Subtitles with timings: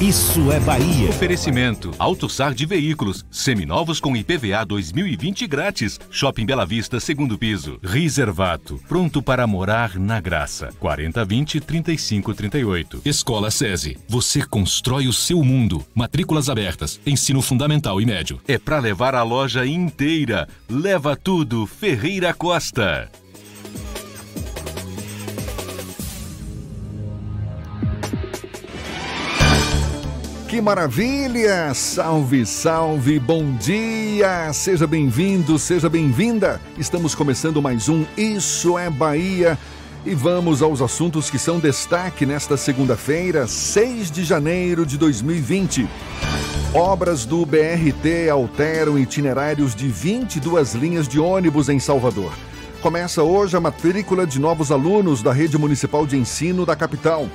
[0.00, 1.08] Isso é Bahia.
[1.08, 5.98] Oferecimento: AutoSar de veículos, seminovos com IPVA 2020 grátis.
[6.08, 7.80] Shopping Bela Vista, segundo piso.
[7.82, 10.68] Reservato, pronto para morar na graça.
[10.78, 13.02] 4020 3538.
[13.04, 13.98] Escola SESI.
[14.08, 15.84] Você constrói o seu mundo.
[15.92, 17.00] Matrículas abertas.
[17.04, 18.40] Ensino fundamental e médio.
[18.46, 20.46] É para levar a loja inteira.
[20.70, 23.10] Leva tudo, Ferreira Costa.
[30.48, 31.74] Que maravilha!
[31.74, 34.50] Salve, salve, bom dia!
[34.54, 36.58] Seja bem-vindo, seja bem-vinda!
[36.78, 39.58] Estamos começando mais um Isso é Bahia
[40.06, 45.86] e vamos aos assuntos que são destaque nesta segunda-feira, 6 de janeiro de 2020.
[46.72, 52.32] Obras do BRT alteram itinerários de 22 linhas de ônibus em Salvador.
[52.80, 57.28] Começa hoje a matrícula de novos alunos da rede municipal de ensino da capital.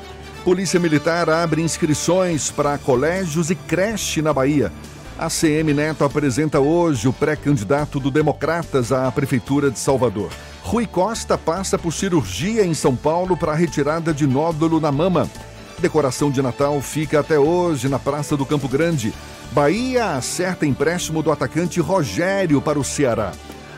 [0.43, 4.73] Polícia Militar abre inscrições para colégios e creche na Bahia.
[5.17, 10.29] A CM Neto apresenta hoje o pré-candidato do Democratas à Prefeitura de Salvador.
[10.61, 15.29] Rui Costa passa por cirurgia em São Paulo para a retirada de nódulo na mama.
[15.79, 19.13] Decoração de Natal fica até hoje na Praça do Campo Grande.
[19.53, 23.31] Bahia acerta empréstimo do atacante Rogério para o Ceará.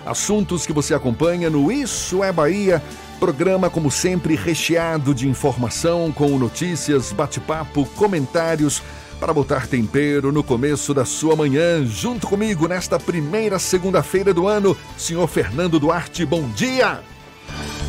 [0.04, 2.82] Assuntos que você acompanha no Isso é Bahia
[3.20, 8.84] Programa, como sempre, recheado de informação, com notícias, bate-papo, comentários,
[9.20, 11.86] para botar tempero no começo da sua manhã.
[11.86, 17.02] Junto comigo nesta primeira segunda-feira do ano, senhor Fernando Duarte, bom dia!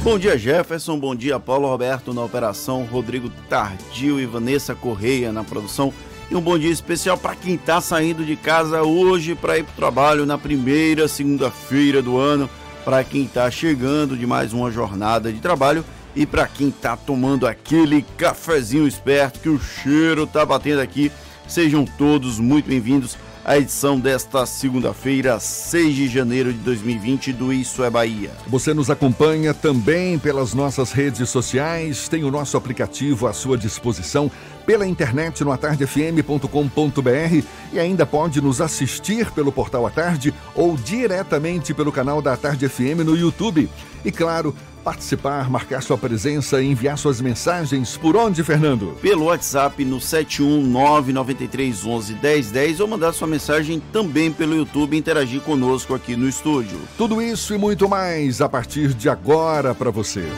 [0.03, 0.97] Bom dia, Jefferson.
[0.97, 5.93] Bom dia, Paulo Roberto na operação, Rodrigo Tardio e Vanessa Correia na produção.
[6.31, 9.73] E um bom dia especial para quem está saindo de casa hoje para ir para
[9.73, 12.49] o trabalho na primeira segunda-feira do ano
[12.87, 17.45] para quem está chegando de mais uma jornada de trabalho e para quem está tomando
[17.45, 21.11] aquele cafezinho esperto que o cheiro está batendo aqui.
[21.49, 27.83] Sejam todos muito bem-vindos à edição desta segunda-feira, 6 de janeiro de 2020 do Isso
[27.83, 28.31] é Bahia.
[28.47, 34.31] Você nos acompanha também pelas nossas redes sociais, tem o nosso aplicativo à sua disposição
[34.67, 41.73] pela internet no atardefm.com.br e ainda pode nos assistir pelo portal A Tarde ou diretamente
[41.73, 43.71] pelo canal da Tarde FM no YouTube.
[44.05, 44.55] E claro,
[44.87, 48.97] participar, marcar sua presença e enviar suas mensagens por onde, Fernando?
[49.03, 56.15] Pelo WhatsApp no 71993111010 ou mandar sua mensagem também pelo YouTube e interagir conosco aqui
[56.15, 56.79] no estúdio.
[56.97, 60.29] Tudo isso e muito mais a partir de agora para você.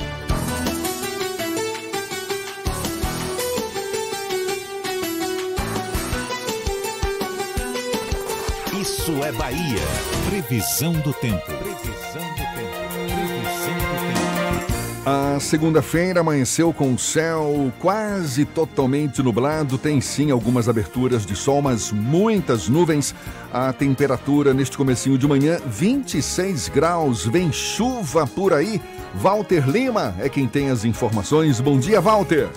[9.08, 9.80] Isso é Bahia.
[10.28, 11.42] Previsão do tempo.
[11.46, 12.76] Previsão do tempo.
[13.06, 15.06] Previsão do tempo.
[15.06, 19.78] A segunda-feira amanheceu com o céu quase totalmente nublado.
[19.78, 23.14] Tem sim algumas aberturas de sol, mas muitas nuvens.
[23.50, 27.24] A temperatura neste comecinho de manhã, 26 graus.
[27.24, 28.78] Vem chuva por aí.
[29.14, 31.62] Walter Lima é quem tem as informações.
[31.62, 32.50] Bom dia, Walter.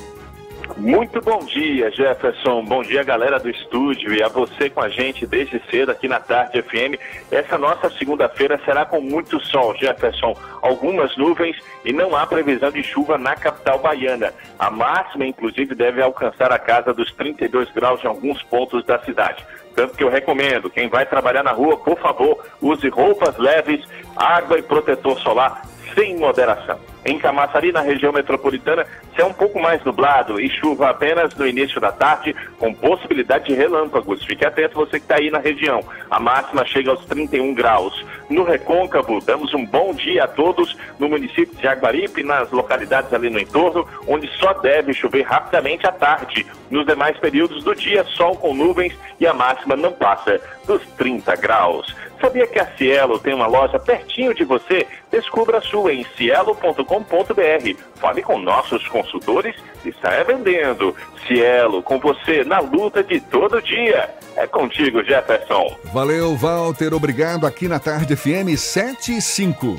[0.77, 2.63] Muito bom dia, Jefferson.
[2.63, 6.19] Bom dia, galera do estúdio e a você com a gente desde cedo aqui na
[6.19, 6.99] Tarde FM.
[7.31, 10.35] Essa nossa segunda-feira será com muito sol, Jefferson.
[10.61, 14.33] Algumas nuvens e não há previsão de chuva na capital baiana.
[14.57, 19.45] A máxima, inclusive, deve alcançar a casa dos 32 graus em alguns pontos da cidade.
[19.75, 23.85] Tanto que eu recomendo, quem vai trabalhar na rua, por favor, use roupas leves,
[24.15, 25.61] água e protetor solar
[25.93, 26.79] sem moderação.
[27.03, 28.85] Em Camaçari, na região metropolitana,
[29.15, 33.55] céu um pouco mais nublado e chuva apenas no início da tarde, com possibilidade de
[33.55, 34.23] relâmpagos.
[34.23, 35.83] Fique atento você que está aí na região.
[36.11, 38.05] A máxima chega aos 31 graus.
[38.29, 43.29] No Recôncavo, damos um bom dia a todos no município de Jaguaripe, nas localidades ali
[43.29, 46.45] no entorno, onde só deve chover rapidamente à tarde.
[46.69, 51.35] Nos demais períodos do dia, sol com nuvens e a máxima não passa dos 30
[51.37, 51.95] graus.
[52.21, 54.85] Sabia que a Cielo tem uma loja pertinho de você?
[55.11, 57.81] Descubra a sua em cielo.com.br.
[57.95, 60.95] Fale com nossos consultores e saia vendendo.
[61.27, 64.09] Cielo, com você na luta de todo dia.
[64.37, 65.75] É contigo, Jefferson.
[65.91, 66.93] Valeu, Walter.
[66.93, 69.77] Obrigado aqui na Tarde FM 7 e 5.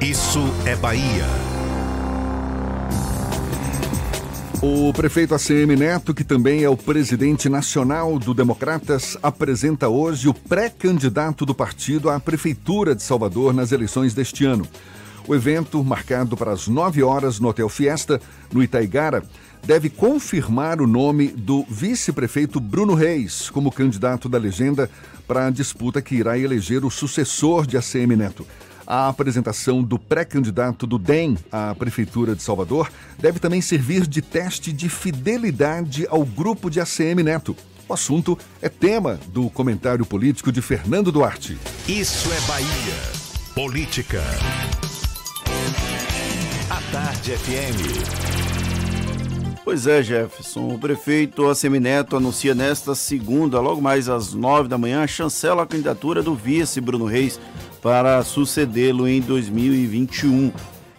[0.00, 1.26] Isso é Bahia.
[4.64, 10.34] O prefeito ACM Neto, que também é o presidente nacional do Democratas, apresenta hoje o
[10.34, 14.64] pré-candidato do partido à Prefeitura de Salvador nas eleições deste ano.
[15.26, 18.20] O evento, marcado para as 9 horas no Hotel Fiesta,
[18.52, 19.24] no Itaigara,
[19.66, 24.88] deve confirmar o nome do vice-prefeito Bruno Reis como candidato da legenda
[25.26, 28.46] para a disputa que irá eleger o sucessor de ACM Neto.
[28.94, 34.70] A apresentação do pré-candidato do DEM à Prefeitura de Salvador deve também servir de teste
[34.70, 37.56] de fidelidade ao grupo de ACM Neto.
[37.88, 41.56] O assunto é tema do comentário político de Fernando Duarte.
[41.88, 42.68] Isso é Bahia.
[43.54, 44.22] Política.
[46.68, 48.42] A Tarde FM.
[49.64, 50.68] Pois é, Jefferson.
[50.68, 55.66] O prefeito ACM Neto anuncia nesta segunda, logo mais às nove da manhã, chancela a
[55.66, 57.40] candidatura do vice Bruno Reis
[57.82, 60.52] para sucedê-lo em 2021.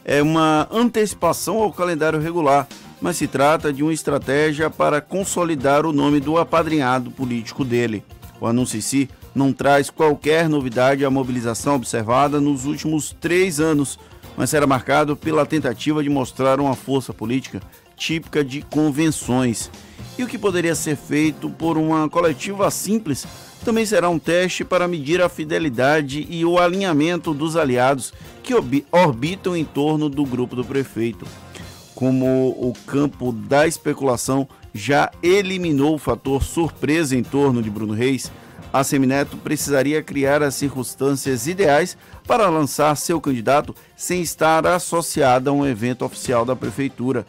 [0.04, 2.68] É uma antecipação ao calendário regular,
[3.02, 8.04] mas se trata de uma estratégia para consolidar o nome do apadrinhado político dele.
[8.40, 13.98] O anúncio em si não traz qualquer novidade à mobilização observada nos últimos três anos,
[14.36, 17.62] mas será marcado pela tentativa de mostrar uma força política
[17.96, 19.72] típica de convenções.
[20.18, 23.26] E o que poderia ser feito por uma coletiva simples
[23.64, 28.14] também será um teste para medir a fidelidade e o alinhamento dos aliados
[28.44, 28.54] que
[28.92, 31.26] orbitam em torno do grupo do prefeito.
[31.96, 38.32] Como o campo da especulação já eliminou o fator surpresa em torno de Bruno Reis,
[38.74, 41.96] a Semineto precisaria criar as circunstâncias ideais
[42.28, 47.26] para lançar seu candidato sem estar associada a um evento oficial da prefeitura.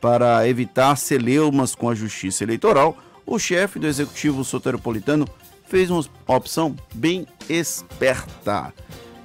[0.00, 5.26] Para evitar celeumas com a justiça eleitoral, o chefe do executivo soteropolitano
[5.72, 8.74] fez uma opção bem esperta.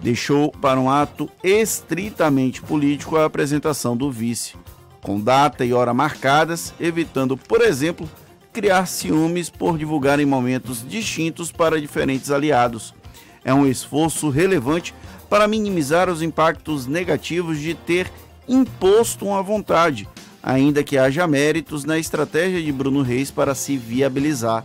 [0.02, 4.56] Deixou para um ato estritamente político a apresentação do vice,
[5.02, 8.10] com data e hora marcadas, evitando, por exemplo,
[8.54, 12.96] criar ciúmes por divulgar em momentos distintos para diferentes aliados.
[13.44, 14.96] É um esforço relevante
[15.30, 18.10] para minimizar os impactos negativos de ter
[18.48, 20.08] imposto uma vontade,
[20.42, 24.64] ainda que haja méritos na estratégia de Bruno Reis para se viabilizar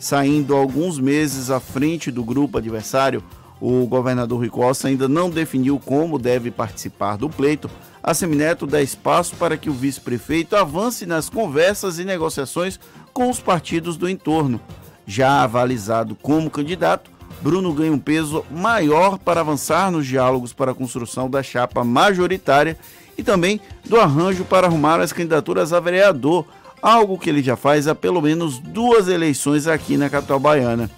[0.00, 3.22] saindo alguns meses à frente do grupo adversário,
[3.60, 7.70] o governador Rui Costa ainda não definiu como deve participar do pleito.
[8.02, 12.80] A Semineto dá espaço para que o vice-prefeito avance nas conversas e negociações
[13.12, 14.58] com os partidos do entorno.
[15.06, 17.10] Já avalizado como candidato,
[17.42, 22.78] Bruno ganha um peso maior para avançar nos diálogos para a construção da chapa majoritária
[23.18, 26.46] e também do arranjo para arrumar as candidaturas a vereador
[26.82, 30.90] algo que ele já faz há pelo menos duas eleições aqui na capital baiana.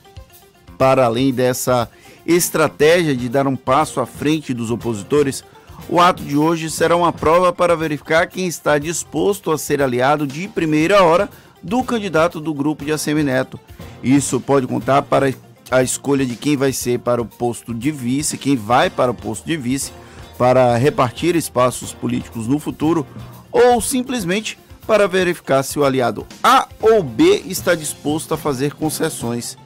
[0.79, 1.89] Para além dessa
[2.27, 5.45] estratégia de dar um passo à frente dos opositores,
[5.89, 10.27] o ato de hoje será uma prova para verificar quem está disposto a ser aliado
[10.27, 11.29] de primeira hora
[11.63, 13.59] do candidato do grupo de ACM Neto.
[14.03, 15.33] Isso pode contar para
[15.71, 19.15] a escolha de quem vai ser para o posto de vice, quem vai para o
[19.15, 19.93] posto de vice,
[20.37, 23.07] para repartir espaços políticos no futuro,
[23.51, 29.57] ou simplesmente para verificar se o aliado A ou B está disposto a fazer concessões.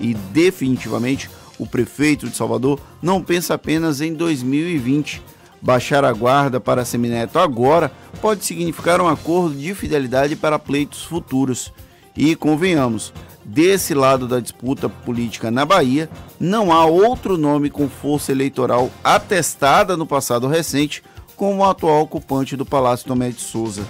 [0.00, 5.22] E definitivamente o prefeito de Salvador não pensa apenas em 2020.
[5.60, 7.90] Baixar a guarda para Semineto agora
[8.20, 11.72] pode significar um acordo de fidelidade para pleitos futuros.
[12.14, 13.12] E convenhamos,
[13.44, 19.96] desse lado da disputa política na Bahia, não há outro nome com força eleitoral atestada
[19.96, 21.02] no passado recente
[21.34, 23.82] como o atual ocupante do Palácio Tomé de Souza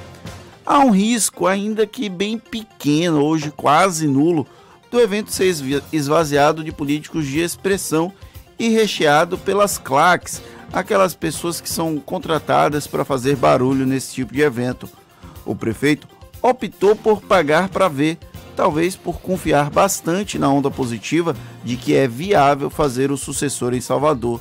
[0.66, 4.46] há um risco, ainda que bem pequeno, hoje quase nulo,
[4.90, 5.54] do evento ser
[5.92, 8.12] esvaziado de políticos de expressão
[8.58, 10.42] e recheado pelas claques,
[10.72, 14.88] aquelas pessoas que são contratadas para fazer barulho nesse tipo de evento.
[15.44, 16.08] O prefeito
[16.42, 18.18] optou por pagar para ver,
[18.56, 23.80] talvez por confiar bastante na onda positiva de que é viável fazer o sucessor em
[23.80, 24.40] Salvador.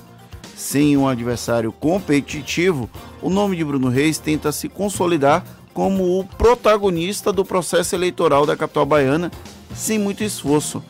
[0.55, 2.89] Sem um adversário competitivo,
[3.22, 5.44] o nome de Bruno Reis tenta se consolidar
[5.75, 9.29] como o protagonista do processo eleitoral da capital baiana,
[9.75, 10.82] sem muito esforço.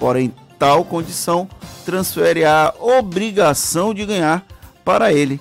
[0.00, 1.48] Porém, tal condição
[1.86, 4.44] transfere a obrigação de ganhar
[4.84, 5.40] para ele.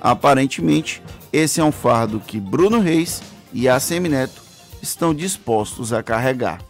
[0.00, 1.00] Aparentemente,
[1.32, 4.42] esse é um fardo que Bruno Reis e ACM Neto
[4.82, 6.60] estão dispostos a carregar.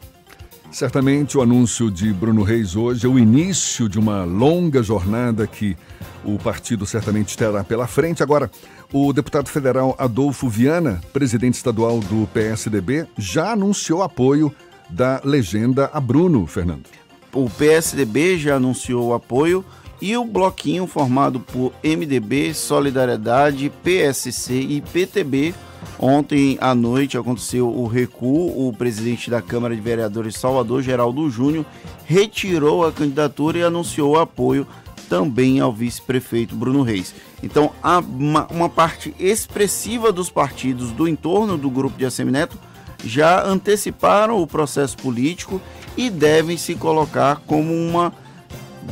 [0.70, 5.76] Certamente o anúncio de Bruno Reis hoje é o início de uma longa jornada que
[6.22, 8.22] o partido certamente terá pela frente.
[8.22, 8.50] Agora,
[8.92, 14.54] o deputado federal Adolfo Viana, presidente estadual do PSDB, já anunciou apoio
[14.88, 16.85] da legenda a Bruno, Fernando.
[17.32, 19.64] O PSDB já anunciou o apoio
[20.02, 25.54] e o bloquinho formado por MDB, Solidariedade, PSC e PTB
[25.99, 28.68] Ontem à noite aconteceu o recuo.
[28.68, 31.66] O presidente da Câmara de Vereadores Salvador, Geraldo Júnior,
[32.06, 34.66] retirou a candidatura e anunciou apoio
[35.10, 37.12] também ao vice-prefeito Bruno Reis.
[37.42, 37.72] Então,
[38.16, 42.56] uma, uma, parte expressiva dos partidos do entorno do grupo de Assemineto
[43.04, 45.60] já anteciparam o processo político
[45.96, 48.12] e devem se colocar como uma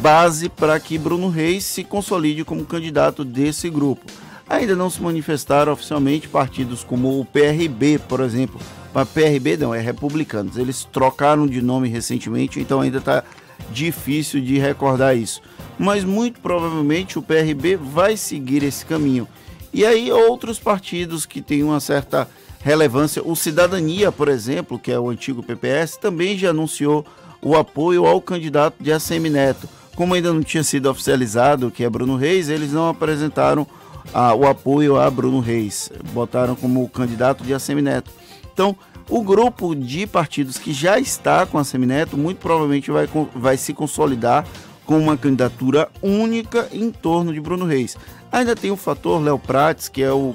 [0.01, 4.05] base para que Bruno Reis se consolide como candidato desse grupo.
[4.49, 8.61] Ainda não se manifestaram oficialmente partidos como o PRB, por exemplo.
[8.93, 10.57] Mas PRB não, é Republicanos.
[10.57, 13.23] Eles trocaram de nome recentemente, então ainda está
[13.71, 15.41] difícil de recordar isso.
[15.79, 19.29] Mas muito provavelmente o PRB vai seguir esse caminho.
[19.73, 22.29] E aí outros partidos que têm uma certa
[22.61, 27.07] relevância, o Cidadania, por exemplo, que é o antigo PPS, também já anunciou
[27.41, 29.69] o apoio ao candidato de ACM Neto.
[29.95, 33.67] Como ainda não tinha sido oficializado, que é Bruno Reis, eles não apresentaram
[34.13, 38.11] a, o apoio a Bruno Reis, botaram como candidato de Assemineto.
[38.53, 38.77] Então,
[39.09, 43.73] o grupo de partidos que já está com a Semineto muito provavelmente vai, vai se
[43.73, 44.47] consolidar
[44.89, 47.95] com uma candidatura única em torno de Bruno Reis.
[48.33, 50.35] Ainda tem o fator Léo Prates, que é o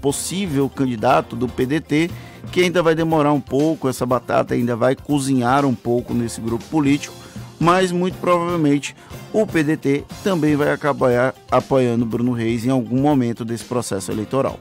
[0.00, 2.08] possível candidato do PDT,
[2.52, 6.64] que ainda vai demorar um pouco, essa batata ainda vai cozinhar um pouco nesse grupo
[6.66, 7.12] político,
[7.58, 8.94] mas muito provavelmente
[9.32, 14.56] o PDT também vai acabar apoiando Bruno Reis em algum momento desse processo eleitoral.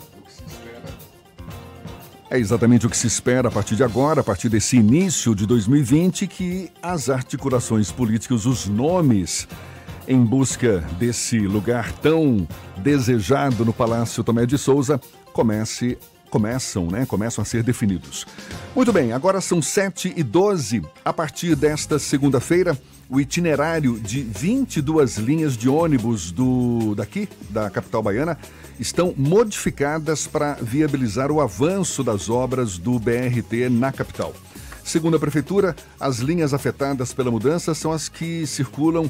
[2.31, 5.47] É exatamente o que se espera a partir de agora, a partir desse início de
[5.47, 9.47] 2020, que as articulações políticas, os nomes
[10.07, 15.01] em busca desse lugar tão desejado no Palácio Tomé de Souza,
[15.33, 15.97] comece,
[16.29, 17.03] começam, né?
[17.03, 18.27] Começam a ser definidos.
[18.75, 20.83] Muito bem, agora são 7 e 12.
[21.03, 28.03] A partir desta segunda-feira, o itinerário de 22 linhas de ônibus do daqui, da capital
[28.03, 28.37] baiana,
[28.79, 34.33] estão modificadas para viabilizar o avanço das obras do BRT na capital.
[34.83, 39.09] Segundo a prefeitura, as linhas afetadas pela mudança são as que circulam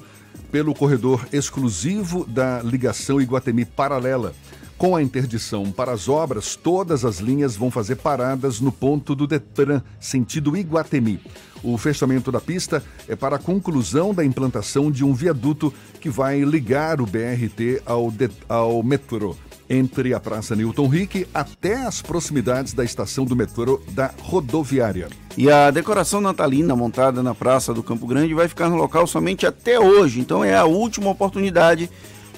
[0.52, 4.34] pelo corredor exclusivo da ligação Iguatemi Paralela.
[4.80, 9.28] Com a interdição para as obras, todas as linhas vão fazer paradas no ponto do
[9.28, 11.20] Detran, sentido Iguatemi.
[11.62, 16.40] O fechamento da pista é para a conclusão da implantação de um viaduto que vai
[16.44, 18.10] ligar o BRT ao,
[18.48, 19.36] ao metrô,
[19.70, 25.10] entre a Praça Newton Rick até as proximidades da estação do metrô da rodoviária.
[25.38, 29.46] E a decoração natalina montada na Praça do Campo Grande vai ficar no local somente
[29.46, 31.90] até hoje, então é a última oportunidade,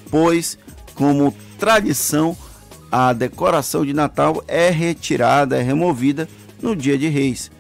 [0.10, 0.58] pois,
[0.96, 2.36] como tradição,
[2.92, 6.28] a decoração de Natal é retirada, é removida
[6.60, 7.52] no dia de Reis.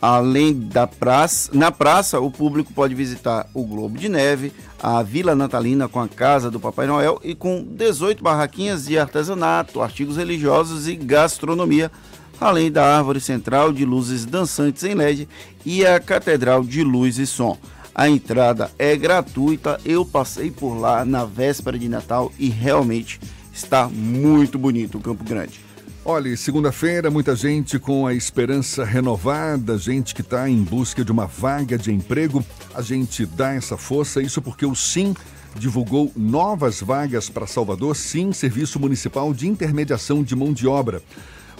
[0.00, 5.34] Além da praça, na praça o público pode visitar o Globo de Neve, a Vila
[5.34, 10.86] Natalina com a Casa do Papai Noel e com 18 barraquinhas de artesanato, artigos religiosos
[10.86, 11.90] e gastronomia,
[12.38, 15.26] além da árvore central de luzes dançantes em LED
[15.64, 17.56] e a Catedral de Luz e Som.
[17.98, 23.18] A entrada é gratuita, eu passei por lá na véspera de Natal e realmente
[23.52, 25.58] está muito bonito o Campo Grande.
[26.04, 31.26] Olha, segunda-feira, muita gente com a esperança renovada, gente que está em busca de uma
[31.26, 32.44] vaga de emprego.
[32.72, 35.12] A gente dá essa força, isso porque o SIM
[35.56, 41.02] divulgou novas vagas para Salvador, SIM, Serviço Municipal de Intermediação de Mão de Obra.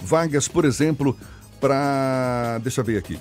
[0.01, 1.17] Vagas, por exemplo,
[1.59, 2.59] para.
[2.63, 3.19] Deixa eu ver aqui.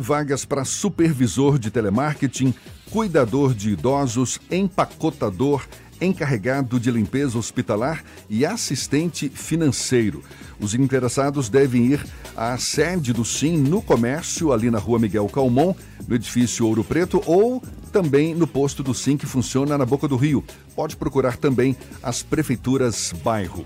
[0.00, 2.54] Vagas para supervisor de telemarketing,
[2.90, 5.64] cuidador de idosos, empacotador,
[6.00, 10.22] encarregado de limpeza hospitalar e assistente financeiro.
[10.60, 12.04] Os interessados devem ir
[12.36, 15.74] à sede do SIM no comércio, ali na rua Miguel Calmon,
[16.06, 20.16] no edifício Ouro Preto, ou também no posto do SIM que funciona na Boca do
[20.16, 20.44] Rio.
[20.74, 23.64] Pode procurar também as prefeituras bairro.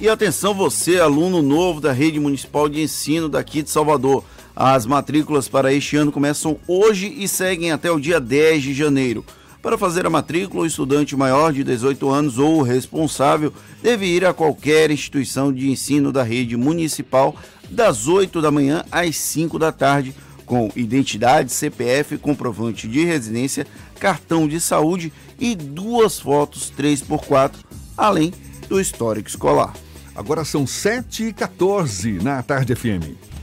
[0.00, 4.24] E atenção você, aluno novo da rede municipal de ensino daqui de Salvador.
[4.58, 9.22] As matrículas para este ano começam hoje e seguem até o dia 10 de janeiro.
[9.60, 14.24] Para fazer a matrícula, o estudante maior de 18 anos ou o responsável deve ir
[14.24, 17.36] a qualquer instituição de ensino da rede municipal
[17.68, 20.14] das 8 da manhã às 5 da tarde,
[20.46, 23.66] com identidade, CPF, comprovante de residência,
[24.00, 27.56] cartão de saúde e duas fotos 3x4,
[27.94, 28.32] além
[28.70, 29.74] do histórico escolar.
[30.14, 33.35] Agora são 7h14 na Tarde FM.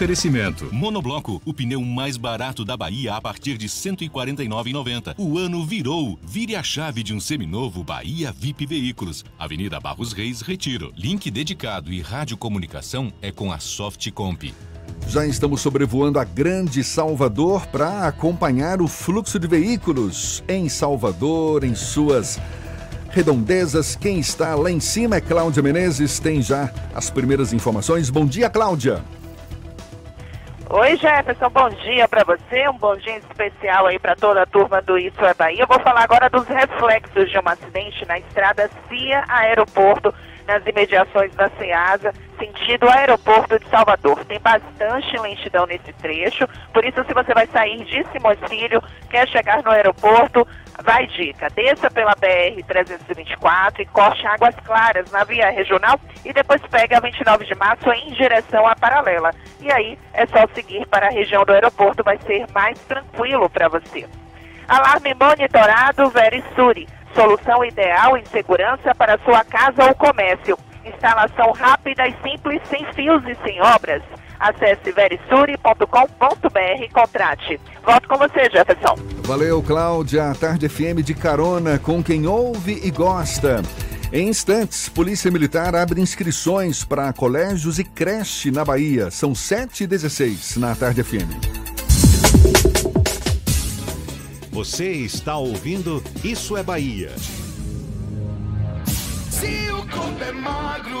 [0.00, 0.66] Oferecimento.
[0.72, 3.72] Monobloco, o pneu mais barato da Bahia a partir de R$
[4.08, 5.14] 149,90.
[5.18, 6.18] O ano virou.
[6.22, 9.22] Vire a chave de um seminovo Bahia VIP Veículos.
[9.38, 10.90] Avenida Barros Reis, Retiro.
[10.96, 14.54] Link dedicado e radiocomunicação é com a Softcomp.
[15.06, 21.74] Já estamos sobrevoando a Grande Salvador para acompanhar o fluxo de veículos em Salvador, em
[21.74, 22.40] suas
[23.10, 23.96] redondezas.
[23.96, 28.08] Quem está lá em cima é Cláudia Menezes, tem já as primeiras informações.
[28.08, 29.04] Bom dia, Cláudia.
[30.72, 34.80] Oi, Jefferson, bom dia para você, um bom dia especial aí para toda a turma
[34.80, 35.64] do Isso é Bahia.
[35.64, 40.14] Eu vou falar agora dos reflexos de um acidente na estrada CIA Aeroporto,
[40.46, 44.24] nas imediações da CEASA, sentido aeroporto de Salvador.
[44.26, 49.26] Tem bastante lentidão nesse trecho, por isso se você vai sair de Simões Filho, quer
[49.26, 50.46] chegar no aeroporto,
[50.82, 56.94] vai dica, desça pela BR-324 e corte Águas Claras na via regional e depois pegue
[56.94, 59.30] a 29 de março em direção à paralela.
[59.60, 63.68] E aí é só seguir para a região do aeroporto, vai ser mais tranquilo para
[63.68, 64.06] você.
[64.68, 70.56] Alarme monitorado Verisuri, solução ideal em segurança para sua casa ou comércio.
[70.84, 74.02] Instalação rápida e simples, sem fios e sem obras.
[74.40, 77.60] Acesse verisuri.com.br e contrate.
[77.84, 78.96] Volto com você, Jefferson.
[79.24, 80.34] Valeu, Cláudia.
[80.34, 83.62] Tarde FM de carona com quem ouve e gosta.
[84.12, 89.10] Em instantes, Polícia Militar abre inscrições para colégios e creche na Bahia.
[89.10, 91.60] São 7 e 16 na Tarde FM.
[94.50, 97.12] Você está ouvindo Isso é Bahia.
[99.30, 101.00] Se o corpo é magro,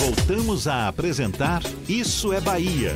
[0.00, 2.92] Voltamos a apresentar Isso é Bahia.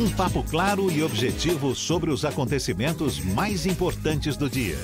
[0.00, 4.78] Um papo claro e objetivo sobre os acontecimentos mais importantes do dia.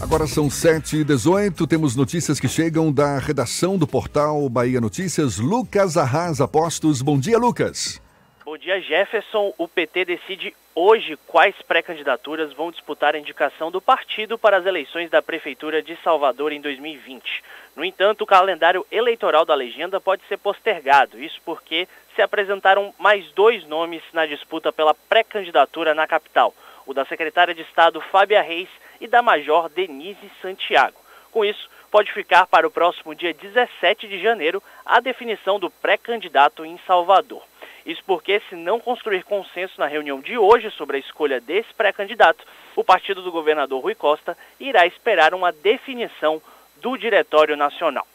[0.00, 5.38] Agora são 7 e 18 temos notícias que chegam da redação do portal Bahia Notícias.
[5.38, 7.00] Lucas Arrasa Postos.
[7.00, 8.00] Bom dia, Lucas.
[8.44, 9.54] Bom dia, Jefferson.
[9.56, 15.10] O PT decide hoje quais pré-candidaturas vão disputar a indicação do partido para as eleições
[15.10, 17.42] da Prefeitura de Salvador em 2020.
[17.76, 23.30] No entanto, o calendário eleitoral da legenda pode ser postergado, isso porque se apresentaram mais
[23.32, 26.54] dois nomes na disputa pela pré-candidatura na capital,
[26.86, 30.96] o da secretária de Estado Fábia Reis e da Major Denise Santiago.
[31.30, 36.64] Com isso, pode ficar para o próximo dia 17 de janeiro a definição do pré-candidato
[36.64, 37.42] em Salvador.
[37.84, 42.42] Isso porque, se não construir consenso na reunião de hoje sobre a escolha desse pré-candidato,
[42.74, 46.40] o partido do governador Rui Costa irá esperar uma definição
[46.80, 48.06] do Diretório Nacional.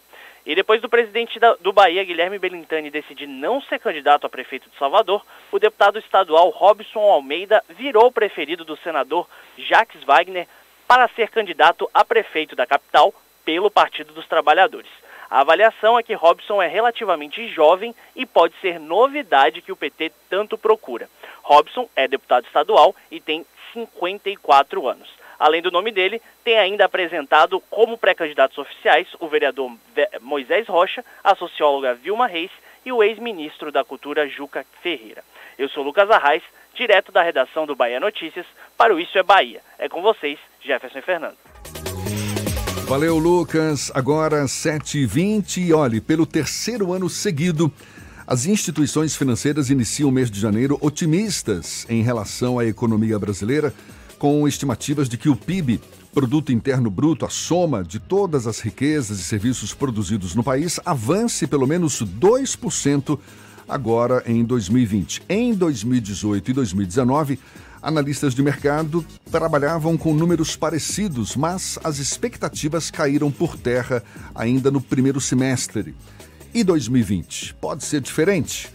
[0.45, 4.77] E depois do presidente do Bahia, Guilherme Belintani, decidir não ser candidato a prefeito de
[4.77, 10.47] Salvador, o deputado estadual Robson Almeida virou preferido do senador Jacques Wagner
[10.87, 13.13] para ser candidato a prefeito da capital
[13.45, 14.89] pelo Partido dos Trabalhadores.
[15.29, 20.11] A avaliação é que Robson é relativamente jovem e pode ser novidade que o PT
[20.29, 21.09] tanto procura.
[21.43, 25.20] Robson é deputado estadual e tem 54 anos.
[25.41, 29.75] Além do nome dele, tem ainda apresentado como pré-candidatos oficiais o vereador
[30.21, 32.51] Moisés Rocha, a socióloga Vilma Reis
[32.85, 35.23] e o ex-ministro da Cultura Juca Ferreira.
[35.57, 36.43] Eu sou Lucas Arraes,
[36.75, 38.45] direto da redação do Bahia Notícias,
[38.77, 39.61] para o Isso é Bahia.
[39.79, 41.37] É com vocês, Jefferson e Fernando.
[42.87, 43.91] Valeu, Lucas.
[43.95, 47.73] Agora 7h20 e olhe, pelo terceiro ano seguido,
[48.27, 53.73] as instituições financeiras iniciam o mês de janeiro otimistas em relação à economia brasileira,
[54.21, 55.81] com estimativas de que o PIB,
[56.13, 61.47] Produto Interno Bruto, a soma de todas as riquezas e serviços produzidos no país, avance
[61.47, 63.17] pelo menos 2%
[63.67, 65.23] agora em 2020.
[65.27, 67.39] Em 2018 e 2019,
[67.81, 74.03] analistas de mercado trabalhavam com números parecidos, mas as expectativas caíram por terra
[74.35, 75.95] ainda no primeiro semestre.
[76.53, 77.55] E 2020?
[77.55, 78.69] Pode ser diferente?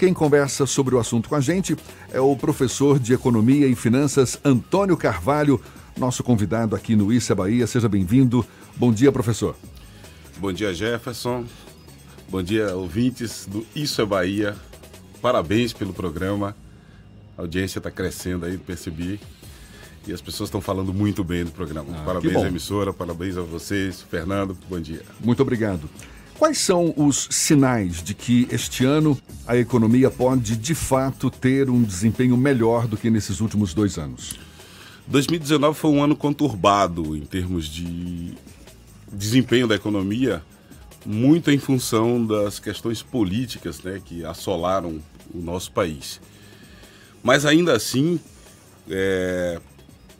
[0.00, 1.76] Quem conversa sobre o assunto com a gente
[2.10, 5.60] é o professor de Economia e Finanças Antônio Carvalho,
[5.94, 7.66] nosso convidado aqui no Issa Bahia.
[7.66, 8.42] Seja bem-vindo.
[8.76, 9.54] Bom dia, professor.
[10.38, 11.44] Bom dia, Jefferson.
[12.30, 14.56] Bom dia, ouvintes do Isso é Bahia.
[15.20, 16.56] Parabéns pelo programa.
[17.36, 19.20] A audiência está crescendo aí, percebi.
[20.08, 21.94] E as pessoas estão falando muito bem do programa.
[21.94, 24.00] Ah, parabéns à emissora, parabéns a vocês.
[24.00, 25.02] Fernando, bom dia.
[25.22, 25.90] Muito obrigado.
[26.40, 31.82] Quais são os sinais de que este ano a economia pode, de fato, ter um
[31.82, 34.40] desempenho melhor do que nesses últimos dois anos?
[35.06, 38.32] 2019 foi um ano conturbado em termos de
[39.12, 40.42] desempenho da economia
[41.04, 44.98] muito em função das questões políticas né, que assolaram
[45.34, 46.22] o nosso país.
[47.22, 48.18] Mas ainda assim,
[48.88, 49.60] é,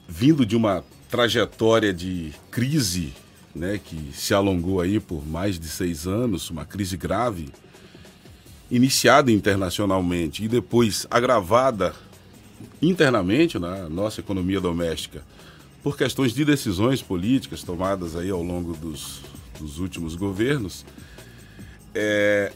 [0.07, 3.15] vindo de uma trajetória de crise
[3.61, 7.51] né, que se alongou aí por mais de seis anos, uma crise grave,
[8.71, 11.95] iniciada internacionalmente e depois agravada
[12.81, 15.23] internamente na nossa economia doméstica
[15.83, 19.21] por questões de decisões políticas tomadas aí ao longo dos
[19.61, 20.85] dos últimos governos.
[21.95, 22.53] É,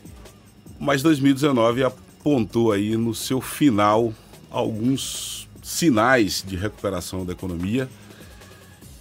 [0.80, 4.12] mas 2019 apontou aí no seu final
[4.50, 7.88] alguns sinais de recuperação da economia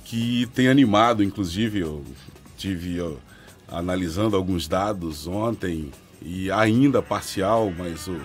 [0.04, 2.04] que tem animado, inclusive, eu
[2.58, 3.20] tive eu,
[3.68, 8.18] analisando alguns dados ontem e ainda parcial, mas o,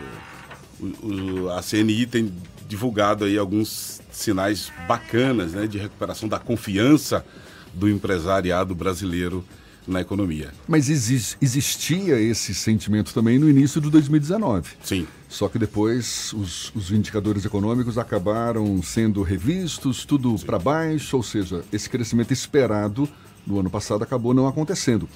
[1.03, 2.33] o, a CNI tem
[2.69, 7.25] divulgado aí alguns sinais bacanas né, de recuperação da confiança
[7.73, 9.45] do empresariado brasileiro
[9.89, 10.53] na economia.
[10.69, 14.71] Mas exis, existia esse sentimento também no início de 2019.
[14.85, 15.07] Sim.
[15.29, 21.65] Só que depois os, os indicadores econômicos acabaram sendo revistos, tudo para baixo, ou seja,
[21.73, 23.09] esse crescimento esperado
[23.47, 25.09] no ano passado acabou não acontecendo.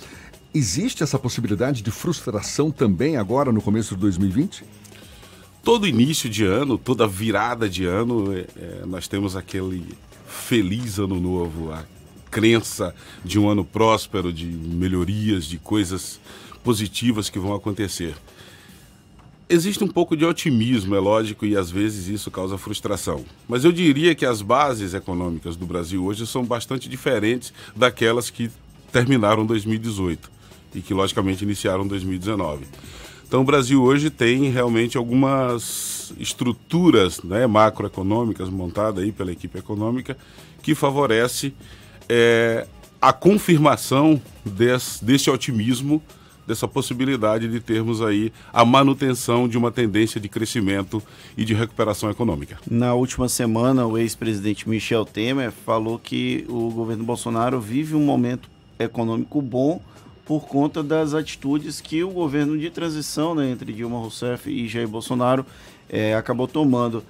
[0.54, 4.64] Existe essa possibilidade de frustração também agora no começo de 2020?
[5.62, 11.20] Todo início de ano, toda virada de ano, é, é nós temos aquele feliz ano
[11.20, 11.72] novo,
[12.32, 16.18] crença de um ano próspero, de melhorias, de coisas
[16.64, 18.14] positivas que vão acontecer.
[19.50, 23.22] Existe um pouco de otimismo, é lógico, e às vezes isso causa frustração.
[23.46, 28.50] Mas eu diria que as bases econômicas do Brasil hoje são bastante diferentes daquelas que
[28.90, 30.30] terminaram 2018
[30.74, 32.64] e que, logicamente, iniciaram 2019.
[33.28, 40.16] Então, o Brasil hoje tem realmente algumas estruturas né, macroeconômicas montadas aí pela equipe econômica
[40.62, 41.52] que favorece
[42.08, 42.66] é,
[43.00, 46.02] a confirmação desse, otimismo,
[46.46, 51.02] dessa possibilidade de termos aí a manutenção de uma tendência de crescimento
[51.36, 52.58] e de recuperação econômica.
[52.70, 58.48] Na última semana, o ex-presidente Michel Temer falou que o governo Bolsonaro vive um momento
[58.78, 59.80] econômico bom
[60.24, 64.88] por conta das atitudes que o governo de transição né, entre Dilma Rousseff e Jair
[64.88, 65.44] Bolsonaro
[65.88, 67.04] é, acabou tomando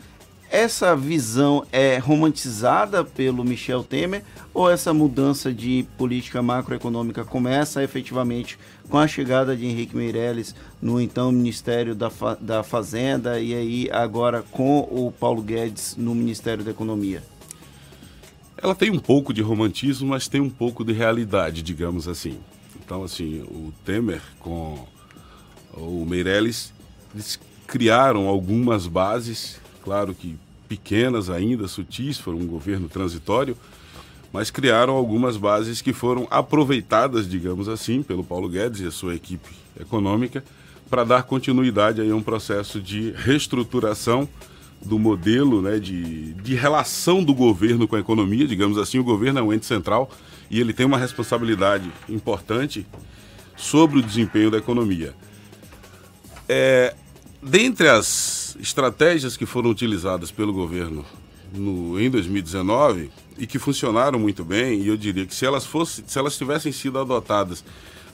[0.53, 8.59] essa visão é romantizada pelo Michel Temer ou essa mudança de política macroeconômica começa efetivamente
[8.91, 13.89] com a chegada de Henrique Meirelles no então Ministério da, Fa da Fazenda e aí
[13.91, 17.23] agora com o Paulo Guedes no Ministério da Economia?
[18.59, 22.39] Ela tem um pouco de romantismo, mas tem um pouco de realidade, digamos assim.
[22.85, 24.87] Então, assim, o Temer com
[25.73, 26.75] o Meirelles,
[27.15, 30.37] eles criaram algumas bases claro que
[30.69, 33.57] pequenas ainda, sutis, foram um governo transitório,
[34.33, 39.15] mas criaram algumas bases que foram aproveitadas, digamos assim, pelo Paulo Guedes e a sua
[39.15, 40.43] equipe econômica
[40.89, 44.29] para dar continuidade a um processo de reestruturação
[44.85, 49.39] do modelo né, de, de relação do governo com a economia, digamos assim, o governo
[49.39, 50.11] é um ente central
[50.51, 52.87] e ele tem uma responsabilidade importante
[53.57, 55.15] sobre o desempenho da economia.
[56.49, 56.95] É,
[57.43, 61.05] dentre as estratégias que foram utilizadas pelo governo
[61.53, 66.05] no, em 2019 e que funcionaram muito bem, e eu diria que se elas, fossem,
[66.07, 67.65] se elas tivessem sido adotadas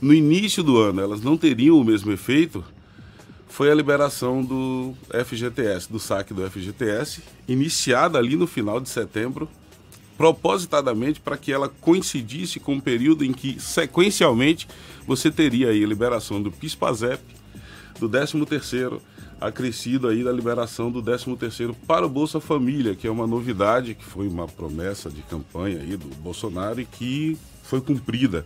[0.00, 2.64] no início do ano, elas não teriam o mesmo efeito,
[3.48, 9.48] foi a liberação do FGTS, do saque do FGTS, iniciada ali no final de setembro,
[10.16, 14.68] propositadamente para que ela coincidisse com o um período em que, sequencialmente,
[15.06, 17.22] você teria aí a liberação do PIS-PASEP,
[17.98, 19.00] do 13º,
[19.40, 24.04] acrescido aí da liberação do 13º para o Bolsa Família, que é uma novidade, que
[24.04, 28.44] foi uma promessa de campanha aí do Bolsonaro e que foi cumprida.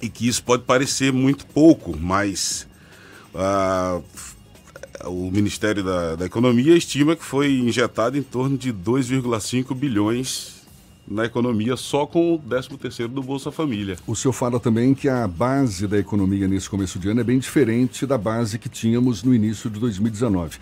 [0.00, 2.66] E que isso pode parecer muito pouco, mas
[3.34, 4.00] ah,
[5.04, 10.55] o Ministério da, da Economia estima que foi injetado em torno de 2,5 bilhões
[11.08, 13.96] na economia só com o 13º do Bolsa Família.
[14.06, 17.38] O senhor fala também que a base da economia nesse começo de ano é bem
[17.38, 20.58] diferente da base que tínhamos no início de 2019.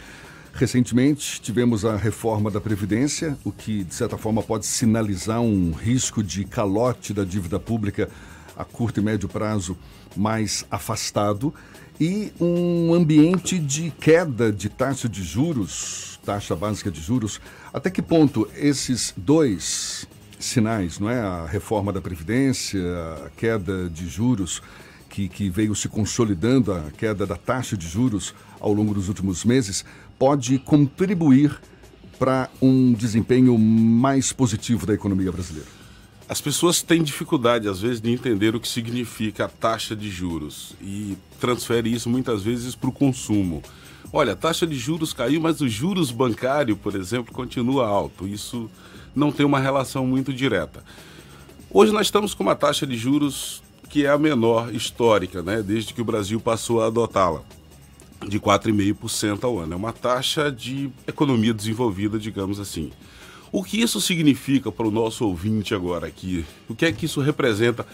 [0.53, 6.23] Recentemente tivemos a reforma da Previdência, o que de certa forma pode sinalizar um risco
[6.23, 8.09] de calote da dívida pública
[8.57, 9.77] a curto e médio prazo
[10.17, 11.53] mais afastado
[12.01, 17.41] e um ambiente de queda de taxa de juros, taxa básica de juros.
[17.73, 20.07] Até que ponto esses dois
[20.45, 21.21] sinais, não é?
[21.21, 22.81] A reforma da Previdência,
[23.27, 24.63] a queda de juros
[25.09, 29.45] que, que veio se consolidando, a queda da taxa de juros ao longo dos últimos
[29.45, 29.85] meses,
[30.19, 31.61] pode contribuir
[32.19, 35.69] para um desempenho mais positivo da economia brasileira?
[36.29, 40.75] As pessoas têm dificuldade, às vezes, de entender o que significa a taxa de juros
[40.81, 43.63] e transfere isso muitas vezes para o consumo.
[44.11, 48.27] Olha, a taxa de juros caiu, mas o juros bancário, por exemplo, continua alto.
[48.27, 48.71] Isso
[49.14, 50.83] não tem uma relação muito direta.
[51.70, 55.94] Hoje nós estamos com uma taxa de juros que é a menor histórica, né, desde
[55.94, 57.42] que o Brasil passou a adotá-la,
[58.27, 59.74] de 4,5% ao ano.
[59.74, 62.90] É uma taxa de economia desenvolvida, digamos assim.
[63.53, 66.44] O que isso significa para o nosso ouvinte agora aqui?
[66.68, 67.87] O que é que isso representa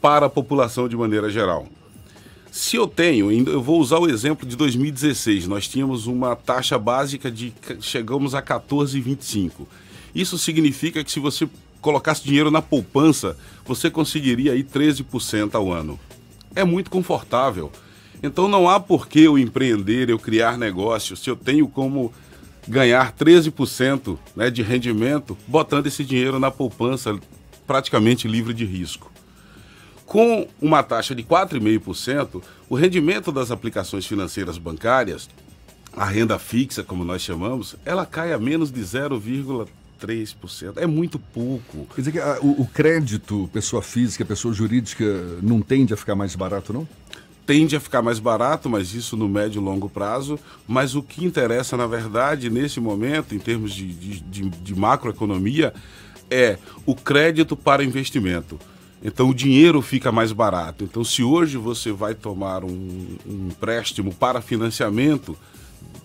[0.00, 1.68] para a população de maneira geral?
[2.50, 7.30] Se eu tenho, eu vou usar o exemplo de 2016, nós tínhamos uma taxa básica
[7.30, 9.66] de chegamos a 14,25.
[10.14, 11.48] Isso significa que se você
[11.80, 15.98] colocasse dinheiro na poupança, você conseguiria aí 13% ao ano.
[16.54, 17.70] É muito confortável.
[18.22, 22.12] Então não há por que eu empreender, eu criar negócio, se eu tenho como
[22.66, 27.18] ganhar 13% né, de rendimento botando esse dinheiro na poupança
[27.66, 29.12] praticamente livre de risco.
[30.06, 35.28] Com uma taxa de 4,5%, o rendimento das aplicações financeiras bancárias,
[35.92, 39.68] a renda fixa, como nós chamamos, ela cai a menos de 0,3%.
[40.80, 41.86] É muito pouco.
[41.94, 45.04] Quer dizer que a, o, o crédito, pessoa física, pessoa jurídica,
[45.42, 46.86] não tende a ficar mais barato, não?
[47.46, 50.38] tende a ficar mais barato, mas isso no médio e longo prazo.
[50.66, 55.72] Mas o que interessa, na verdade, nesse momento, em termos de, de, de, de macroeconomia,
[56.30, 58.58] é o crédito para investimento.
[59.02, 60.84] Então o dinheiro fica mais barato.
[60.84, 65.36] Então, se hoje você vai tomar um, um empréstimo para financiamento,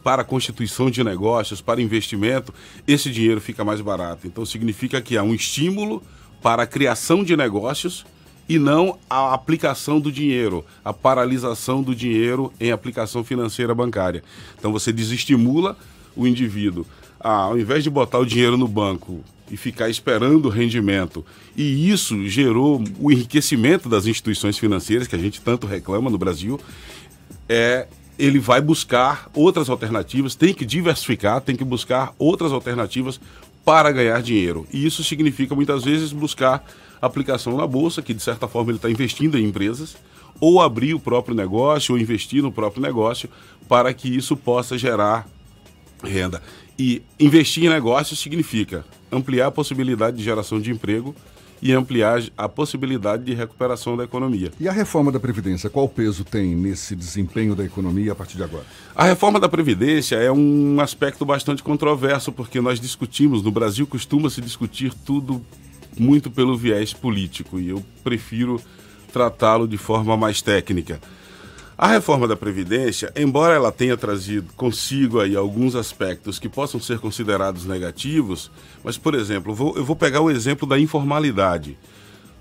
[0.04, 2.54] para constituição de negócios, para investimento,
[2.88, 4.26] esse dinheiro fica mais barato.
[4.26, 6.02] Então significa que há um estímulo
[6.42, 8.06] para a criação de negócios
[8.48, 14.24] e não a aplicação do dinheiro, a paralisação do dinheiro em aplicação financeira bancária.
[14.58, 15.78] Então você desestimula
[16.16, 16.86] o indivíduo.
[17.20, 21.92] Ah, ao invés de botar o dinheiro no banco e ficar esperando o rendimento, e
[21.92, 26.60] isso gerou o enriquecimento das instituições financeiras que a gente tanto reclama no Brasil,
[27.48, 27.88] é
[28.20, 33.20] ele vai buscar outras alternativas, tem que diversificar, tem que buscar outras alternativas
[33.64, 34.68] para ganhar dinheiro.
[34.74, 36.66] E isso significa muitas vezes buscar
[37.02, 39.96] aplicação na bolsa, que de certa forma ele está investindo em empresas,
[40.38, 43.30] ou abrir o próprio negócio, ou investir no próprio negócio,
[43.70, 45.26] para que isso possa gerar
[46.04, 46.42] renda.
[46.78, 51.16] E investir em negócios significa ampliar a possibilidade de geração de emprego
[51.62, 54.52] e ampliar a possibilidade de recuperação da economia.
[54.60, 58.44] E a reforma da Previdência, qual peso tem nesse desempenho da economia a partir de
[58.44, 58.66] agora?
[58.96, 64.30] A reforma da Previdência é um aspecto bastante controverso, porque nós discutimos, no Brasil costuma
[64.30, 65.44] se discutir tudo
[65.98, 68.62] muito pelo viés político, e eu prefiro
[69.12, 71.02] tratá-lo de forma mais técnica.
[71.82, 77.00] A reforma da Previdência, embora ela tenha trazido consigo aí alguns aspectos que possam ser
[77.00, 78.52] considerados negativos,
[78.84, 81.78] mas, por exemplo, eu vou, eu vou pegar o exemplo da informalidade.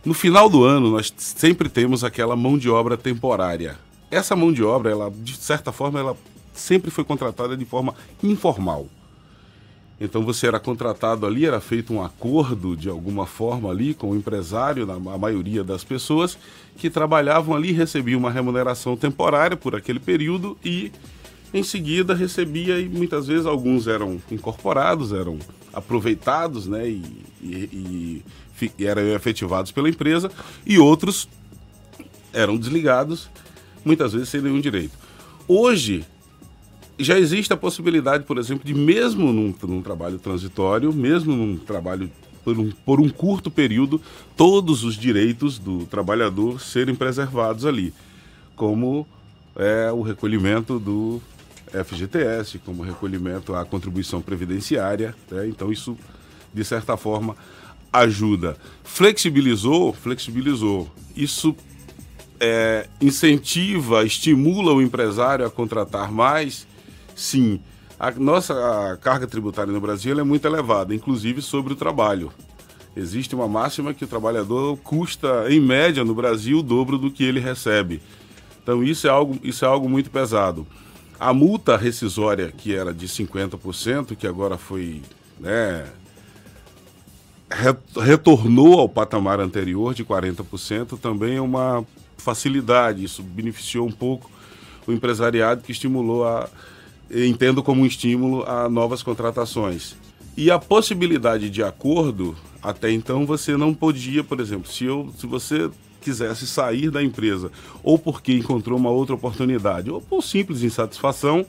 [0.05, 3.79] No final do ano, nós sempre temos aquela mão de obra temporária.
[4.11, 6.17] Essa mão de obra, ela, de certa forma, ela
[6.53, 8.89] sempre foi contratada de forma informal.
[10.01, 14.17] Então você era contratado ali, era feito um acordo de alguma forma ali com o
[14.17, 16.39] empresário, na a maioria das pessoas
[16.77, 20.93] que trabalhavam ali recebiam uma remuneração temporária por aquele período e
[21.53, 25.39] em seguida recebia e muitas vezes alguns eram incorporados, eram
[25.73, 27.03] aproveitados, né, e,
[27.43, 28.23] e,
[28.61, 30.31] e, e eram efetivados pela empresa
[30.67, 31.29] e outros
[32.33, 33.29] eram desligados,
[33.85, 34.93] muitas vezes sem nenhum direito.
[35.47, 36.05] Hoje
[36.99, 42.11] já existe a possibilidade, por exemplo, de mesmo num, num trabalho transitório, mesmo num trabalho
[42.45, 44.01] por um, por um curto período,
[44.37, 47.93] todos os direitos do trabalhador serem preservados ali,
[48.57, 49.07] como
[49.55, 51.21] é, o recolhimento do
[51.85, 55.15] FGTS, como recolhimento à contribuição previdenciária.
[55.31, 55.49] Né?
[55.49, 55.97] Então, isso,
[56.53, 57.37] de certa forma,
[57.93, 58.57] ajuda.
[58.83, 59.93] Flexibilizou?
[59.93, 60.91] Flexibilizou.
[61.15, 61.55] Isso
[62.41, 66.68] é, incentiva, estimula o empresário a contratar mais?
[67.19, 67.61] Sim.
[67.99, 72.33] A nossa carga tributária no Brasil é muito elevada, inclusive sobre o trabalho.
[72.97, 77.25] Existe uma máxima que o trabalhador custa, em média, no Brasil, o dobro do que
[77.25, 78.01] ele recebe.
[78.63, 80.65] Então, isso é algo, isso é algo muito pesado.
[81.19, 85.03] A multa rescisória, que era de 50%, que agora foi.
[85.41, 85.89] Né,
[88.01, 91.85] retornou ao patamar anterior de 40%, também é uma
[92.17, 93.03] facilidade.
[93.03, 94.31] Isso beneficiou um pouco
[94.87, 96.49] o empresariado que estimulou a.
[97.11, 99.97] Entendo como um estímulo a novas contratações.
[100.37, 105.27] E a possibilidade de acordo, até então você não podia, por exemplo, se, eu, se
[105.27, 107.51] você quisesse sair da empresa,
[107.83, 111.45] ou porque encontrou uma outra oportunidade, ou por simples insatisfação,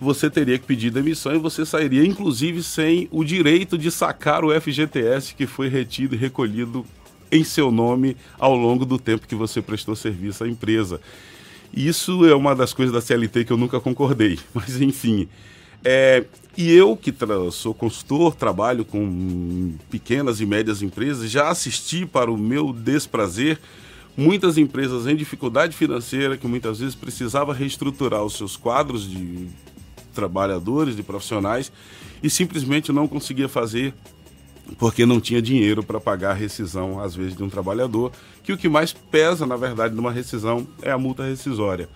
[0.00, 4.60] você teria que pedir demissão e você sairia, inclusive, sem o direito de sacar o
[4.60, 6.84] FGTS que foi retido e recolhido
[7.30, 11.00] em seu nome ao longo do tempo que você prestou serviço à empresa.
[11.76, 15.28] Isso é uma das coisas da CLT que eu nunca concordei, mas enfim.
[15.84, 16.24] É,
[16.56, 17.14] e eu, que
[17.52, 23.60] sou consultor, trabalho com pequenas e médias empresas, já assisti para o meu desprazer
[24.16, 29.46] muitas empresas em dificuldade financeira que muitas vezes precisava reestruturar os seus quadros de
[30.14, 31.70] trabalhadores, de profissionais
[32.22, 33.92] e simplesmente não conseguia fazer
[34.78, 38.58] porque não tinha dinheiro para pagar a rescisão, às vezes, de um trabalhador, que o
[38.58, 41.88] que mais pesa, na verdade, numa rescisão é a multa rescisória.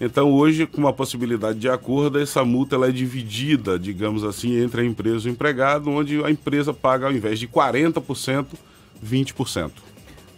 [0.00, 4.80] Então, hoje, com uma possibilidade de acordo, essa multa ela é dividida, digamos assim, entre
[4.80, 8.46] a empresa e o empregado, onde a empresa paga, ao invés de 40%,
[9.04, 9.70] 20%.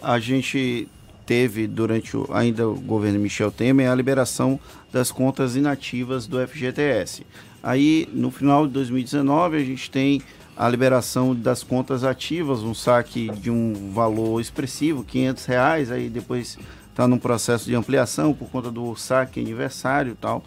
[0.03, 0.87] A gente
[1.25, 4.61] teve, durante o, ainda o governo Michel Temer, a liberação
[4.93, 7.25] das contas inativas do FGTS.
[7.63, 10.21] Aí, no final de 2019, a gente tem
[10.57, 16.59] a liberação das contas ativas, um saque de um valor expressivo, 500 reais, aí depois
[16.91, 20.45] está num processo de ampliação por conta do saque aniversário e tal.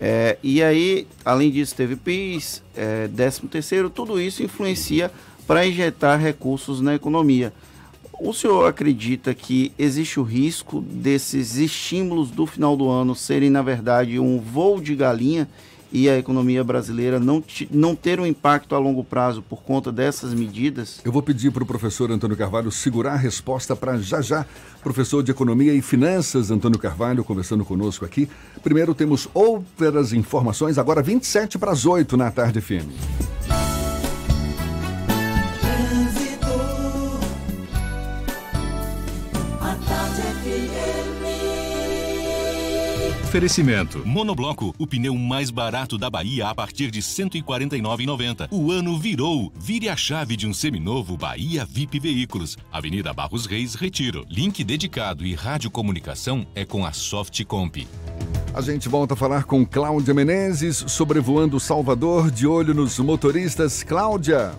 [0.00, 5.10] É, e aí, além disso, teve PIS, é, 13 terceiro, tudo isso influencia
[5.46, 7.52] para injetar recursos na economia.
[8.20, 13.62] O senhor acredita que existe o risco desses estímulos do final do ano serem, na
[13.62, 15.48] verdade, um voo de galinha
[15.94, 20.34] e a economia brasileira não, não ter um impacto a longo prazo por conta dessas
[20.34, 21.00] medidas?
[21.04, 24.44] Eu vou pedir para o professor Antônio Carvalho segurar a resposta para já já.
[24.82, 28.28] Professor de Economia e Finanças, Antônio Carvalho, conversando conosco aqui.
[28.60, 33.63] Primeiro temos outras informações, agora 27 para as 8 na tarde FM.
[43.34, 44.06] Oferecimento.
[44.06, 48.46] Monobloco, o pneu mais barato da Bahia a partir de R$ 149,90.
[48.52, 49.52] O ano virou.
[49.56, 52.56] Vire a chave de um seminovo Bahia VIP Veículos.
[52.70, 54.24] Avenida Barros Reis, Retiro.
[54.30, 57.88] Link dedicado e radiocomunicação é com a Softcomp.
[58.54, 63.82] A gente volta a falar com Cláudia Menezes, sobrevoando Salvador, de olho nos motoristas.
[63.82, 64.52] Cláudia.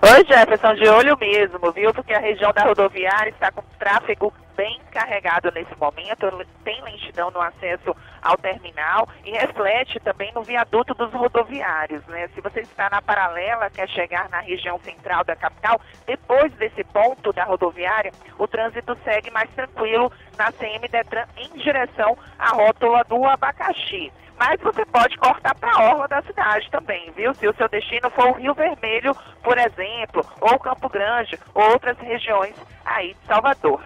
[0.00, 1.92] Oi, Jefferson, de olho mesmo, viu?
[1.92, 7.40] Porque a região da rodoviária está com tráfego bem carregado nesse momento, tem lentidão no
[7.40, 12.28] acesso ao terminal e reflete também no viaduto dos rodoviários, né?
[12.32, 17.32] Se você está na paralela, quer chegar na região central da capital, depois desse ponto
[17.32, 23.24] da rodoviária, o trânsito segue mais tranquilo na CM Detran em direção à rótula do
[23.24, 24.12] Abacaxi.
[24.38, 27.34] Mas você pode cortar para a orla da cidade também, viu?
[27.34, 31.98] Se o seu destino for o Rio Vermelho, por exemplo, ou Campo Grande, ou outras
[31.98, 33.82] regiões aí de Salvador.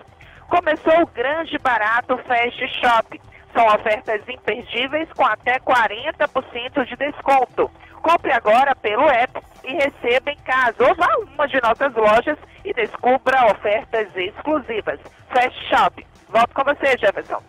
[0.48, 3.20] Começou o grande barato Fast Shop.
[3.54, 7.70] São ofertas imperdíveis com até 40% de desconto.
[8.02, 12.36] Compre agora pelo app e receba em casa ou vá a uma de nossas lojas
[12.64, 15.00] e descubra ofertas exclusivas.
[15.30, 16.06] Fast Shop.
[16.28, 17.42] Volto com você, Jefferson.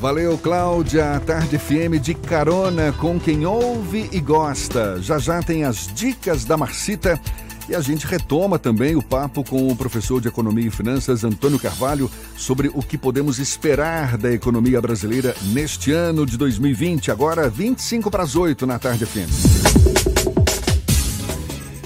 [0.00, 1.20] Valeu, Cláudia.
[1.26, 5.02] Tarde FM de carona com quem ouve e gosta.
[5.02, 7.20] Já já tem as dicas da Marcita.
[7.68, 11.58] E a gente retoma também o papo com o professor de Economia e Finanças, Antônio
[11.58, 17.10] Carvalho, sobre o que podemos esperar da economia brasileira neste ano de 2020.
[17.10, 19.28] Agora, 25 para as 8 na Tarde FM.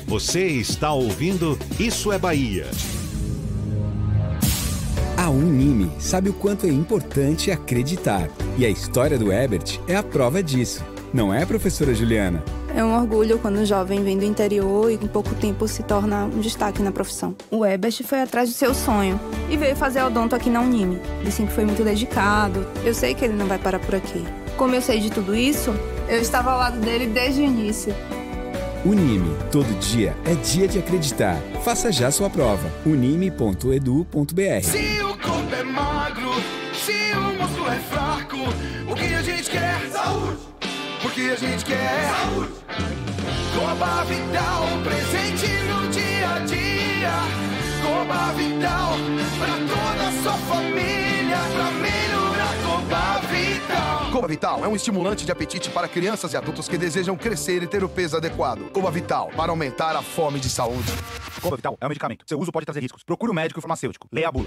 [0.06, 2.70] Você está ouvindo Isso é Bahia.
[5.32, 8.28] Unime sabe o quanto é importante acreditar.
[8.56, 10.84] E a história do Ebert é a prova disso.
[11.12, 12.42] Não é, professora Juliana?
[12.74, 16.24] É um orgulho quando um jovem vem do interior e em pouco tempo se torna
[16.24, 17.34] um destaque na profissão.
[17.50, 19.20] O Ebert foi atrás do seu sonho
[19.50, 20.98] e veio fazer odonto aqui na Unime.
[21.20, 22.66] Ele sempre foi muito dedicado.
[22.82, 24.24] Eu sei que ele não vai parar por aqui.
[24.56, 25.70] Como eu sei de tudo isso,
[26.08, 27.94] eu estava ao lado dele desde o início.
[28.84, 31.36] Unime, todo dia é dia de acreditar.
[31.64, 32.68] Faça já sua prova.
[32.84, 34.62] unime.edu.br.
[34.62, 36.32] Se o corpo é magro,
[36.74, 38.38] se o músculo é fraco,
[38.90, 39.88] o que a gente quer?
[39.92, 40.38] Saúde!
[41.00, 42.50] Porque a gente quer saúde!
[43.54, 47.12] Coba Vital, presente no dia a dia.
[47.84, 48.94] Coba Vital,
[49.38, 51.01] pra toda a sua família,
[54.22, 57.66] Coba Vital é um estimulante de apetite para crianças e adultos que desejam crescer e
[57.66, 58.70] ter o peso adequado.
[58.70, 60.92] Coba Vital, para aumentar a fome de saúde.
[61.40, 62.24] Coba Vital é um medicamento.
[62.28, 63.02] Seu uso pode trazer riscos.
[63.02, 64.06] Procure o um médico farmacêutico.
[64.12, 64.46] Leia a bula.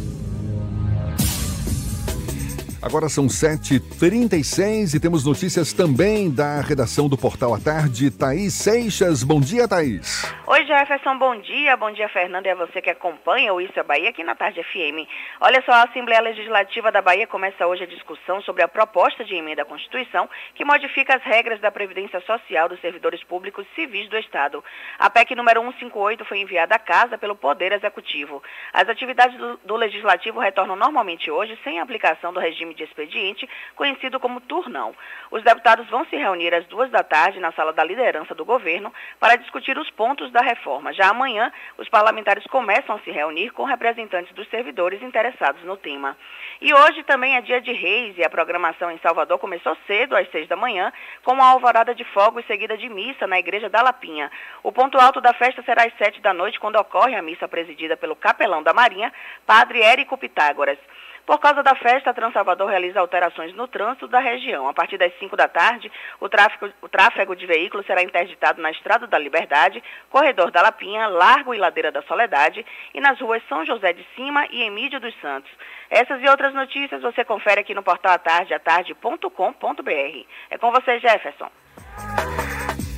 [2.81, 8.09] Agora são 7h36 e temos notícias também da redação do Portal à Tarde.
[8.09, 10.25] Thaís Seixas, bom dia, Thaís.
[10.47, 11.77] Oi, Jefferson, bom dia.
[11.77, 14.63] Bom dia, Fernando, e a você que acompanha o Isso é Bahia aqui na Tarde
[14.63, 15.07] FM.
[15.39, 19.35] Olha só, a Assembleia Legislativa da Bahia começa hoje a discussão sobre a proposta de
[19.35, 24.17] emenda à Constituição que modifica as regras da Previdência Social dos servidores públicos civis do
[24.17, 24.63] Estado.
[24.97, 28.41] A PEC número 158 foi enviada à casa pelo Poder Executivo.
[28.73, 34.19] As atividades do, do Legislativo retornam normalmente hoje sem aplicação do regime de expediente, conhecido
[34.19, 34.95] como turnão.
[35.29, 38.93] Os deputados vão se reunir às duas da tarde na sala da liderança do governo
[39.19, 40.93] para discutir os pontos da reforma.
[40.93, 46.17] Já amanhã, os parlamentares começam a se reunir com representantes dos servidores interessados no tema.
[46.61, 50.29] E hoje também é dia de reis e a programação em Salvador começou cedo, às
[50.31, 50.93] seis da manhã,
[51.23, 54.31] com uma alvorada de fogos seguida de missa na Igreja da Lapinha.
[54.63, 57.97] O ponto alto da festa será às sete da noite, quando ocorre a missa presidida
[57.97, 59.11] pelo capelão da Marinha,
[59.45, 60.77] Padre Érico Pitágoras.
[61.25, 64.67] Por causa da festa, a Transalvador realiza alterações no trânsito da região.
[64.67, 68.71] A partir das 5 da tarde, o tráfego, o tráfego de veículos será interditado na
[68.71, 73.65] Estrada da Liberdade, Corredor da Lapinha, Largo e Ladeira da Soledade e nas ruas São
[73.65, 75.51] José de Cima e Emílio dos Santos.
[75.89, 80.25] Essas e outras notícias você confere aqui no portal atardeatarde.com.br.
[80.49, 81.49] É com você, Jefferson.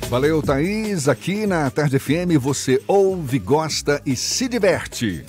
[0.08, 1.08] Valeu, Thaís.
[1.08, 5.24] Aqui na Tarde FM você ouve, gosta e se diverte.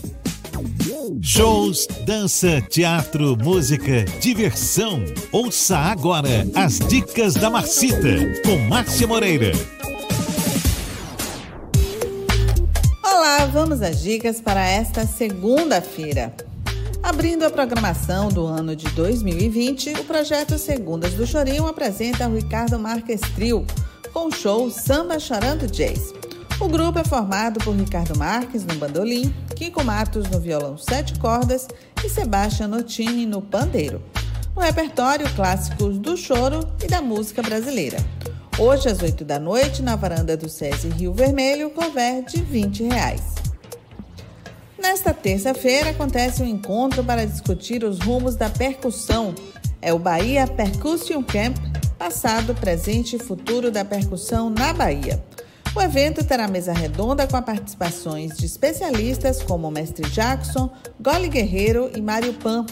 [1.21, 5.03] Shows, dança, teatro, música, diversão.
[5.31, 9.51] Ouça agora as dicas da Marcita com Márcia Moreira.
[13.03, 16.33] Olá, vamos às dicas para esta segunda-feira.
[17.03, 23.21] Abrindo a programação do ano de 2020, o projeto Segundas do Chorinho apresenta Ricardo Marques
[23.35, 23.65] Trio
[24.13, 26.13] com o show Samba Chorando Jazz.
[26.57, 31.67] O grupo é formado por Ricardo Marques no bandolim, Kiko Matos no violão sete cordas
[32.03, 34.01] e Sebastião Notini no pandeiro.
[34.55, 37.97] No repertório, clássicos do choro e da música brasileira.
[38.57, 43.21] Hoje, às 8 da noite, na varanda do SESI Rio Vermelho, cover de 20 reais.
[44.81, 49.35] Nesta terça-feira, acontece um encontro para discutir os rumos da percussão.
[49.81, 51.57] É o Bahia Percussion Camp,
[51.99, 55.21] passado, presente e futuro da percussão na Bahia.
[55.75, 60.69] O evento terá mesa redonda com participações de especialistas como o Mestre Jackson,
[61.01, 62.65] Gole Guerreiro e Mário Pan,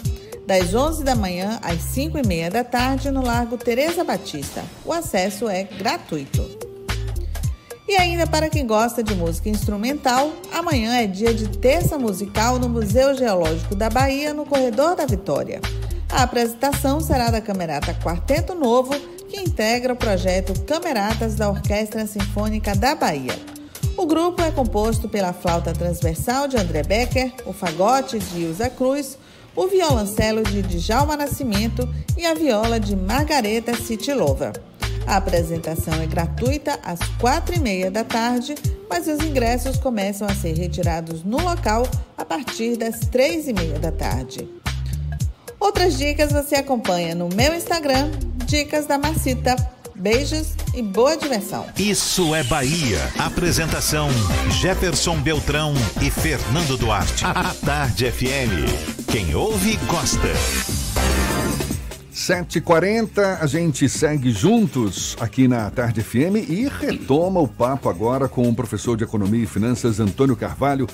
[0.46, 4.64] das 11 da manhã às 5 e meia da tarde no Largo Teresa Batista.
[4.86, 6.48] O acesso é gratuito.
[7.86, 12.70] E ainda para quem gosta de música instrumental, amanhã é dia de terça musical no
[12.70, 15.60] Museu Geológico da Bahia, no Corredor da Vitória.
[16.10, 18.94] A apresentação será da Camerata Quarteto Novo
[19.34, 23.36] que integra o projeto Cameratas da Orquestra Sinfônica da Bahia.
[23.96, 29.18] O grupo é composto pela flauta transversal de André Becker, o fagote de Ilza Cruz,
[29.56, 34.52] o violoncelo de Djalma Nascimento e a viola de Margareta Citilova.
[35.04, 38.54] A apresentação é gratuita às quatro e meia da tarde,
[38.88, 43.80] mas os ingressos começam a ser retirados no local a partir das três e meia
[43.80, 44.48] da tarde.
[45.58, 48.10] Outras dicas você acompanha no meu Instagram,
[48.54, 49.56] Dicas da Marcita.
[49.96, 51.66] Beijos e boa diversão.
[51.76, 53.00] Isso é Bahia.
[53.18, 54.08] Apresentação:
[54.60, 57.24] Jefferson Beltrão e Fernando Duarte.
[57.24, 59.10] A Tarde FM.
[59.10, 60.28] Quem ouve, gosta.
[62.14, 68.48] 7h40, a gente segue juntos aqui na Tarde FM e retoma o papo agora com
[68.48, 70.86] o professor de Economia e Finanças, Antônio Carvalho,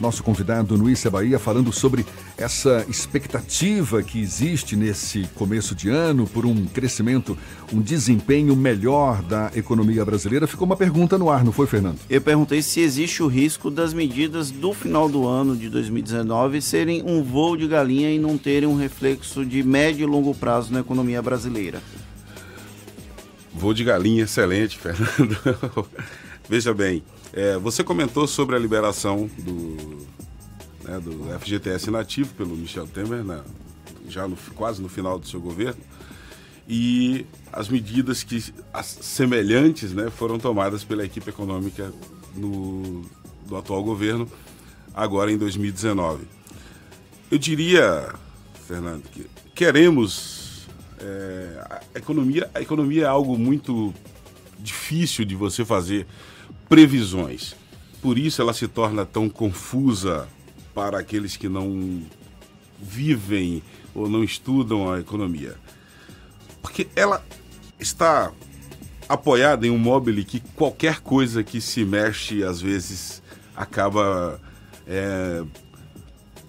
[0.00, 2.04] nosso convidado Issa Bahia, falando sobre
[2.36, 7.36] essa expectativa que existe nesse começo de ano por um crescimento,
[7.72, 10.46] um desempenho melhor da economia brasileira.
[10.46, 11.98] Ficou uma pergunta no ar, não foi, Fernando?
[12.08, 17.02] Eu perguntei se existe o risco das medidas do final do ano de 2019 serem
[17.04, 20.80] um voo de galinha e não terem um reflexo de médio e longo prazo na
[20.80, 21.82] economia brasileira.
[23.52, 25.88] Voo de galinha, excelente, Fernando.
[26.48, 27.02] Veja bem,
[27.38, 30.06] é, você comentou sobre a liberação do,
[30.82, 33.40] né, do FGTS nativo pelo Michel Temer, né,
[34.08, 35.80] já no, quase no final do seu governo,
[36.68, 41.92] e as medidas que as semelhantes né, foram tomadas pela equipe econômica
[42.34, 43.02] no,
[43.46, 44.28] do atual governo,
[44.92, 46.24] agora em 2019.
[47.30, 48.12] Eu diria,
[48.66, 50.66] Fernando, que queremos.
[50.98, 53.94] É, a, economia, a economia é algo muito
[54.58, 56.04] difícil de você fazer
[56.68, 57.54] previsões.
[58.00, 60.28] Por isso ela se torna tão confusa
[60.74, 62.02] para aqueles que não
[62.80, 63.62] vivem
[63.94, 65.56] ou não estudam a economia.
[66.62, 67.24] Porque ela
[67.80, 68.32] está
[69.08, 73.22] apoiada em um mobile que qualquer coisa que se mexe, às vezes,
[73.56, 74.40] acaba
[74.86, 75.42] é,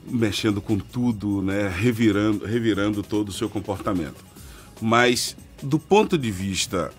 [0.05, 1.67] mexendo com tudo, né?
[1.69, 4.23] revirando, revirando todo o seu comportamento.
[4.81, 6.91] Mas, do ponto de vista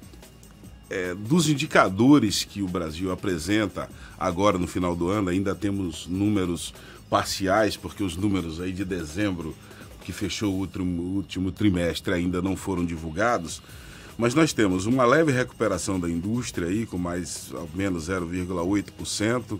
[0.90, 3.88] é, dos indicadores que o Brasil apresenta
[4.18, 6.74] agora no final do ano, ainda temos números
[7.08, 9.54] parciais, porque os números aí de dezembro,
[10.02, 13.62] que fechou o último, último trimestre, ainda não foram divulgados.
[14.18, 19.58] Mas nós temos uma leve recuperação da indústria aí, com mais ou menos 0,8%.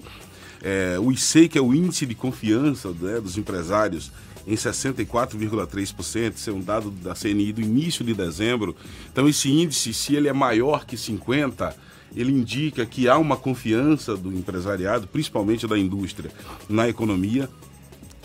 [0.62, 4.12] É, o ICEI, que é o índice de confiança né, dos empresários,
[4.50, 8.74] em 64,3%, isso é um dado da CNI do início de dezembro.
[9.12, 11.74] Então esse índice, se ele é maior que 50,
[12.16, 16.32] ele indica que há uma confiança do empresariado, principalmente da indústria,
[16.68, 17.48] na economia.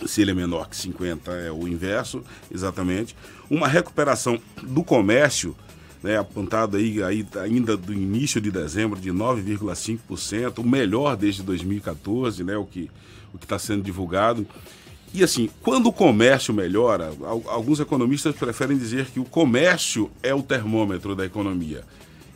[0.07, 3.15] Se ele é menor que 50 é o inverso, exatamente.
[3.47, 5.55] Uma recuperação do comércio,
[6.01, 12.43] né, apontado aí, aí ainda do início de dezembro de 9,5%, o melhor desde 2014,
[12.43, 12.89] né, o que
[13.35, 14.47] o que está sendo divulgado.
[15.15, 17.13] E assim, quando o comércio melhora,
[17.47, 21.85] alguns economistas preferem dizer que o comércio é o termômetro da economia.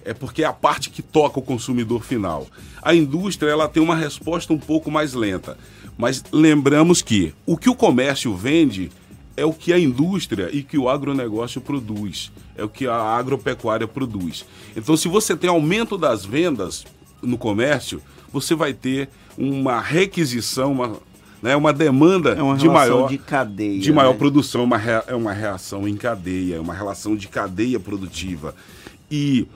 [0.06, 2.48] É porque é a parte que toca o consumidor final.
[2.82, 5.58] A indústria ela tem uma resposta um pouco mais lenta.
[5.98, 8.90] Mas lembramos que o que o comércio vende
[9.36, 13.90] é o que a indústria e que o agronegócio produz, é o que a agropecuária
[13.90, 14.46] produz.
[14.74, 16.86] Então, se você tem aumento das vendas
[17.22, 18.02] no comércio,
[18.32, 20.98] você vai ter uma requisição, uma,
[21.42, 24.18] né, uma demanda é uma de maior de cadeia, de maior né?
[24.18, 28.54] produção, uma rea, é uma reação em cadeia, é uma relação de cadeia produtiva.
[29.10, 29.48] E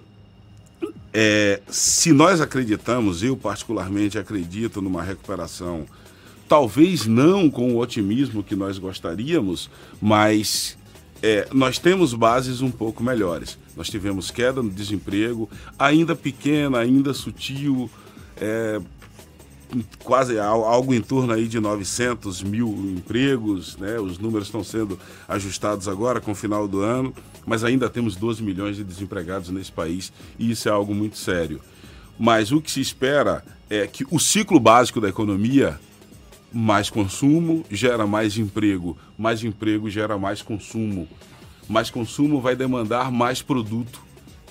[1.14, 5.86] é, se nós acreditamos, eu particularmente acredito numa recuperação,
[6.48, 9.70] talvez não com o otimismo que nós gostaríamos,
[10.02, 10.78] mas
[11.22, 13.58] é, nós temos bases um pouco melhores.
[13.78, 17.90] Nós tivemos queda no desemprego, ainda pequena, ainda sutil,
[18.38, 18.82] é,
[20.04, 24.00] quase algo em torno aí de 900 mil empregos, né?
[24.00, 27.14] Os números estão sendo ajustados agora com o final do ano,
[27.46, 31.62] mas ainda temos 12 milhões de desempregados nesse país e isso é algo muito sério.
[32.18, 35.80] Mas o que se espera é que o ciclo básico da economia,
[36.52, 41.08] mais consumo gera mais emprego, mais emprego gera mais consumo,
[41.68, 44.02] mais consumo vai demandar mais produto,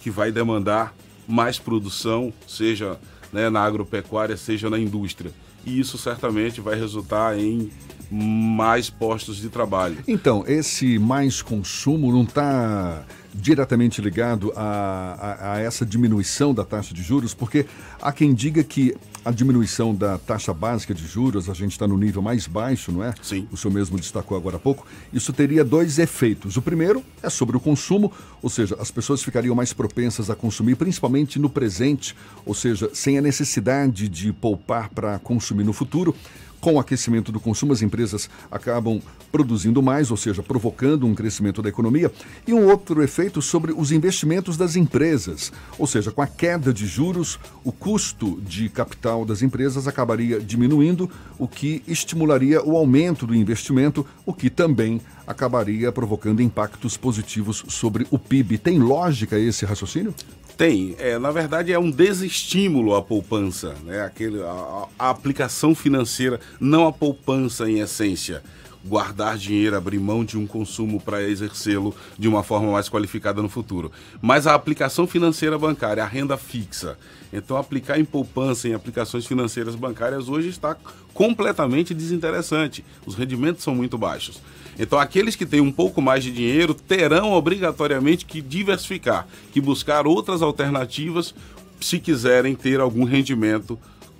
[0.01, 0.95] que vai demandar
[1.29, 2.99] mais produção, seja
[3.33, 5.33] né, na agropecuária, seja na indústria.
[5.65, 7.71] E isso certamente vai resultar em
[8.11, 9.97] mais postos de trabalho.
[10.07, 13.05] Então, esse mais consumo não está
[13.35, 17.65] diretamente ligado a, a, a, essa diminuição da taxa de juros, porque
[18.01, 18.95] há quem diga que
[19.25, 23.05] a diminuição da taxa básica de juros, a gente está no nível mais baixo, não
[23.05, 23.15] é?
[23.23, 23.47] Sim.
[23.53, 24.87] O senhor mesmo destacou agora há pouco.
[25.13, 26.57] Isso teria dois efeitos.
[26.57, 28.13] O primeiro é sobre o consumo,
[28.43, 33.17] ou seja, as pessoas ficariam mais propensas a consumir, principalmente no presente, ou seja, sem
[33.17, 36.15] a necessidade de poupar para consumir no futuro.
[36.63, 39.03] Com o aquecimento do consumo, as empresas acabam
[39.33, 42.09] produzindo mais, ou seja, provocando um crescimento da economia.
[42.47, 46.87] E um outro efeito sobre os investimentos das empresas, ou seja, com a queda de
[46.87, 53.35] juros, o custo de capital das empresas acabaria diminuindo, o que estimularia o aumento do
[53.35, 58.59] investimento, o que também acabaria provocando impactos positivos sobre o PIB.
[58.59, 60.15] Tem lógica esse raciocínio?
[60.57, 60.95] Tem.
[60.99, 64.03] É, na verdade, é um desestímulo à poupança, né?
[64.03, 68.43] Aquele, a, a aplicação financeira, não a poupança em essência.
[68.85, 73.49] Guardar dinheiro, abrir mão de um consumo para exercê-lo de uma forma mais qualificada no
[73.49, 73.93] futuro.
[74.21, 76.99] Mas a aplicação financeira bancária, a renda fixa.
[77.33, 80.77] Então, aplicar em poupança, em aplicações financeiras bancárias, hoje está
[81.15, 82.85] completamente desinteressante.
[83.07, 84.43] Os rendimentos são muito baixos.
[84.79, 90.07] Então, aqueles que têm um pouco mais de dinheiro terão obrigatoriamente que diversificar, que buscar
[90.07, 91.35] outras alternativas
[91.81, 93.79] se quiserem ter algum rendimento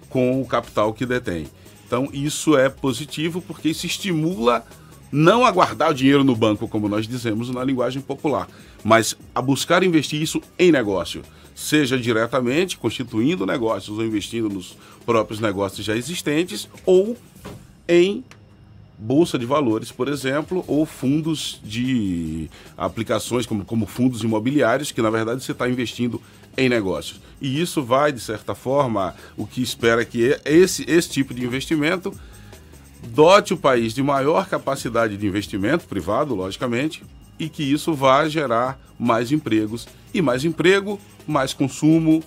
[0.09, 1.47] com o capital que detém.
[1.87, 4.65] Então, isso é positivo porque isso estimula
[5.11, 8.49] não a guardar o dinheiro no banco, como nós dizemos na linguagem popular,
[8.83, 11.23] mas a buscar investir isso em negócio,
[11.55, 17.17] seja diretamente constituindo negócios ou investindo nos próprios negócios já existentes ou
[17.87, 18.25] em
[19.03, 25.11] bolsa de valores, por exemplo, ou fundos de aplicações como, como fundos imobiliários, que na
[25.11, 26.23] verdade você está investindo
[26.57, 27.21] em negócios.
[27.41, 32.15] E isso vai, de certa forma, o que espera que esse, esse tipo de investimento
[33.09, 37.03] dote o país de maior capacidade de investimento privado, logicamente,
[37.39, 39.89] e que isso vá gerar mais empregos.
[40.15, 42.23] E mais emprego, mais consumo,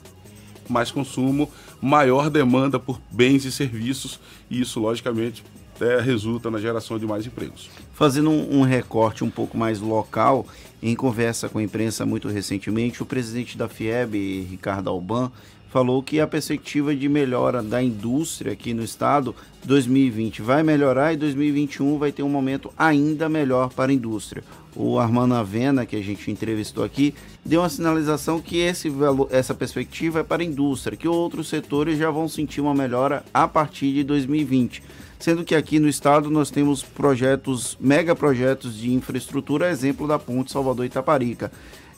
[0.68, 1.50] mais consumo,
[1.82, 4.20] maior demanda por bens e serviços,
[4.50, 5.44] e isso, logicamente,
[5.82, 7.70] é, resulta na geração de mais empregos.
[7.94, 10.46] Fazendo um, recorte um pouco mais local,
[10.82, 15.32] em conversa com a imprensa muito recentemente, o presidente da FIEB, Ricardo Alban,
[15.70, 19.36] falou que a perspectiva de melhora da indústria aqui no estado
[19.66, 24.44] 2020 vai melhorar e 2021 vai ter um momento ainda melhor para a indústria.
[24.76, 29.54] O Armando Avena, que a gente entrevistou aqui, deu uma sinalização que esse valor, essa
[29.54, 33.94] perspectiva é para a indústria, que outros setores já vão sentir uma melhora a partir
[33.94, 34.84] de 2020
[35.18, 40.52] sendo que aqui no estado nós temos projetos, mega projetos de infraestrutura, exemplo da Ponte
[40.52, 41.52] Salvador Itaparica.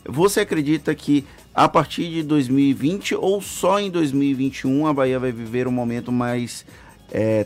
[0.07, 5.67] Você acredita que a partir de 2020 ou só em 2021 a Bahia vai viver
[5.67, 6.65] um momento mais
[7.11, 7.45] é,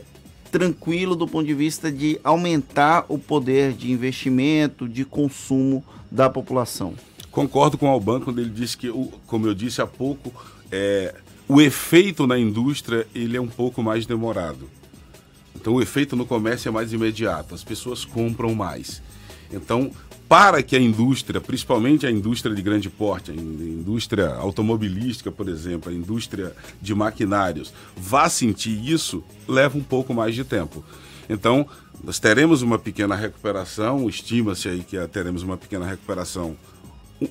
[0.50, 6.94] tranquilo do ponto de vista de aumentar o poder de investimento, de consumo da população?
[7.30, 8.92] Concordo com o Alban quando ele disse que,
[9.26, 10.32] como eu disse há pouco,
[10.70, 11.14] é,
[11.48, 14.68] o efeito na indústria ele é um pouco mais demorado.
[15.56, 19.02] Então o efeito no comércio é mais imediato, as pessoas compram mais.
[19.50, 19.90] Então,
[20.32, 25.92] para que a indústria, principalmente a indústria de grande porte, a indústria automobilística, por exemplo,
[25.92, 30.82] a indústria de maquinários, vá sentir isso, leva um pouco mais de tempo.
[31.28, 31.66] Então,
[32.02, 36.56] nós teremos uma pequena recuperação, estima-se aí que teremos uma pequena recuperação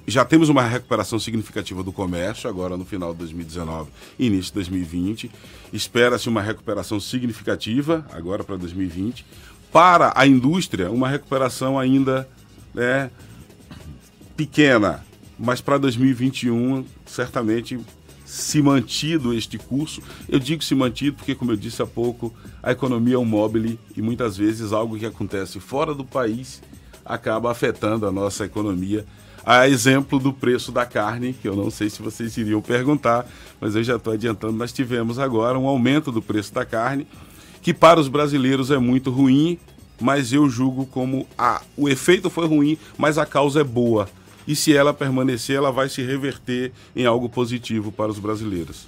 [0.07, 4.53] já temos uma recuperação significativa do comércio agora no final de 2019 e início de
[4.53, 5.29] 2020.
[5.73, 9.25] Espera-se uma recuperação significativa agora para 2020.
[9.69, 12.25] Para a indústria, uma recuperação ainda
[12.73, 13.11] né,
[14.35, 15.03] pequena,
[15.37, 17.79] mas para 2021 certamente
[18.25, 20.01] se mantido este curso.
[20.29, 23.77] Eu digo se mantido porque, como eu disse há pouco, a economia é um mobile
[23.95, 26.61] e muitas vezes algo que acontece fora do país
[27.03, 29.05] acaba afetando a nossa economia
[29.45, 33.27] a exemplo do preço da carne, que eu não sei se vocês iriam perguntar,
[33.59, 37.07] mas eu já estou adiantando, nós tivemos agora um aumento do preço da carne,
[37.61, 39.59] que para os brasileiros é muito ruim,
[40.01, 44.09] mas eu julgo como a, o efeito foi ruim, mas a causa é boa.
[44.47, 48.87] E se ela permanecer, ela vai se reverter em algo positivo para os brasileiros.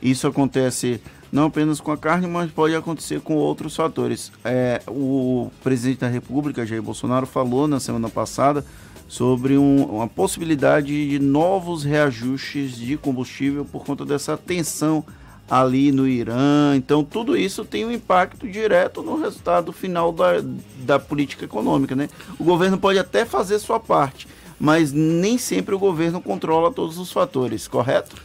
[0.00, 1.00] Isso acontece
[1.32, 4.30] não apenas com a carne, mas pode acontecer com outros fatores.
[4.44, 8.64] É, o presidente da República, Jair Bolsonaro, falou na semana passada
[9.08, 15.04] sobre um, uma possibilidade de novos reajustes de combustível por conta dessa tensão
[15.48, 16.74] ali no Irã.
[16.76, 20.42] Então, tudo isso tem um impacto direto no resultado final da,
[20.78, 21.94] da política econômica.
[21.94, 22.08] Né?
[22.38, 24.26] O governo pode até fazer sua parte,
[24.58, 28.16] mas nem sempre o governo controla todos os fatores, correto?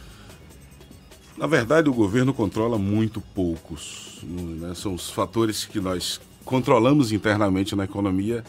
[1.36, 4.18] Na verdade, o governo controla muito poucos.
[4.22, 4.74] Né?
[4.74, 8.44] São os fatores que nós controlamos internamente na economia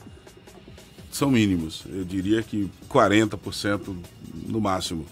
[1.12, 1.84] são mínimos.
[1.90, 3.96] Eu diria que 40%
[4.48, 5.06] no máximo.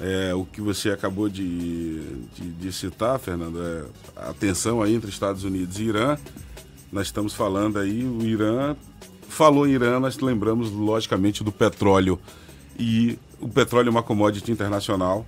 [0.00, 2.00] É, o que você acabou de,
[2.34, 3.84] de, de citar, Fernando, é
[4.16, 6.16] a tensão aí entre Estados Unidos e Irã.
[6.90, 8.74] Nós estamos falando aí, o Irã,
[9.28, 12.18] falou em Irã, nós lembramos logicamente do petróleo.
[12.78, 15.26] E o petróleo é uma commodity internacional.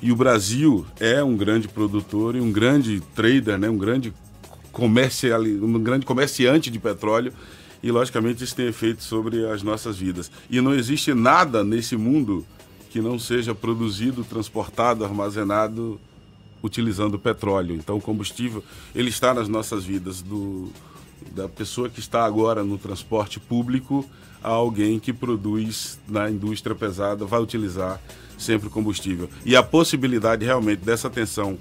[0.00, 3.68] E o Brasil é um grande produtor e um grande trader, né?
[3.68, 4.14] um, grande
[4.72, 7.34] comercial, um grande comerciante de petróleo.
[7.82, 10.30] E, logicamente, isso tem efeito sobre as nossas vidas.
[10.48, 12.46] E não existe nada nesse mundo
[12.90, 16.00] que não seja produzido, transportado, armazenado
[16.62, 17.74] utilizando petróleo.
[17.74, 18.62] Então, o combustível
[18.94, 20.70] ele está nas nossas vidas, do,
[21.32, 24.04] da pessoa que está agora no transporte público
[24.42, 28.00] a alguém que produz na indústria pesada, vai utilizar
[28.38, 29.28] sempre combustível.
[29.44, 31.58] E a possibilidade realmente dessa tensão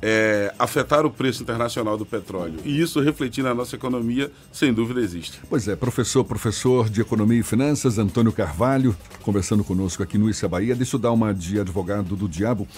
[0.00, 5.00] é, afetar o preço internacional do petróleo e isso refletir na nossa economia, sem dúvida
[5.00, 5.40] existe.
[5.48, 10.48] Pois é, professor, professor de Economia e Finanças, Antônio Carvalho, conversando conosco aqui no Issa
[10.48, 10.76] Bahia.
[10.76, 12.68] Deixa eu dar uma de advogado do diabo.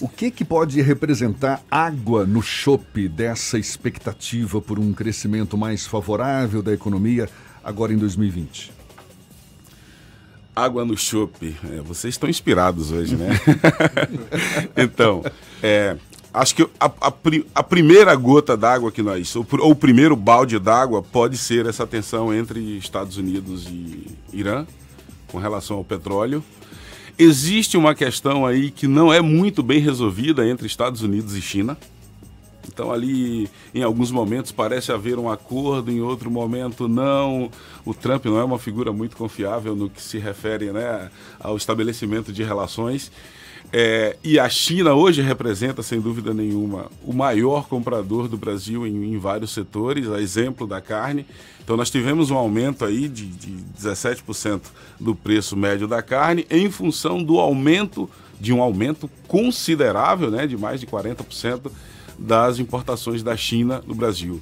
[0.00, 6.62] O que, que pode representar água no chope dessa expectativa por um crescimento mais favorável
[6.62, 7.28] da economia
[7.62, 8.81] agora em 2020?
[10.54, 11.56] Água no chope.
[11.70, 13.30] É, vocês estão inspirados hoje, né?
[14.76, 15.24] então,
[15.62, 15.96] é,
[16.32, 17.12] acho que a, a,
[17.54, 21.86] a primeira gota d'água que nós, ou, ou o primeiro balde d'água, pode ser essa
[21.86, 24.66] tensão entre Estados Unidos e Irã
[25.28, 26.44] com relação ao petróleo.
[27.18, 31.76] Existe uma questão aí que não é muito bem resolvida entre Estados Unidos e China.
[32.68, 37.50] Então ali, em alguns momentos parece haver um acordo, em outro momento não.
[37.84, 41.10] O Trump não é uma figura muito confiável no que se refere né,
[41.40, 43.10] ao estabelecimento de relações.
[43.74, 49.14] É, e a China hoje representa, sem dúvida nenhuma, o maior comprador do Brasil em,
[49.14, 51.24] em, vários setores, a exemplo da carne.
[51.64, 54.60] Então, nós tivemos um aumento aí de, de 17%
[55.00, 60.58] do preço médio da carne, em função do aumento, de um aumento considerável, né, de
[60.58, 61.70] mais de 40%
[62.22, 64.40] das importações da China no Brasil.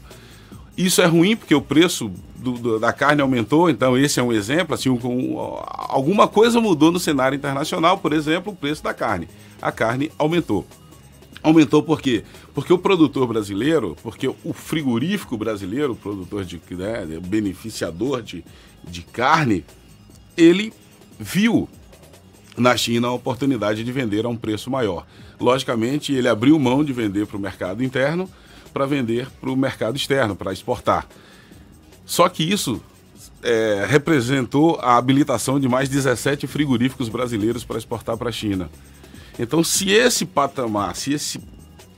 [0.77, 4.33] Isso é ruim porque o preço do, do, da carne aumentou, então esse é um
[4.33, 4.75] exemplo.
[4.75, 9.29] Assim, um, alguma coisa mudou no cenário internacional, por exemplo, o preço da carne.
[9.61, 10.67] A carne aumentou.
[11.43, 12.23] Aumentou por quê?
[12.55, 18.45] Porque o produtor brasileiro, porque o frigorífico brasileiro, o produtor de né, beneficiador de,
[18.85, 19.65] de carne,
[20.37, 20.73] ele
[21.19, 21.69] viu
[22.57, 25.07] na China a oportunidade de vender a um preço maior.
[25.41, 28.29] Logicamente, ele abriu mão de vender para o mercado interno
[28.73, 31.07] para vender para o mercado externo, para exportar.
[32.07, 32.81] Só que isso
[33.43, 38.71] é, representou a habilitação de mais 17 frigoríficos brasileiros para exportar para a China.
[39.39, 41.41] Então, se esse patamar, se esse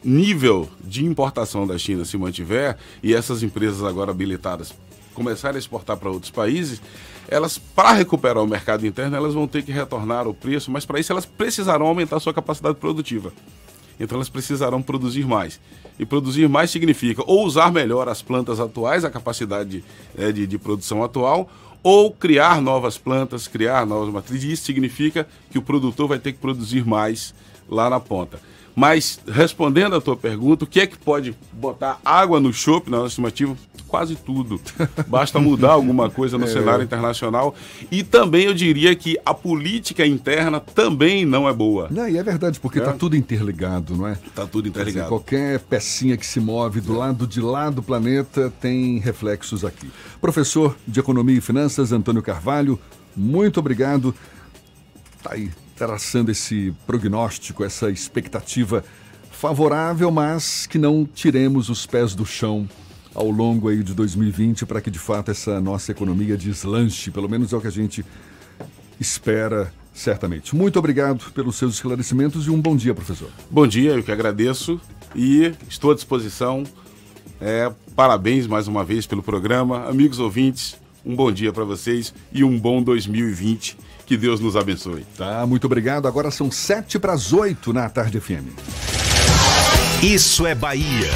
[0.05, 4.75] nível de importação da China se mantiver e essas empresas agora habilitadas
[5.13, 6.81] começarem a exportar para outros países,
[7.29, 11.01] elas, para recuperar o mercado interno, elas vão ter que retornar o preço, mas para
[11.01, 13.33] isso elas precisarão aumentar sua capacidade produtiva.
[13.99, 15.61] Então elas precisarão produzir mais.
[15.99, 19.85] E produzir mais significa ou usar melhor as plantas atuais, a capacidade
[20.17, 21.49] é, de, de produção atual,
[21.83, 24.53] ou criar novas plantas, criar novas matrizes.
[24.53, 27.35] Isso significa que o produtor vai ter que produzir mais
[27.69, 28.41] lá na ponta.
[28.75, 32.99] Mas, respondendo à tua pergunta, o que é que pode botar água no chope na
[32.99, 33.57] nossa estimativa?
[33.93, 34.59] Quase tudo.
[35.07, 36.47] Basta mudar alguma coisa no é.
[36.47, 37.55] cenário internacional.
[37.91, 41.89] E também eu diria que a política interna também não é boa.
[41.91, 42.95] Não, e é verdade, porque está é.
[42.95, 44.13] tudo interligado, não é?
[44.13, 45.05] Está tudo interligado.
[45.05, 49.93] Dizer, qualquer pecinha que se move do lado de lá do planeta tem reflexos aqui.
[50.23, 52.81] Professor de Economia e Finanças, Antônio Carvalho,
[53.15, 54.15] muito obrigado.
[55.23, 58.83] Tá aí, traçando esse prognóstico, essa expectativa
[59.31, 62.67] favorável, mas que não tiremos os pés do chão
[63.15, 67.53] ao longo aí de 2020 para que de fato essa nossa economia deslanche, pelo menos
[67.53, 68.05] é o que a gente
[68.99, 70.57] espera certamente.
[70.57, 73.29] Muito obrigado pelos seus esclarecimentos e um bom dia, professor.
[73.51, 74.81] Bom dia, eu que agradeço
[75.15, 76.65] e estou à disposição.
[77.41, 79.89] É, parabéns mais uma vez pelo programa.
[79.89, 85.05] Amigos ouvintes, um bom dia para vocês e um bom 2020 que Deus nos abençoe.
[85.17, 86.07] Tá, muito obrigado.
[86.07, 88.47] Agora são sete para as oito na Tarde FM.
[90.03, 91.11] Isso é Bahia.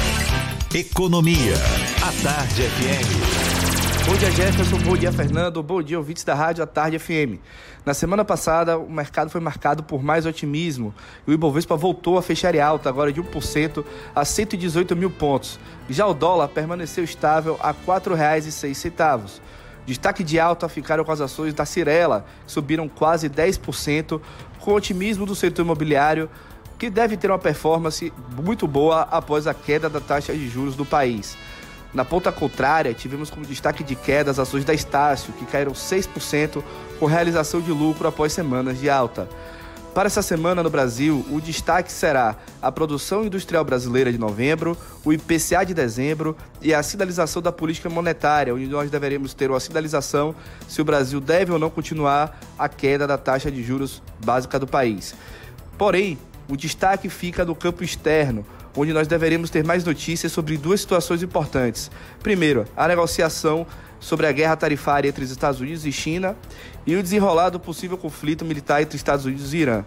[0.73, 1.86] Economia.
[2.07, 4.05] A Tarde FM.
[4.05, 4.77] Bom dia, Jefferson.
[4.77, 5.61] Bom dia, Fernando.
[5.61, 7.37] Bom dia, ouvintes da Rádio A Tarde FM.
[7.85, 10.95] Na semana passada, o mercado foi marcado por mais otimismo
[11.27, 13.83] e o Ibovespa voltou a fechar em alta, agora de 1%
[14.15, 15.59] a 118 mil pontos.
[15.89, 19.41] Já o dólar permaneceu estável a R$ 4,06.
[19.85, 24.21] Destaque de alta ficaram com as ações da Cirela, que subiram quase 10%,
[24.61, 26.29] com otimismo do setor imobiliário,
[26.79, 30.85] que deve ter uma performance muito boa após a queda da taxa de juros do
[30.85, 31.35] país.
[31.97, 36.63] Na ponta contrária, tivemos como destaque de queda as ações da Estácio, que caíram 6%,
[36.99, 39.27] com realização de lucro após semanas de alta.
[39.95, 45.11] Para essa semana no Brasil, o destaque será a produção industrial brasileira de novembro, o
[45.11, 50.35] IPCA de dezembro e a sinalização da política monetária, onde nós deveremos ter uma sinalização
[50.67, 54.67] se o Brasil deve ou não continuar a queda da taxa de juros básica do
[54.67, 55.15] país.
[55.79, 56.15] Porém,
[56.47, 58.45] o destaque fica no campo externo,
[58.77, 61.89] onde nós deveremos ter mais notícias sobre duas situações importantes.
[62.21, 63.65] Primeiro, a negociação
[63.99, 66.35] sobre a guerra tarifária entre os Estados Unidos e China
[66.85, 69.83] e o desenrolar do possível conflito militar entre Estados Unidos e Irã.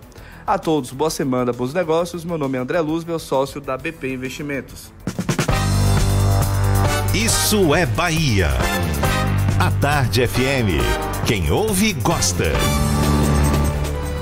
[0.47, 2.25] A todos, boa semana, bons negócios.
[2.25, 4.93] Meu nome é André Luz, meu sócio da BP Investimentos.
[7.15, 8.51] Isso é Bahia.
[9.59, 10.81] A Tarde FM.
[11.27, 12.53] Quem ouve, gosta.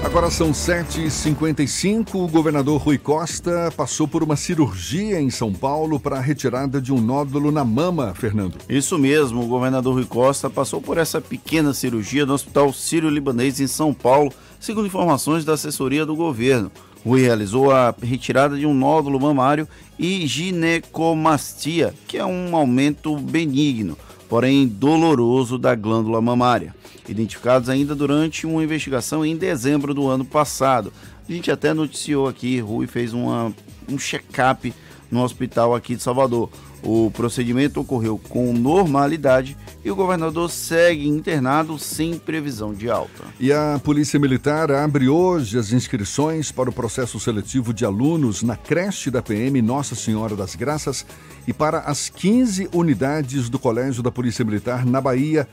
[0.05, 2.15] Agora são 7h55.
[2.15, 6.93] O governador Rui Costa passou por uma cirurgia em São Paulo para a retirada de
[6.93, 8.59] um nódulo na mama, Fernando.
[8.69, 13.67] Isso mesmo, o governador Rui Costa passou por essa pequena cirurgia no Hospital Sírio-Libanês em
[13.67, 16.71] São Paulo, segundo informações da assessoria do governo.
[17.05, 19.69] Rui realizou a retirada de um nódulo mamário
[19.99, 23.97] e ginecomastia, que é um aumento benigno,
[24.29, 26.74] porém doloroso da glândula mamária
[27.11, 30.93] identificados ainda durante uma investigação em dezembro do ano passado.
[31.29, 33.53] A gente até noticiou aqui, Rui fez uma,
[33.89, 34.72] um check-up
[35.11, 36.51] no hospital aqui de Salvador.
[36.81, 43.24] O procedimento ocorreu com normalidade e o governador segue internado sem previsão de alta.
[43.41, 48.57] E a Polícia Militar abre hoje as inscrições para o processo seletivo de alunos na
[48.57, 51.05] creche da PM Nossa Senhora das Graças
[51.49, 55.49] e para as 15 unidades do Colégio da Polícia Militar na Bahia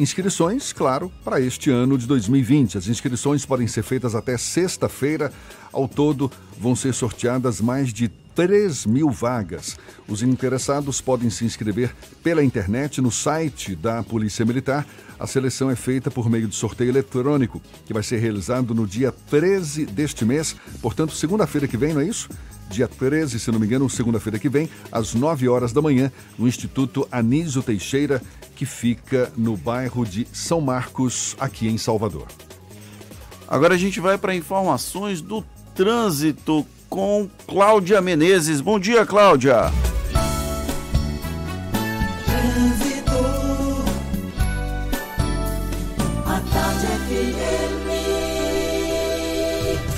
[0.00, 2.78] Inscrições, claro, para este ano de 2020.
[2.78, 5.32] As inscrições podem ser feitas até sexta-feira.
[5.72, 9.76] Ao todo, vão ser sorteadas mais de 3 mil vagas.
[10.06, 14.86] Os interessados podem se inscrever pela internet no site da Polícia Militar.
[15.18, 19.12] A seleção é feita por meio de sorteio eletrônico, que vai ser realizado no dia
[19.30, 22.28] 13 deste mês, portanto, segunda-feira que vem, não é isso?
[22.68, 26.46] dia 13, se não me engano, segunda-feira que vem, às 9 horas da manhã, no
[26.46, 28.22] Instituto Anísio Teixeira,
[28.54, 32.26] que fica no bairro de São Marcos, aqui em Salvador.
[33.46, 35.42] Agora a gente vai para informações do
[35.74, 38.60] trânsito com Cláudia Menezes.
[38.60, 39.72] Bom dia, Cláudia.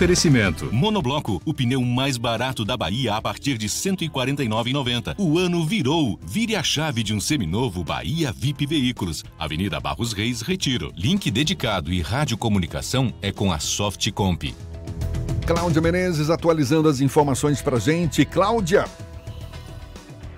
[0.01, 0.73] Oferecimento.
[0.73, 5.15] Monobloco, o pneu mais barato da Bahia a partir de R$ 149,90.
[5.19, 6.19] O ano virou.
[6.23, 9.23] Vire a chave de um seminovo Bahia VIP Veículos.
[9.39, 10.91] Avenida Barros Reis, Retiro.
[10.97, 14.55] Link dedicado e radiocomunicação é com a Softcomp.
[15.47, 18.25] Cláudia Menezes atualizando as informações pra gente.
[18.25, 18.87] Cláudia,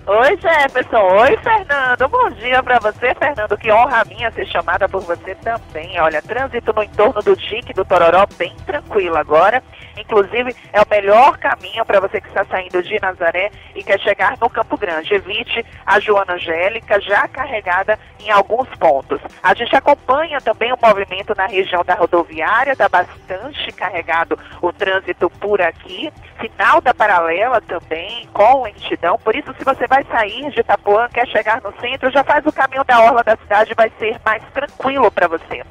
[0.05, 0.97] Oi, Jefferson.
[0.97, 2.09] Oi, Fernando.
[2.09, 3.57] Bom dia para você, Fernando.
[3.57, 5.97] Que honra minha ser chamada por você também.
[5.97, 9.63] Olha, trânsito no entorno do Tique, do Tororó, bem tranquilo agora.
[9.97, 14.37] Inclusive, é o melhor caminho para você que está saindo de Nazaré e quer chegar
[14.39, 15.13] no Campo Grande.
[15.13, 19.21] Evite a Joana Angélica, já carregada em alguns pontos.
[19.41, 25.29] A gente acompanha também o movimento na região da rodoviária, está bastante carregado o trânsito
[25.29, 26.11] por aqui.
[26.39, 29.17] Final da paralela também, com lentidão.
[29.19, 32.51] Por isso, se você vai sair de Itapuã, quer chegar no centro, já faz o
[32.51, 35.63] caminho da orla da cidade, vai ser mais tranquilo para você.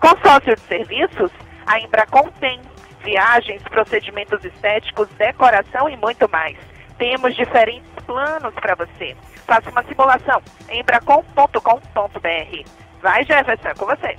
[0.00, 1.30] Consórcio de serviços,
[1.64, 2.60] a Embracon tem
[3.02, 6.56] viagens, procedimentos estéticos, decoração e muito mais.
[6.98, 9.16] Temos diferentes planos para você.
[9.46, 12.68] Faça uma simulação em embracon.com.br.
[13.02, 14.16] Vai, Jefferson, com você.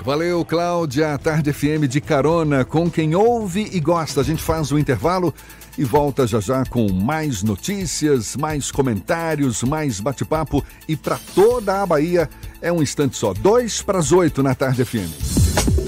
[0.00, 1.16] Valeu, Cláudia.
[1.16, 4.20] Tarde FM de carona com quem ouve e gosta.
[4.20, 5.32] A gente faz o intervalo
[5.78, 10.64] e volta já já com mais notícias, mais comentários, mais bate-papo.
[10.88, 12.28] E para toda a Bahia
[12.60, 13.32] é um instante só.
[13.32, 15.81] Dois para as oito na Tarde FM.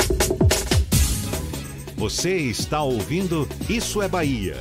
[1.96, 4.60] Você está ouvindo Isso é Bahia.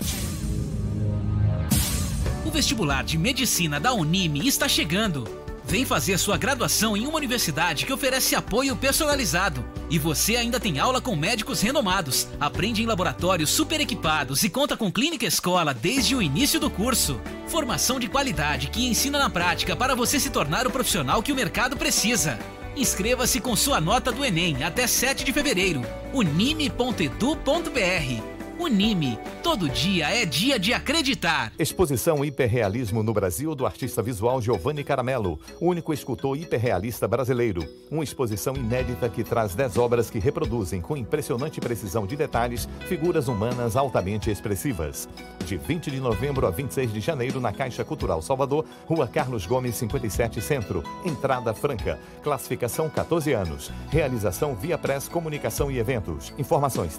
[2.45, 5.27] O vestibular de medicina da Unime está chegando.
[5.65, 9.65] Vem fazer sua graduação em uma universidade que oferece apoio personalizado.
[9.89, 14.77] E você ainda tem aula com médicos renomados, aprende em laboratórios super equipados e conta
[14.77, 17.19] com clínica escola desde o início do curso.
[17.47, 21.35] Formação de qualidade que ensina na prática para você se tornar o profissional que o
[21.35, 22.37] mercado precisa.
[22.75, 25.81] Inscreva-se com sua nota do Enem até 7 de fevereiro.
[26.13, 29.17] unime.edu.br Unime.
[29.41, 31.51] Todo dia é dia de acreditar.
[31.57, 37.67] Exposição Hiperrealismo no Brasil do artista visual Giovanni Caramelo, único escultor hiperrealista brasileiro.
[37.89, 43.27] Uma exposição inédita que traz 10 obras que reproduzem com impressionante precisão de detalhes figuras
[43.27, 45.09] humanas altamente expressivas.
[45.45, 49.75] De 20 de novembro a 26 de janeiro na Caixa Cultural Salvador, Rua Carlos Gomes
[49.75, 51.99] 57 Centro, entrada franca.
[52.23, 53.71] Classificação 14 anos.
[53.89, 56.33] Realização Via Press Comunicação e Eventos.
[56.37, 56.97] Informações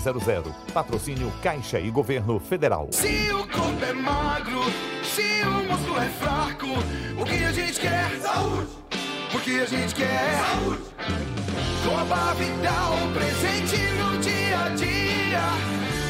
[0.00, 0.72] 34214200.
[0.72, 2.88] Patrocínio Caixa e Governo Federal.
[2.90, 4.60] Se o corpo é magro,
[5.04, 6.66] se o músculo é fraco,
[7.20, 8.10] o que a gente quer?
[8.20, 8.68] Saúde!
[9.30, 10.82] Porque a gente quer saúde!
[11.84, 15.42] Coba Vital, presente no dia a dia.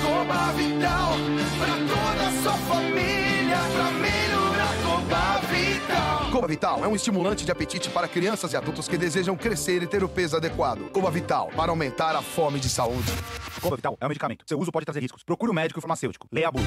[0.03, 1.13] Coba Vital,
[1.59, 4.50] pra toda a sua família, pra melhorar
[6.31, 6.85] Coba Vital.
[6.85, 10.09] É um estimulante de apetite para crianças e adultos que desejam crescer e ter o
[10.09, 10.91] peso adequado.
[10.91, 13.13] Coba Vital, para aumentar a fome de saúde.
[13.61, 14.45] Coba Vital é um medicamento.
[14.47, 15.23] Seu uso pode trazer riscos.
[15.23, 16.27] Procure um médico farmacêutico.
[16.33, 16.67] Leia a bula.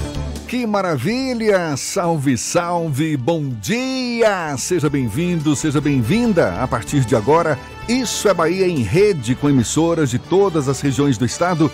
[0.51, 1.77] Que maravilha!
[1.77, 3.15] Salve, salve!
[3.15, 4.53] Bom dia!
[4.57, 6.61] Seja bem-vindo, seja bem-vinda.
[6.61, 11.17] A partir de agora, Isso é Bahia em rede com emissoras de todas as regiões
[11.17, 11.71] do estado.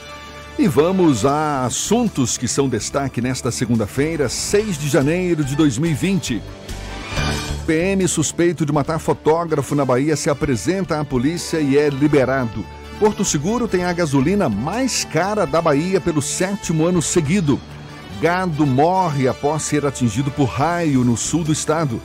[0.60, 6.40] E vamos a assuntos que são destaque nesta segunda-feira, 6 de janeiro de 2020.
[7.66, 12.64] PM suspeito de matar fotógrafo na Bahia se apresenta à polícia e é liberado.
[13.00, 17.60] Porto Seguro tem a gasolina mais cara da Bahia pelo sétimo ano seguido.
[18.22, 22.02] Gado morre após ser atingido por raio no sul do estado.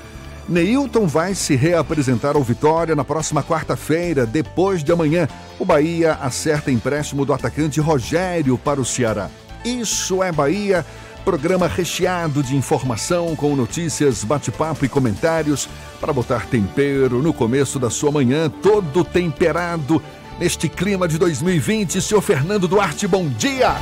[0.47, 5.27] Neilton vai se reapresentar ao Vitória na próxima quarta-feira, depois de amanhã.
[5.59, 9.31] O Bahia acerta empréstimo do atacante Rogério para o Ceará.
[9.65, 10.85] Isso é Bahia,
[11.25, 15.67] programa recheado de informação com notícias, bate-papo e comentários
[15.99, 20.03] para botar tempero no começo da sua manhã, todo temperado
[20.39, 22.03] neste clima de 2020.
[22.03, 23.77] Senhor Fernando Duarte, bom dia!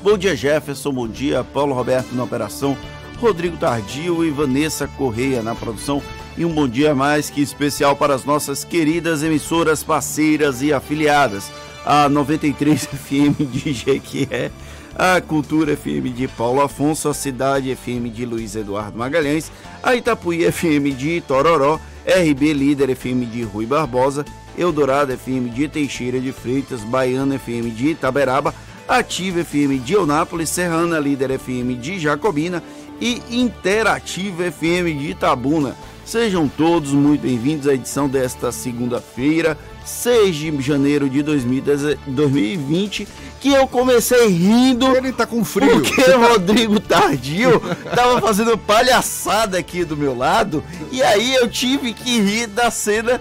[0.00, 0.92] Bom dia, Jefferson.
[0.92, 2.78] Bom dia, Paulo Roberto na operação,
[3.20, 6.00] Rodrigo Tardio e Vanessa Correia na produção.
[6.36, 11.50] E um bom dia mais que especial para as nossas queridas emissoras parceiras e afiliadas.
[11.84, 14.52] A 93 FM de Jequié,
[14.94, 19.50] a Cultura FM de Paulo Afonso, a Cidade FM de Luiz Eduardo Magalhães,
[19.82, 24.24] a Itapuí FM de Itororó, RB Líder FM de Rui Barbosa,
[24.56, 28.54] Eldorado FM de Teixeira de Freitas, Baiana FM de Itaberaba,
[28.88, 32.62] Ativa FM de Eunápolis, Serrana Líder FM de Jacobina
[32.98, 35.76] e Interativa FM de Itabuna.
[36.06, 43.06] Sejam todos muito bem-vindos à edição desta segunda-feira, 6 de janeiro de 2020,
[43.38, 44.96] que eu comecei rindo.
[44.96, 45.82] Ele tá com frio.
[45.82, 47.60] Porque o Rodrigo Tardio
[47.94, 53.20] tava fazendo palhaçada aqui do meu lado, e aí eu tive que rir da cena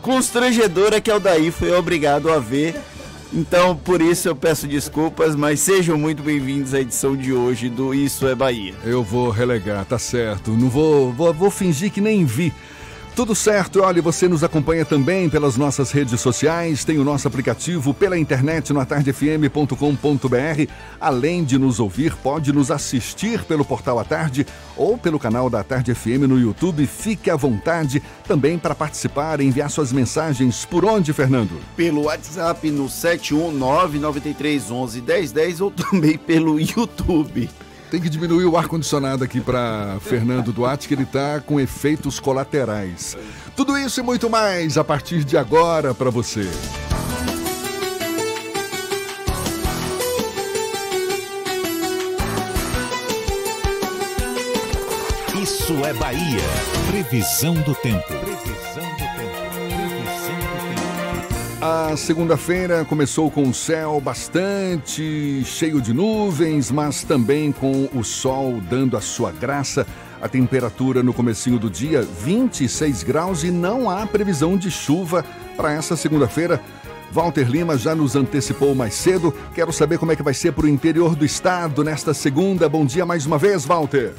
[0.00, 2.80] constrangedora que o Daí foi obrigado a ver
[3.34, 7.94] então, por isso eu peço desculpas, mas sejam muito bem-vindos à edição de hoje do
[7.94, 8.74] Isso é Bahia.
[8.84, 10.50] Eu vou relegar, tá certo.
[10.50, 12.52] Não vou, vou, vou fingir que nem vi.
[13.14, 17.92] Tudo certo, olha, você nos acompanha também pelas nossas redes sociais, tem o nosso aplicativo
[17.92, 20.72] pela internet no atardefm.com.br.
[20.98, 25.62] Além de nos ouvir, pode nos assistir pelo portal A Tarde ou pelo canal da
[25.62, 26.86] Tarde FM no YouTube.
[26.86, 30.64] Fique à vontade também para participar e enviar suas mensagens.
[30.64, 31.60] Por onde, Fernando?
[31.76, 37.50] Pelo WhatsApp no 71993111010 ou também pelo YouTube.
[37.92, 43.18] Tem que diminuir o ar-condicionado aqui para Fernando Duarte, que ele tá com efeitos colaterais.
[43.54, 46.48] Tudo isso e muito mais a partir de agora para você.
[55.42, 56.40] Isso é Bahia.
[56.90, 58.31] Previsão do tempo.
[61.64, 68.60] A segunda-feira começou com o céu bastante cheio de nuvens, mas também com o sol
[68.68, 69.86] dando a sua graça.
[70.20, 75.24] A temperatura no comecinho do dia, 26 graus e não há previsão de chuva
[75.56, 76.60] para essa segunda-feira.
[77.12, 79.32] Walter Lima já nos antecipou mais cedo.
[79.54, 82.68] Quero saber como é que vai ser para o interior do estado nesta segunda.
[82.68, 84.14] Bom dia mais uma vez, Walter.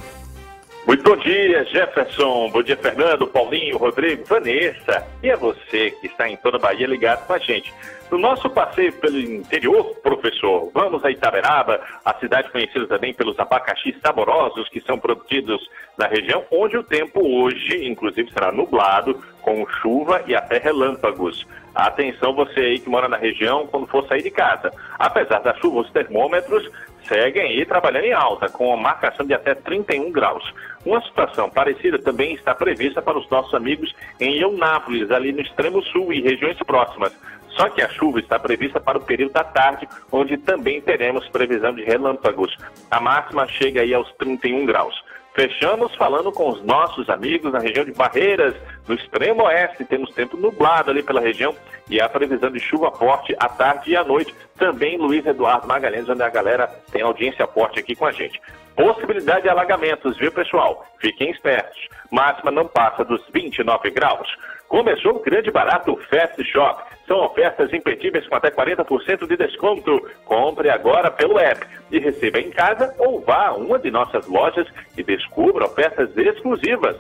[0.86, 2.50] Muito bom dia, Jefferson.
[2.50, 5.08] Bom dia, Fernando, Paulinho, Rodrigo, Vanessa.
[5.24, 7.74] E a você que está em toda a Bahia ligado com a gente.
[8.12, 13.96] No nosso passeio pelo interior, professor, vamos a Itaberaba, a cidade conhecida também pelos abacaxis
[14.02, 15.68] saborosos que são produzidos
[15.98, 21.48] na região, onde o tempo hoje, inclusive, será nublado, com chuva e até relâmpagos.
[21.74, 24.72] Atenção você aí que mora na região quando for sair de casa.
[25.00, 26.70] Apesar da chuva, os termômetros
[27.08, 30.44] seguem aí trabalhando em alta, com marcação de até 31 graus.
[30.86, 35.82] Uma situação parecida também está prevista para os nossos amigos em Eunápolis, ali no extremo
[35.84, 37.14] sul e regiões próximas.
[37.50, 41.74] Só que a chuva está prevista para o período da tarde, onde também teremos previsão
[41.74, 42.56] de relâmpagos.
[42.90, 44.96] A máxima chega aí aos 31 graus.
[45.36, 48.56] Fechamos falando com os nossos amigos na região de Barreiras,
[48.88, 49.84] no extremo oeste.
[49.84, 51.56] Temos tempo nublado ali pela região
[51.90, 54.34] e a previsão de chuva forte à tarde e à noite.
[54.58, 58.40] Também Luiz Eduardo Magalhães, onde a galera tem audiência forte aqui com a gente.
[58.76, 60.86] Possibilidade de alagamentos, viu, pessoal?
[61.00, 61.88] Fiquem espertos.
[62.12, 64.28] Máxima não passa dos 29 graus.
[64.68, 66.84] Começou o grande barato Fast Shop.
[67.08, 70.10] São ofertas imperdíveis com até 40% de desconto.
[70.26, 74.68] Compre agora pelo app e receba em casa ou vá a uma de nossas lojas
[74.98, 76.98] e descubra ofertas exclusivas.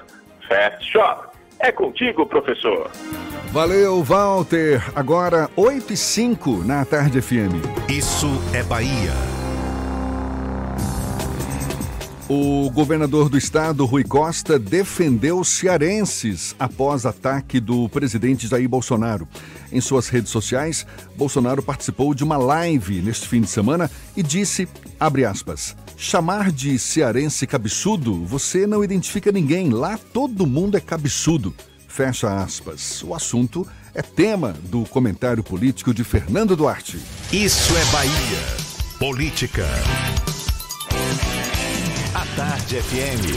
[0.47, 1.27] Fast Shop.
[1.59, 2.89] É contigo, professor.
[3.51, 4.83] Valeu, Walter.
[4.95, 7.53] Agora 8 e 5 na Tarde FM.
[7.87, 9.42] Isso é Bahia.
[12.29, 19.27] O governador do estado, Rui Costa, defendeu cearenses após ataque do presidente Jair Bolsonaro.
[19.71, 20.85] Em suas redes sociais,
[21.17, 24.69] Bolsonaro participou de uma live neste fim de semana e disse,
[24.99, 31.53] aspas, chamar de cearense cabeçudo, você não identifica ninguém, lá todo mundo é cabeçudo.
[31.89, 33.03] Fecha aspas.
[33.03, 36.99] O assunto é tema do comentário político de Fernando Duarte.
[37.31, 38.63] Isso é Bahia.
[38.97, 39.67] Política.
[42.35, 43.29] Tarde FM.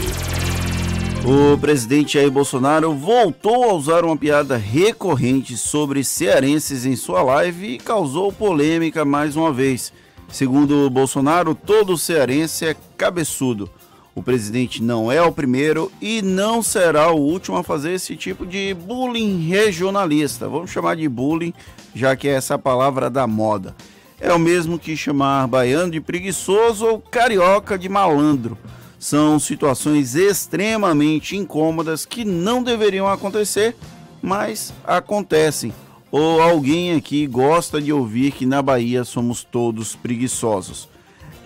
[1.23, 7.75] O presidente Jair Bolsonaro voltou a usar uma piada recorrente sobre cearenses em sua live
[7.75, 9.93] e causou polêmica mais uma vez.
[10.29, 13.69] Segundo Bolsonaro, todo cearense é cabeçudo.
[14.15, 18.47] O presidente não é o primeiro e não será o último a fazer esse tipo
[18.47, 20.49] de bullying regionalista.
[20.49, 21.53] Vamos chamar de bullying,
[21.93, 23.75] já que é essa palavra da moda.
[24.19, 28.57] É o mesmo que chamar baiano de preguiçoso ou carioca de malandro.
[28.99, 33.75] São situações extremamente incômodas que não deveriam acontecer,
[34.21, 35.73] mas acontecem.
[36.11, 40.89] Ou alguém aqui gosta de ouvir que na Bahia somos todos preguiçosos.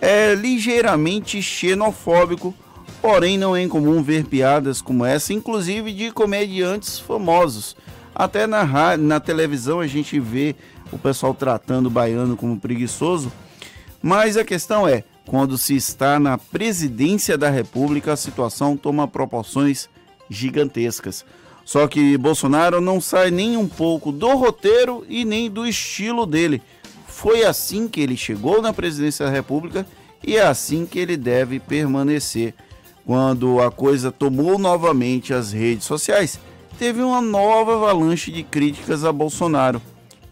[0.00, 2.54] É ligeiramente xenofóbico,
[3.00, 7.76] porém não é incomum ver piadas como essa, inclusive de comediantes famosos.
[8.14, 10.54] Até na, na televisão a gente vê
[10.90, 13.32] o pessoal tratando o baiano como preguiçoso.
[14.00, 19.88] Mas a questão é, quando se está na presidência da República, a situação toma proporções
[20.28, 21.24] gigantescas.
[21.64, 26.60] Só que Bolsonaro não sai nem um pouco do roteiro e nem do estilo dele.
[27.06, 29.86] Foi assim que ele chegou na presidência da República
[30.24, 32.54] e é assim que ele deve permanecer.
[33.04, 36.38] Quando a coisa tomou novamente as redes sociais,
[36.78, 39.80] teve uma nova avalanche de críticas a Bolsonaro.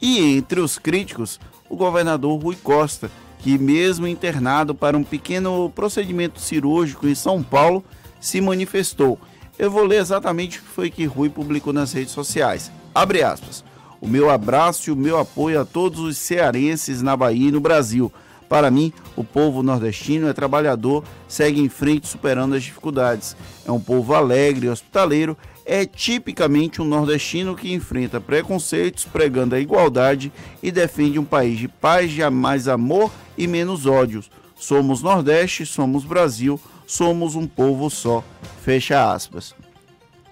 [0.01, 1.39] E entre os críticos,
[1.69, 3.11] o governador Rui Costa,
[3.43, 7.85] que, mesmo internado para um pequeno procedimento cirúrgico em São Paulo,
[8.21, 9.19] se manifestou.
[9.59, 12.71] Eu vou ler exatamente o que foi que Rui publicou nas redes sociais.
[12.95, 13.65] Abre aspas.
[14.01, 17.61] O meu abraço e o meu apoio a todos os cearenses na Bahia e no
[17.61, 18.11] Brasil.
[18.49, 23.37] Para mim, o povo nordestino é trabalhador, segue em frente superando as dificuldades.
[23.65, 25.37] É um povo alegre hospitaleiro
[25.73, 31.69] é tipicamente um nordestino que enfrenta preconceitos, pregando a igualdade e defende um país de
[31.69, 34.29] paz, de mais amor e menos ódios.
[34.57, 38.25] Somos Nordeste, somos Brasil, somos um povo só.
[38.65, 39.55] Fecha aspas.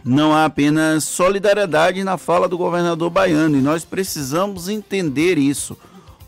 [0.04, 5.78] Não há apenas solidariedade na fala do governador baiano e nós precisamos entender isso.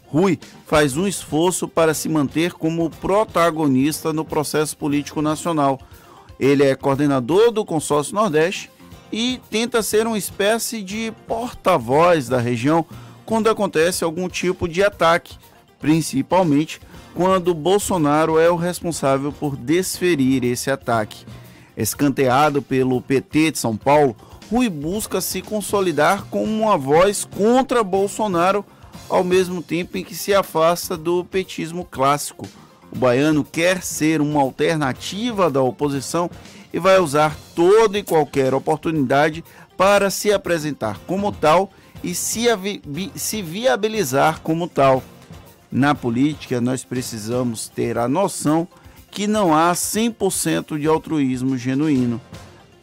[0.06, 0.38] Rui
[0.68, 5.80] faz um esforço para se manter como protagonista no processo político nacional.
[6.38, 8.70] Ele é coordenador do Consórcio Nordeste
[9.12, 12.84] e tenta ser uma espécie de porta-voz da região
[13.24, 15.36] quando acontece algum tipo de ataque,
[15.78, 16.80] principalmente
[17.14, 21.24] quando Bolsonaro é o responsável por desferir esse ataque.
[21.76, 24.16] Escanteado pelo PT de São Paulo,
[24.50, 28.64] Rui busca se consolidar como uma voz contra Bolsonaro,
[29.08, 32.48] ao mesmo tempo em que se afasta do petismo clássico.
[32.92, 36.28] O baiano quer ser uma alternativa da oposição
[36.72, 39.44] e vai usar toda e qualquer oportunidade
[39.76, 41.70] para se apresentar como tal
[42.02, 42.46] e se,
[43.14, 45.02] se viabilizar como tal.
[45.70, 48.66] Na política, nós precisamos ter a noção
[49.10, 52.20] que não há 100% de altruísmo genuíno.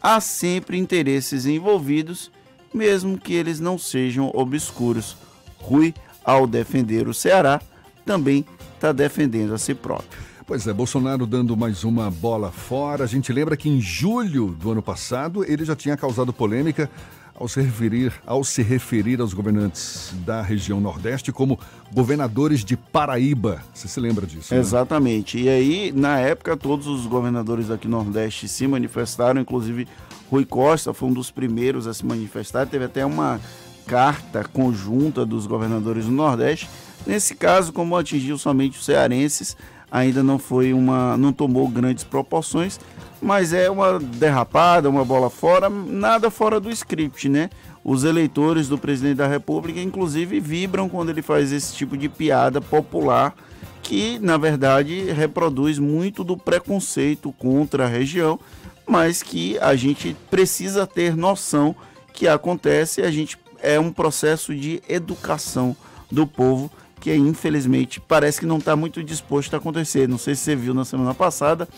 [0.00, 2.30] Há sempre interesses envolvidos,
[2.72, 5.16] mesmo que eles não sejam obscuros.
[5.58, 5.94] Rui,
[6.24, 7.60] ao defender o Ceará,
[8.04, 8.44] também
[8.74, 10.27] está defendendo a si próprio.
[10.48, 13.04] Pois é, Bolsonaro dando mais uma bola fora.
[13.04, 16.90] A gente lembra que em julho do ano passado ele já tinha causado polêmica
[17.34, 21.60] ao se referir, ao se referir aos governantes da região Nordeste como
[21.92, 23.62] governadores de Paraíba.
[23.74, 24.54] Você se lembra disso?
[24.54, 24.58] Né?
[24.58, 25.38] Exatamente.
[25.38, 29.86] E aí, na época, todos os governadores aqui no Nordeste se manifestaram, inclusive
[30.30, 32.66] Rui Costa foi um dos primeiros a se manifestar.
[32.66, 33.38] Teve até uma
[33.86, 36.70] carta conjunta dos governadores do Nordeste.
[37.06, 39.54] Nesse caso, como atingiu somente os cearenses,
[39.90, 42.78] ainda não foi uma, não tomou grandes proporções,
[43.20, 47.50] mas é uma derrapada, uma bola fora, nada fora do script, né?
[47.82, 52.60] Os eleitores do presidente da República, inclusive, vibram quando ele faz esse tipo de piada
[52.60, 53.34] popular
[53.82, 58.38] que, na verdade, reproduz muito do preconceito contra a região,
[58.86, 61.74] mas que a gente precisa ter noção
[62.12, 65.76] que acontece, a gente é um processo de educação
[66.10, 66.70] do povo
[67.00, 70.08] que infelizmente parece que não está muito disposto a acontecer.
[70.08, 71.68] Não sei se você viu na semana passada,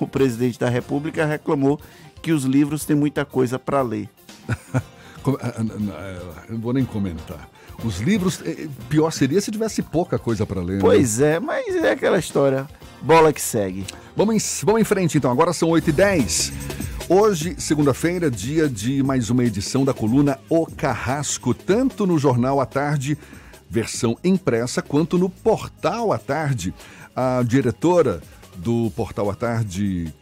[0.00, 1.80] o presidente da República reclamou
[2.20, 4.08] que os livros têm muita coisa para ler.
[5.42, 7.50] Ah, ah, eu não vou nem comentar.
[7.84, 10.76] Os livros, eh, eh, pior seria se tivesse pouca coisa para ler.
[10.76, 10.80] Né?
[10.80, 11.34] Pois né?
[11.34, 12.66] é, mas é aquela história.
[13.02, 13.84] Bola que segue.
[14.16, 16.52] Vamos em, vamos em frente então, agora são 8h10.
[17.08, 22.66] Hoje, segunda-feira, dia de mais uma edição da coluna O Carrasco, tanto no Jornal à
[22.66, 23.16] Tarde
[23.68, 26.74] versão impressa, quanto no Portal à Tarde.
[27.14, 28.22] A diretora
[28.56, 30.12] do Portal à Tarde,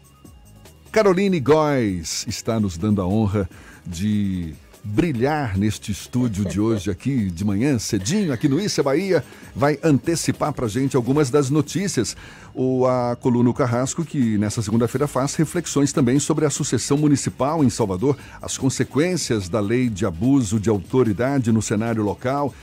[0.90, 3.48] Caroline Góes, está nos dando a honra
[3.86, 4.54] de
[4.86, 9.24] brilhar neste estúdio de hoje aqui de manhã, cedinho, aqui no Issa Bahia,
[9.54, 12.16] vai antecipar para gente algumas das notícias.
[12.54, 17.70] O, a coluna Carrasco, que nessa segunda-feira faz reflexões também sobre a sucessão municipal em
[17.70, 22.54] Salvador, as consequências da lei de abuso de autoridade no cenário local,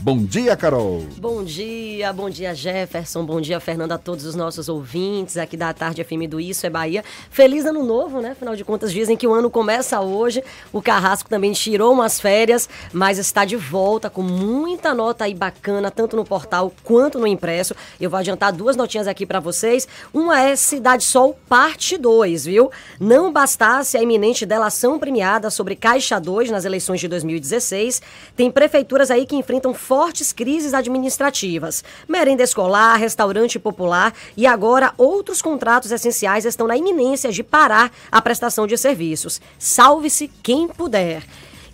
[0.00, 1.02] Bom dia, Carol.
[1.16, 3.24] Bom dia, bom dia, Jefferson.
[3.24, 6.70] Bom dia, Fernanda, a todos os nossos ouvintes aqui da Tarde FM do Isso é
[6.70, 7.02] Bahia.
[7.30, 8.32] Feliz ano novo, né?
[8.32, 10.44] Afinal de contas, dizem que o ano começa hoje.
[10.72, 15.90] O Carrasco também tirou umas férias, mas está de volta com muita nota aí bacana,
[15.90, 17.74] tanto no portal quanto no impresso.
[17.98, 19.88] Eu vou adiantar duas notinhas aqui para vocês.
[20.12, 22.70] Uma é Cidade Sol, parte 2, viu?
[23.00, 28.02] Não bastasse a iminente delação premiada sobre Caixa 2 nas eleições de 2016,
[28.36, 31.84] tem prefeituras aí que enfrentam fortes crises administrativas.
[32.08, 38.22] Merenda escolar, restaurante popular e agora outros contratos essenciais estão na iminência de parar a
[38.22, 39.40] prestação de serviços.
[39.58, 41.22] Salve-se quem puder.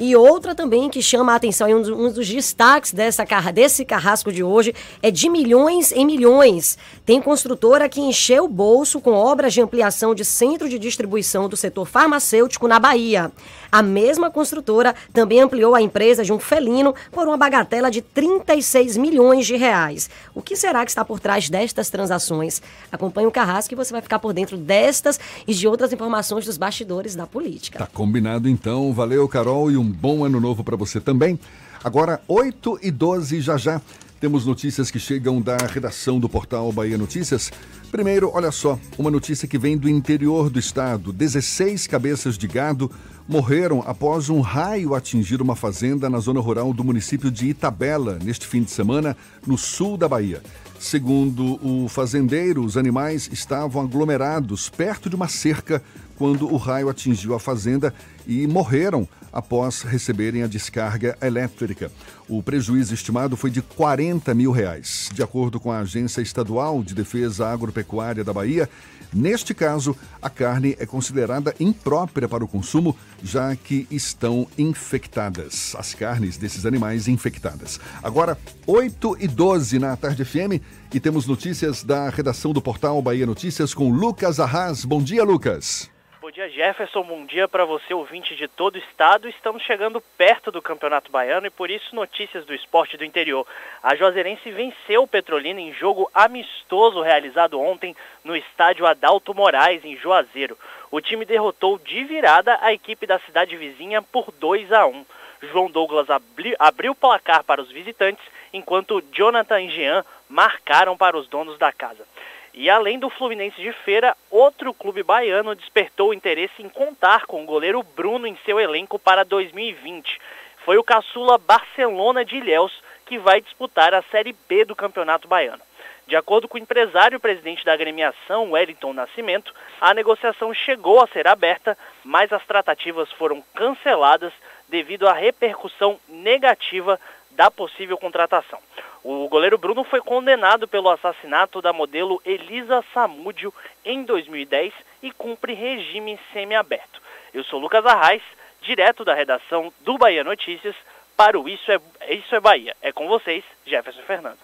[0.01, 3.23] E outra também que chama a atenção, e um dos, um dos destaques dessa,
[3.53, 6.79] desse carrasco de hoje, é de milhões em milhões.
[7.05, 11.57] Tem construtora que encheu o bolso com obras de ampliação de centro de distribuição do
[11.57, 13.31] setor farmacêutico na Bahia.
[13.71, 18.97] A mesma construtora também ampliou a empresa de um felino por uma bagatela de 36
[18.97, 20.09] milhões de reais.
[20.35, 22.63] O que será que está por trás destas transações?
[22.91, 26.57] Acompanhe o Carrasco e você vai ficar por dentro destas e de outras informações dos
[26.57, 27.79] bastidores da política.
[27.79, 28.93] Tá combinado então.
[28.93, 31.39] Valeu, Carol, e um bom ano novo para você também.
[31.83, 33.81] Agora, 8 e 12 já já.
[34.21, 37.51] Temos notícias que chegam da redação do portal Bahia Notícias.
[37.91, 41.11] Primeiro, olha só, uma notícia que vem do interior do estado.
[41.11, 42.91] 16 cabeças de gado
[43.27, 48.47] morreram após um raio atingir uma fazenda na zona rural do município de Itabela, neste
[48.47, 50.43] fim de semana, no sul da Bahia.
[50.79, 55.83] Segundo o fazendeiro, os animais estavam aglomerados perto de uma cerca
[56.21, 57.95] quando o raio atingiu a fazenda
[58.27, 61.91] e morreram após receberem a descarga elétrica.
[62.29, 65.09] O prejuízo estimado foi de 40 mil reais.
[65.15, 68.69] De acordo com a Agência Estadual de Defesa Agropecuária da Bahia,
[69.11, 75.75] neste caso, a carne é considerada imprópria para o consumo, já que estão infectadas.
[75.79, 77.81] As carnes desses animais infectadas.
[78.03, 78.37] Agora,
[78.67, 80.61] 8 e 12 na Tarde FM
[80.93, 84.85] e temos notícias da redação do portal Bahia Notícias com Lucas Arras.
[84.85, 85.89] Bom dia, Lucas.
[86.31, 87.03] Bom dia, Jefferson.
[87.03, 89.29] Bom dia para você, ouvinte de todo o estado.
[89.29, 93.45] Estamos chegando perto do Campeonato Baiano e por isso notícias do esporte do interior.
[93.83, 99.97] A Juazeirense venceu o Petrolina em jogo amistoso realizado ontem no estádio Adalto Moraes, em
[99.97, 100.57] Juazeiro.
[100.89, 105.05] O time derrotou de virada a equipe da cidade vizinha por 2 a 1.
[105.51, 111.19] João Douglas abri, abriu o placar para os visitantes, enquanto Jonathan e Jean marcaram para
[111.19, 112.07] os donos da casa.
[112.53, 117.47] E além do Fluminense de Feira, outro clube baiano despertou interesse em contar com o
[117.47, 120.21] goleiro Bruno em seu elenco para 2020.
[120.65, 125.63] Foi o caçula Barcelona de Ilhéus que vai disputar a Série B do Campeonato Baiano.
[126.07, 131.29] De acordo com o empresário presidente da agremiação, Wellington Nascimento, a negociação chegou a ser
[131.29, 134.33] aberta, mas as tratativas foram canceladas
[134.69, 136.99] devido à repercussão negativa
[137.31, 138.59] da possível contratação.
[139.03, 143.53] O goleiro Bruno foi condenado pelo assassinato da modelo Elisa Samúdio
[143.85, 147.01] em 2010 e cumpre regime semiaberto.
[147.33, 148.23] Eu sou Lucas Arraes,
[148.61, 150.77] direto da redação do Bahia Notícias,
[151.17, 151.81] para o Isso é,
[152.15, 152.77] Isso é Bahia.
[152.83, 154.39] É com vocês, Jefferson Fernando.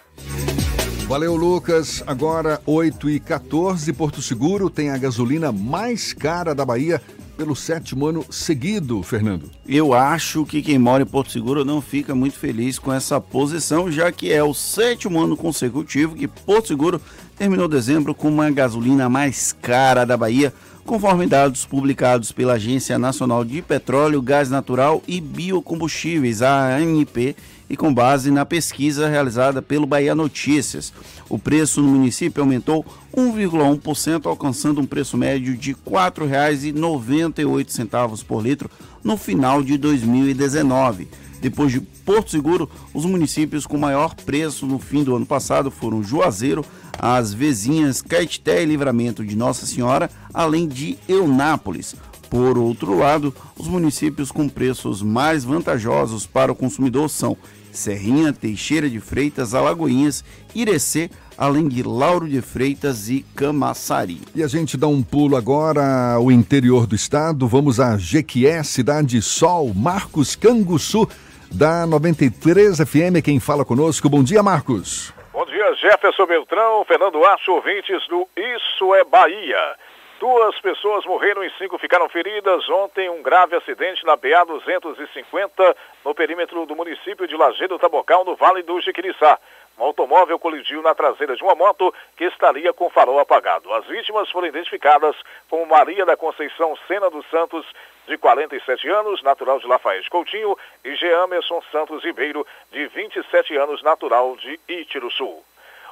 [1.08, 2.02] Valeu, Lucas.
[2.04, 7.00] Agora, 8 e 14 Porto Seguro tem a gasolina mais cara da Bahia
[7.36, 9.50] pelo sétimo ano seguido, Fernando.
[9.66, 13.90] Eu acho que quem mora em Porto Seguro não fica muito feliz com essa posição,
[13.90, 17.00] já que é o sétimo ano consecutivo que Porto Seguro
[17.36, 20.52] terminou dezembro com uma gasolina mais cara da Bahia,
[20.84, 27.36] conforme dados publicados pela Agência Nacional de Petróleo, Gás Natural e Biocombustíveis, a ANP,
[27.68, 30.92] e com base na pesquisa realizada pelo Bahia Notícias.
[31.28, 32.84] O preço no município aumentou
[33.14, 38.70] 1,1%, alcançando um preço médio de R$ 4,98 por litro
[39.02, 41.08] no final de 2019.
[41.40, 46.02] Depois de Porto Seguro, os municípios com maior preço no fim do ano passado foram
[46.02, 46.64] Juazeiro,
[46.98, 51.94] as vizinhas Caeté e Livramento de Nossa Senhora, além de Eunápolis.
[52.36, 57.34] Por outro lado, os municípios com preços mais vantajosos para o consumidor são
[57.72, 60.22] Serrinha, Teixeira de Freitas, Alagoinhas,
[60.54, 61.08] Irecê,
[61.38, 64.20] além de Lauro de Freitas e Camaçari.
[64.34, 67.48] E a gente dá um pulo agora ao interior do estado.
[67.48, 71.08] Vamos a Jequié, Cidade Sol, Marcos Canguçu,
[71.50, 73.24] da 93 FM.
[73.24, 74.10] Quem fala conosco?
[74.10, 75.10] Bom dia, Marcos.
[75.32, 79.76] Bom dia, Jefferson Beltrão, Fernando Acho, ouvintes do Isso é Bahia.
[80.18, 86.14] Duas pessoas morreram e cinco ficaram feridas ontem um grave acidente na BA 250 no
[86.14, 89.38] perímetro do município de Lajeado Tabocal, no Vale do Jiquiriçá.
[89.78, 93.70] Um automóvel colidiu na traseira de uma moto que estaria com farol apagado.
[93.74, 95.14] As vítimas foram identificadas
[95.50, 97.66] como Maria da Conceição Sena dos Santos,
[98.06, 104.34] de 47 anos, natural de Lafayette Coutinho, e Geamerson Santos Ribeiro, de 27 anos, natural
[104.36, 105.44] de Itiruçu.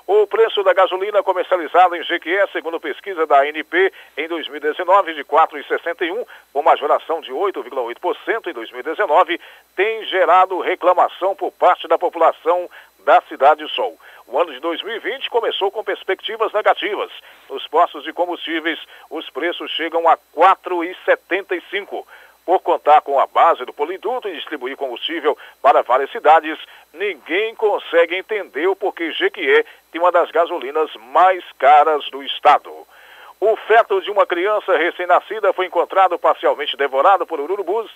[0.06, 6.26] O preço da gasolina comercializada em Jequié, segundo pesquisa da ANP, em 2019 de 4,61,
[6.52, 9.40] com majoração de 8,8% em 2019,
[9.74, 12.68] tem gerado reclamação por parte da população
[13.04, 13.98] da Cidade Sol.
[14.26, 17.10] O ano de 2020 começou com perspectivas negativas.
[17.48, 18.78] Nos postos de combustíveis,
[19.08, 22.04] os preços chegam a 4,75.
[22.44, 26.58] Por contar com a base do poliduto e distribuir combustível para várias cidades,
[26.92, 32.70] ninguém consegue entender o porquê Jequié tem uma das gasolinas mais caras do estado.
[33.40, 37.90] O feto de uma criança recém-nascida foi encontrado parcialmente devorado por urubus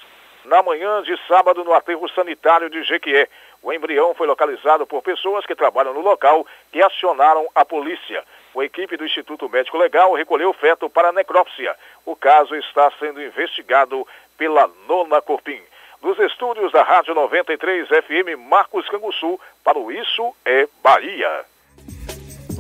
[0.44, 3.28] na manhã de sábado no aterro sanitário de Jequié.
[3.62, 8.24] O embrião foi localizado por pessoas que trabalham no local que acionaram a polícia.
[8.56, 11.76] A equipe do Instituto Médico Legal recolheu o feto para necrópsia.
[12.04, 14.06] O caso está sendo investigado
[14.39, 15.60] pela Nona Corpim.
[16.01, 21.44] Dos estúdios da Rádio 93 FM Marcos Canguçu, para o Isso é Bahia.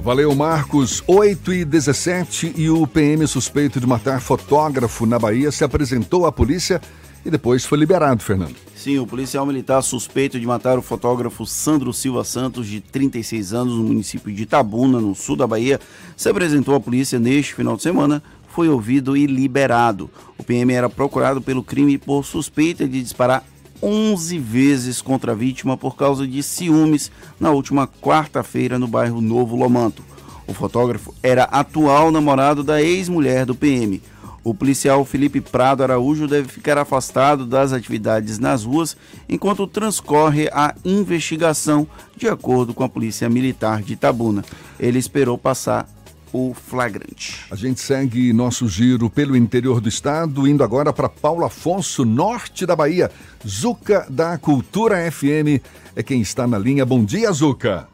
[0.02, 1.02] Valeu, Marcos.
[1.06, 6.32] 8 e 17 e o PM suspeito de matar fotógrafo na Bahia se apresentou à
[6.32, 6.80] polícia
[7.24, 8.56] e depois foi liberado, Fernando.
[8.74, 13.74] Sim, o policial militar suspeito de matar o fotógrafo Sandro Silva Santos, de 36 anos,
[13.74, 15.80] no município de Itabuna, no sul da Bahia,
[16.16, 18.22] se apresentou à polícia neste final de semana
[18.58, 20.10] foi ouvido e liberado.
[20.36, 23.44] O PM era procurado pelo crime por suspeita de disparar
[23.80, 27.08] 11 vezes contra a vítima por causa de ciúmes
[27.38, 30.02] na última quarta-feira no bairro Novo Lomanto.
[30.44, 34.02] O fotógrafo era atual namorado da ex-mulher do PM.
[34.42, 38.96] O policial Felipe Prado Araújo deve ficar afastado das atividades nas ruas
[39.28, 41.86] enquanto transcorre a investigação,
[42.16, 44.44] de acordo com a Polícia Militar de Itabuna.
[44.80, 45.88] Ele esperou passar
[46.32, 47.46] o flagrante.
[47.50, 52.66] A gente segue nosso giro pelo interior do estado, indo agora para Paulo Afonso, norte
[52.66, 53.10] da Bahia.
[53.46, 55.62] Zuca da Cultura FM
[55.96, 56.84] é quem está na linha.
[56.84, 57.88] Bom dia, Zuca.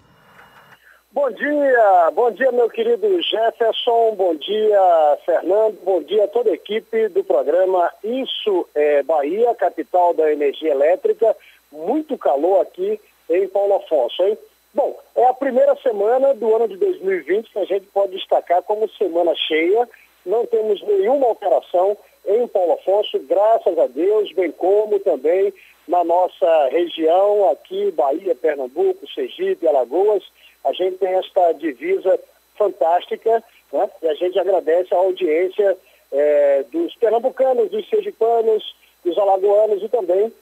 [1.15, 6.55] Bom dia, bom dia meu querido Jefferson, bom dia Fernando, bom dia a toda a
[6.55, 11.36] equipe do programa Isso é Bahia, capital da energia elétrica.
[11.70, 13.01] Muito calor aqui
[13.31, 14.36] em Paulo Afonso, hein?
[14.74, 18.90] Bom, é a primeira semana do ano de 2020 que a gente pode destacar como
[18.90, 19.88] semana cheia.
[20.26, 21.96] Não temos nenhuma alteração
[22.26, 25.52] em Paulo Afonso, graças a Deus, bem como também
[25.86, 30.24] na nossa região, aqui, Bahia, Pernambuco, Sergipe, Alagoas.
[30.64, 32.18] A gente tem esta divisa
[32.56, 33.90] fantástica Né?
[34.02, 35.76] E a gente agradece a audiência
[36.10, 38.74] é, dos pernambucanos, dos sergipanos,
[39.05, 40.32] dos alagoanos e também,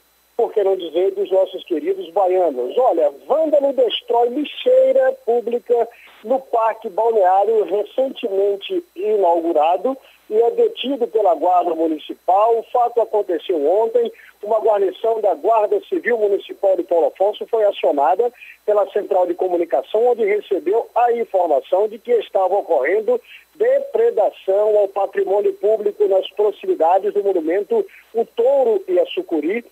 [0.43, 2.77] por que não dizer, dos nossos queridos baianos.
[2.77, 5.89] Olha, vândalo destrói lixeira pública
[6.25, 9.97] no Parque Balneário recentemente inaugurado
[10.29, 12.59] e é detido pela Guarda Municipal.
[12.59, 14.11] O fato aconteceu ontem.
[14.43, 18.33] Uma guarnição da Guarda Civil Municipal de Paulo Afonso foi acionada
[18.67, 23.21] pela Central de Comunicação, onde recebeu a informação de que estava ocorrendo
[23.55, 29.65] depredação ao patrimônio público nas proximidades do monumento O Touro e a Sucuri,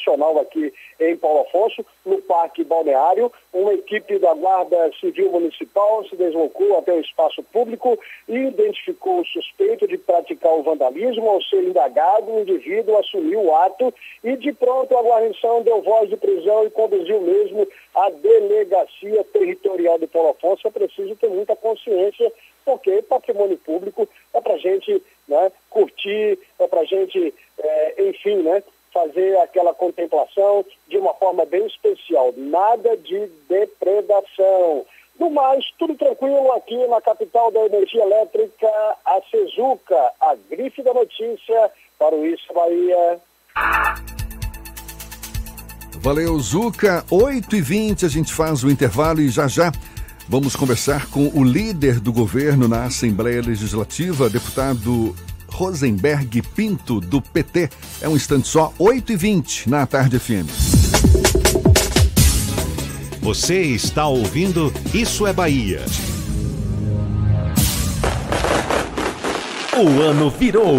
[0.00, 3.30] tradicional aqui em Paulo Afonso, no Parque Balneário.
[3.52, 7.98] Uma equipe da Guarda Civil Municipal se deslocou até o espaço público
[8.28, 11.28] e identificou o suspeito de praticar o vandalismo.
[11.28, 13.92] Ao ser indagado, o indivíduo assumiu o ato
[14.24, 19.98] e, de pronto, a guarnição deu voz de prisão e conduziu mesmo à Delegacia Territorial
[19.98, 20.66] de Paulo Afonso.
[20.66, 22.32] É preciso ter muita consciência
[22.64, 28.36] porque patrimônio público é para a gente né, curtir, é para a gente, é, enfim,
[28.36, 32.32] né, fazer aquela contemplação de uma forma bem especial.
[32.36, 34.84] Nada de depredação.
[35.18, 38.66] No mais, tudo tranquilo aqui na capital da energia elétrica,
[39.04, 43.20] a Cezuca, a grife da notícia para o Isso Bahia.
[45.98, 47.04] Valeu, Zuca.
[47.10, 49.70] 8 e 20 a gente faz o intervalo e já já
[50.26, 55.14] vamos conversar com o líder do governo na Assembleia Legislativa, deputado
[55.52, 57.70] Rosenberg Pinto, do PT.
[58.00, 60.48] É um instante só, 8 e 20 na Tarde FM.
[63.20, 65.84] Você está ouvindo Isso é Bahia.
[69.76, 70.78] O ano virou.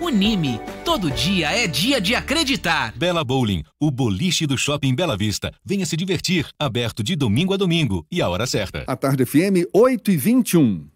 [0.00, 0.60] Unime.
[0.84, 2.92] Todo dia é dia de acreditar.
[2.96, 5.52] Bela Bowling, o boliche do Shopping Bela Vista.
[5.64, 6.46] Venha se divertir.
[6.58, 8.84] Aberto de domingo a domingo e a hora certa.
[8.86, 10.95] A tarde FM 8 e 21.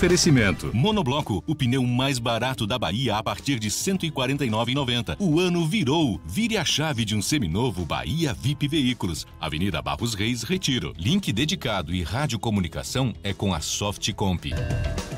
[0.00, 0.70] Oferecimento.
[0.74, 5.16] Monobloco, o pneu mais barato da Bahia a partir de R$ 149,90.
[5.18, 6.18] O ano virou.
[6.24, 9.26] Vire a chave de um seminovo Bahia VIP Veículos.
[9.38, 10.94] Avenida Barros Reis, Retiro.
[10.96, 14.54] Link dedicado e radiocomunicação é com a Softcomp.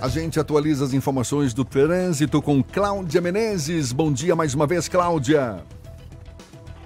[0.00, 3.92] A gente atualiza as informações do trânsito com Cláudia Menezes.
[3.92, 5.64] Bom dia mais uma vez, Cláudia.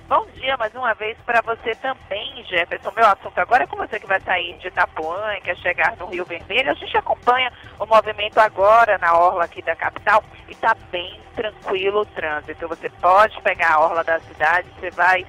[0.08, 2.92] Bom dia mais uma vez para você também, Jefferson.
[2.94, 6.06] Meu assunto agora é com você que vai sair de Itapuã e quer chegar no
[6.06, 6.70] Rio Vermelho.
[6.70, 12.02] A gente acompanha o movimento agora na orla aqui da capital e está bem tranquilo
[12.02, 12.68] o trânsito.
[12.68, 15.26] Você pode pegar a orla da cidade, você vai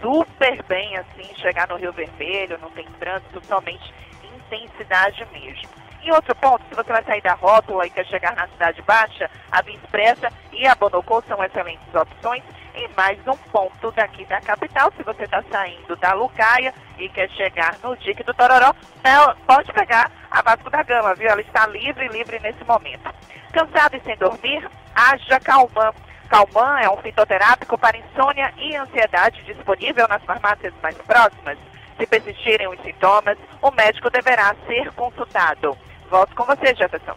[0.00, 5.68] super bem assim chegar no Rio Vermelho, não tem trânsito, somente intensidade mesmo.
[6.02, 9.30] E outro ponto, se você vai sair da rótula e quer chegar na Cidade Baixa,
[9.52, 12.42] a Via Expressa e a Bonocô são excelentes opções.
[12.78, 17.28] E mais um ponto daqui da capital, se você está saindo da Lucaia e quer
[17.30, 18.72] chegar no Dique do Tororó,
[19.02, 21.28] é, pode pegar a Vasco da Gama, viu?
[21.28, 23.12] Ela está livre, livre nesse momento.
[23.52, 24.64] Cansado e sem dormir?
[24.94, 25.92] Haja Calman.
[26.28, 31.58] Calman é um fitoterápico para insônia e ansiedade disponível nas farmácias mais próximas.
[31.96, 35.76] Se persistirem os sintomas, o médico deverá ser consultado.
[36.08, 37.16] Volto com você, Jefferson.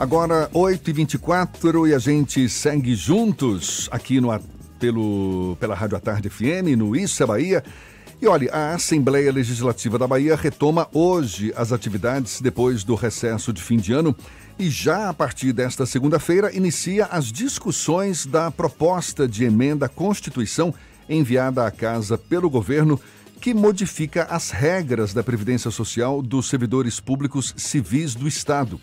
[0.00, 4.30] Agora, 8h24 e a gente segue juntos aqui no,
[4.78, 7.62] pelo, pela Rádio à Tarde FM, no Isso é Bahia.
[8.18, 13.60] E olha, a Assembleia Legislativa da Bahia retoma hoje as atividades depois do recesso de
[13.60, 14.16] fim de ano
[14.58, 20.72] e já a partir desta segunda-feira inicia as discussões da proposta de emenda à Constituição
[21.10, 22.98] enviada à Casa pelo governo
[23.38, 28.80] que modifica as regras da Previdência Social dos servidores públicos civis do Estado.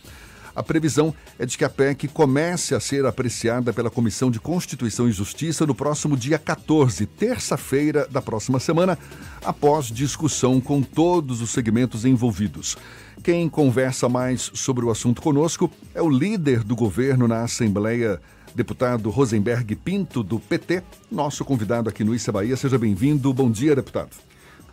[0.57, 5.07] A previsão é de que a PEC comece a ser apreciada pela Comissão de Constituição
[5.07, 8.97] e Justiça no próximo dia 14, terça-feira da próxima semana,
[9.45, 12.75] após discussão com todos os segmentos envolvidos.
[13.23, 18.19] Quem conversa mais sobre o assunto conosco é o líder do governo na Assembleia,
[18.55, 20.81] deputado Rosenberg Pinto, do PT,
[21.11, 22.57] nosso convidado aqui no Issa Bahia.
[22.57, 23.31] Seja bem-vindo.
[23.31, 24.09] Bom dia, deputado.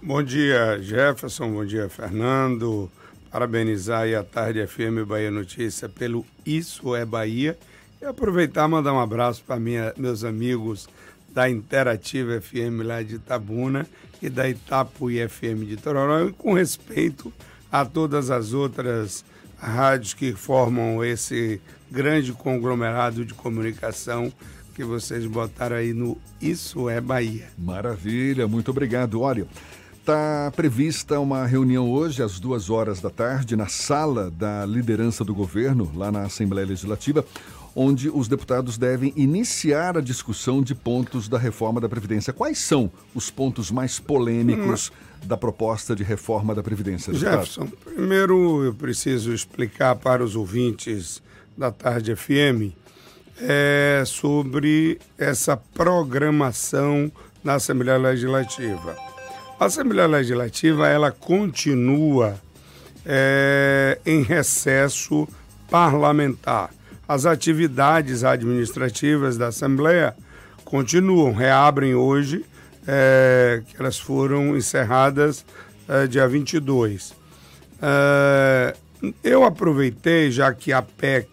[0.02, 1.52] Bom dia, Jefferson.
[1.52, 2.90] Bom dia, Fernando
[3.34, 7.58] parabenizar aí a Tarde FM Bahia Notícia pelo Isso é Bahia
[8.00, 10.88] e aproveitar e mandar um abraço para meus amigos
[11.30, 13.88] da Interativa FM lá de Itabuna
[14.22, 17.32] e da Itapuí FM de Tororó e com respeito
[17.72, 19.24] a todas as outras
[19.58, 24.32] rádios que formam esse grande conglomerado de comunicação
[24.76, 27.48] que vocês botaram aí no Isso é Bahia.
[27.58, 29.20] Maravilha, muito obrigado.
[29.20, 29.44] Olha,
[30.04, 35.34] Está prevista uma reunião hoje, às duas horas da tarde, na sala da liderança do
[35.34, 37.24] governo, lá na Assembleia Legislativa,
[37.74, 42.34] onde os deputados devem iniciar a discussão de pontos da reforma da Previdência.
[42.34, 45.26] Quais são os pontos mais polêmicos hum.
[45.26, 47.10] da proposta de reforma da Previdência?
[47.10, 47.46] Deputado?
[47.46, 51.22] Jefferson, primeiro eu preciso explicar para os ouvintes
[51.56, 52.76] da Tarde FM
[53.40, 57.10] é, sobre essa programação
[57.42, 59.13] na Assembleia Legislativa.
[59.58, 62.40] A Assembleia Legislativa ela continua
[63.06, 65.28] é, em recesso
[65.70, 66.70] parlamentar.
[67.06, 70.16] As atividades administrativas da Assembleia
[70.64, 72.44] continuam, reabrem hoje,
[72.86, 75.44] é, que elas foram encerradas
[75.88, 77.14] é, dia 22.
[77.80, 78.76] É,
[79.22, 81.28] eu aproveitei, já que a PEC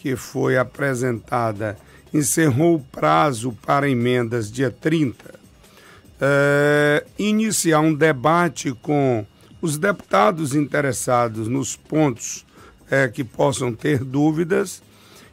[0.00, 1.76] que foi apresentada
[2.12, 5.35] encerrou o prazo para emendas dia 30,
[6.20, 9.26] é, iniciar um debate com
[9.60, 12.44] os deputados interessados nos pontos
[12.90, 14.82] é, que possam ter dúvidas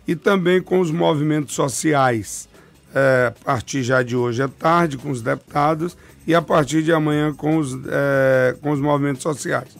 [0.08, 2.50] e também com os movimentos sociais,
[2.94, 5.98] é, a partir já de hoje à tarde com os deputados
[6.28, 9.78] e a partir de amanhã com os, é, com os movimentos sociais.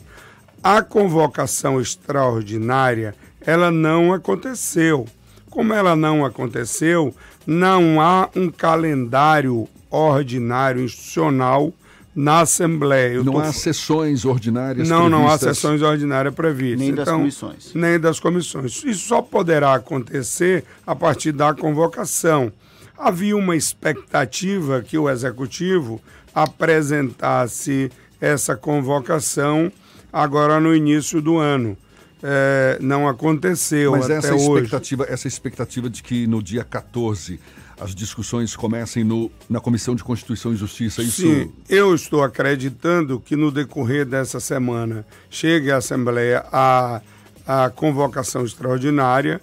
[0.62, 5.06] A convocação extraordinária, ela não aconteceu.
[5.50, 7.14] Como ela não aconteceu,
[7.46, 11.72] não há um calendário ordinário institucional
[12.14, 13.14] na Assembleia.
[13.14, 13.40] Eu não tô...
[13.40, 15.20] há sessões ordinárias Não, previstas.
[15.20, 16.80] não há sessões ordinárias previstas.
[16.80, 17.74] Nem então, das comissões.
[17.74, 18.84] Nem das comissões.
[18.84, 22.52] Isso só poderá acontecer a partir da convocação.
[22.96, 26.00] Havia uma expectativa que o Executivo
[26.32, 27.90] apresentasse
[28.20, 29.70] essa convocação
[30.12, 31.76] agora no início do ano.
[32.22, 34.46] É, não aconteceu Mas até essa hoje.
[34.46, 37.38] expectativa, essa expectativa de que no dia 14
[37.80, 41.02] as discussões comecem no, na Comissão de Constituição e Justiça.
[41.02, 41.22] Isso...
[41.22, 47.00] Sim, eu estou acreditando que no decorrer dessa semana chegue à Assembleia a,
[47.46, 49.40] a convocação extraordinária,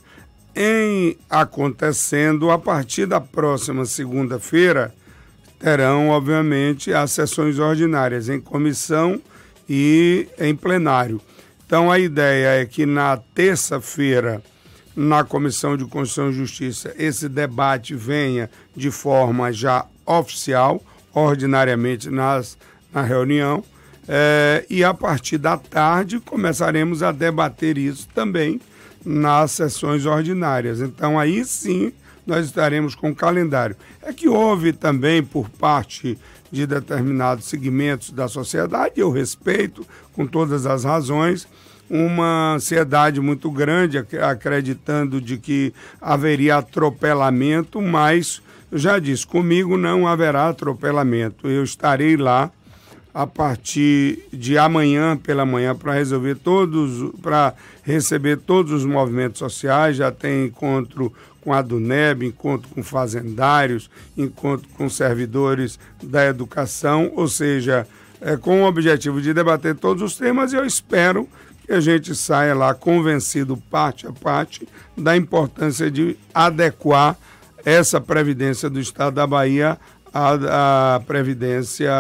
[0.56, 4.94] em acontecendo a partir da próxima segunda-feira,
[5.60, 9.22] terão, obviamente, as sessões ordinárias em comissão
[9.70, 11.22] e em plenário.
[11.66, 14.44] Então, a ideia é que na terça-feira
[14.96, 20.82] na Comissão de Constituição e Justiça esse debate venha de forma já oficial,
[21.14, 22.58] ordinariamente nas,
[22.94, 23.64] na reunião,
[24.08, 28.60] é, e a partir da tarde começaremos a debater isso também
[29.06, 30.82] nas sessões ordinárias.
[30.82, 31.94] Então aí sim
[32.26, 33.76] nós estaremos com o calendário.
[34.02, 36.18] É que houve também por parte
[36.52, 41.48] de determinados segmentos da sociedade, eu respeito com todas as razões,
[41.92, 48.42] uma ansiedade muito grande, acreditando de que haveria atropelamento, mas
[48.72, 51.50] já disse, comigo não haverá atropelamento.
[51.50, 52.50] Eu estarei lá
[53.14, 57.54] a partir de amanhã pela manhã para resolver todos, para
[57.84, 59.98] receber todos os movimentos sociais.
[59.98, 61.12] Já tem encontro
[61.42, 67.86] com a DUNEB, encontro com fazendários, encontro com servidores da educação, ou seja,
[68.22, 70.54] é, com o objetivo de debater todos os temas.
[70.54, 71.28] E eu espero
[71.66, 74.68] que a gente saia lá convencido parte a parte
[74.98, 77.18] da importância de adequar
[77.66, 79.78] essa Previdência do Estado da Bahia
[80.14, 81.92] à, à Previdência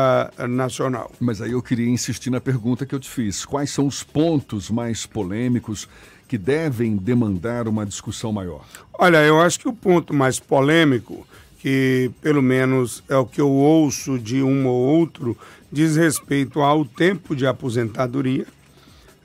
[0.49, 1.11] Nacional.
[1.19, 3.45] Mas aí eu queria insistir na pergunta que eu te fiz.
[3.45, 5.87] Quais são os pontos mais polêmicos
[6.27, 8.65] que devem demandar uma discussão maior?
[8.93, 11.25] Olha, eu acho que o ponto mais polêmico,
[11.59, 15.37] que pelo menos é o que eu ouço de um ou outro,
[15.71, 18.45] diz respeito ao tempo de aposentadoria.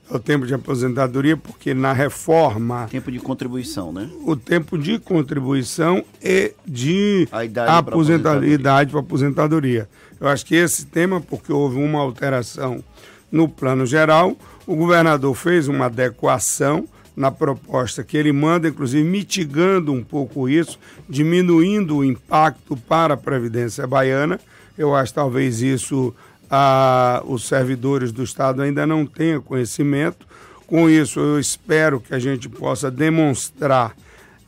[0.09, 2.87] É o tempo de aposentadoria, porque na reforma.
[2.89, 4.09] Tempo de contribuição, né?
[4.23, 9.89] O tempo de contribuição e de A idade aposentadoria, idade para aposentadoria.
[10.19, 12.83] Eu acho que esse tema, porque houve uma alteração
[13.31, 19.91] no plano geral, o governador fez uma adequação na proposta que ele manda, inclusive mitigando
[19.91, 20.79] um pouco isso,
[21.09, 24.39] diminuindo o impacto para a Previdência Baiana.
[24.77, 26.13] Eu acho talvez isso
[26.49, 30.25] ah, os servidores do Estado ainda não tenham conhecimento.
[30.65, 33.95] Com isso, eu espero que a gente possa demonstrar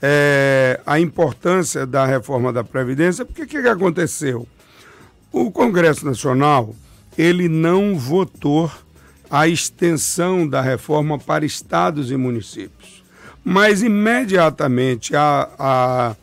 [0.02, 4.48] eh, a importância da reforma da Previdência, porque o que, que aconteceu?
[5.32, 6.76] O Congresso Nacional
[7.18, 8.72] ele não votou
[9.30, 13.04] a extensão da reforma para estados e municípios.
[13.44, 16.16] Mas imediatamente a, a,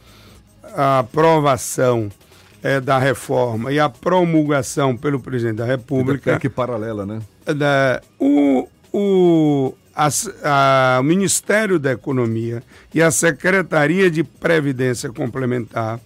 [0.75, 2.11] a aprovação
[2.67, 6.39] eh, da reforma e a promulgação pelo presidente da República.
[6.39, 7.21] Que paralela, né?
[7.47, 10.09] da- o, o, a
[10.45, 12.63] a- o Ministério da Economia
[12.95, 15.99] e a Secretaria de Previdência Complementar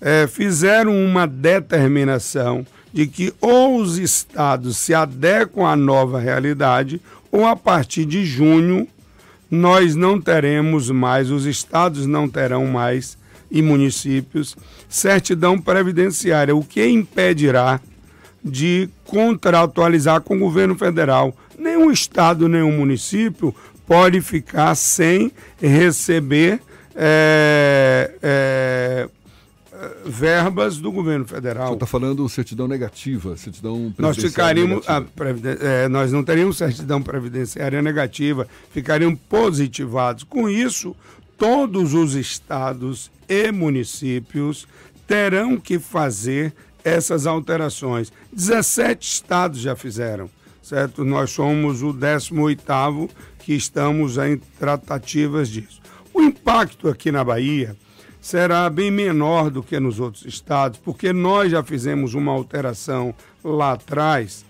[0.00, 7.00] eh, fizeram uma determinação de que ou os estados se adequam à nova realidade
[7.30, 8.86] ou a partir de junho
[9.50, 13.17] nós não teremos mais, os estados não terão mais
[13.50, 14.56] e municípios
[14.88, 17.80] certidão previdenciária, o que impedirá
[18.44, 21.34] de contratualizar com o governo federal.
[21.58, 23.54] Nenhum estado, nenhum município
[23.86, 26.60] pode ficar sem receber
[26.94, 29.08] é, é,
[29.72, 31.68] é, verbas do governo federal.
[31.68, 34.30] Você está falando certidão negativa, certidão Nós previdenciária
[34.60, 35.12] ficaríamos, a negativa.
[35.16, 40.22] previden- é, nós não teríamos certidão previdenciária negativa, ficariam positivados.
[40.24, 40.94] Com isso,
[41.36, 44.66] todos os estados e municípios
[45.06, 48.12] terão que fazer essas alterações.
[48.32, 50.30] 17 estados já fizeram,
[50.62, 51.04] certo?
[51.04, 55.80] Nós somos o 18º que estamos em tratativas disso.
[56.12, 57.76] O impacto aqui na Bahia
[58.20, 63.72] será bem menor do que nos outros estados, porque nós já fizemos uma alteração lá
[63.72, 64.44] atrás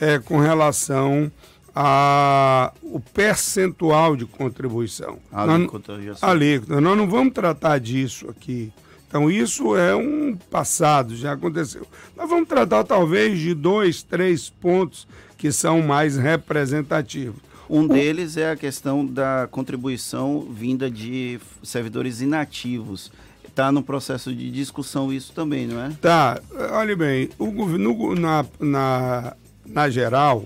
[0.00, 1.30] eh, com relação
[1.78, 2.72] ao
[3.12, 5.18] percentual de contribuição.
[5.30, 6.80] A Nós- alíquota.
[6.80, 8.72] Nós não vamos tratar disso aqui.
[9.06, 11.86] Então, isso é um passado, já aconteceu.
[12.16, 17.36] Nós vamos tratar talvez de dois, três pontos que são mais representativos.
[17.68, 23.12] Um deles é a questão da contribuição vinda de servidores inativos.
[23.46, 25.90] Está no processo de discussão isso também, não é?
[26.00, 26.40] Tá,
[26.72, 30.44] olha bem, o governo, na, na, na geral,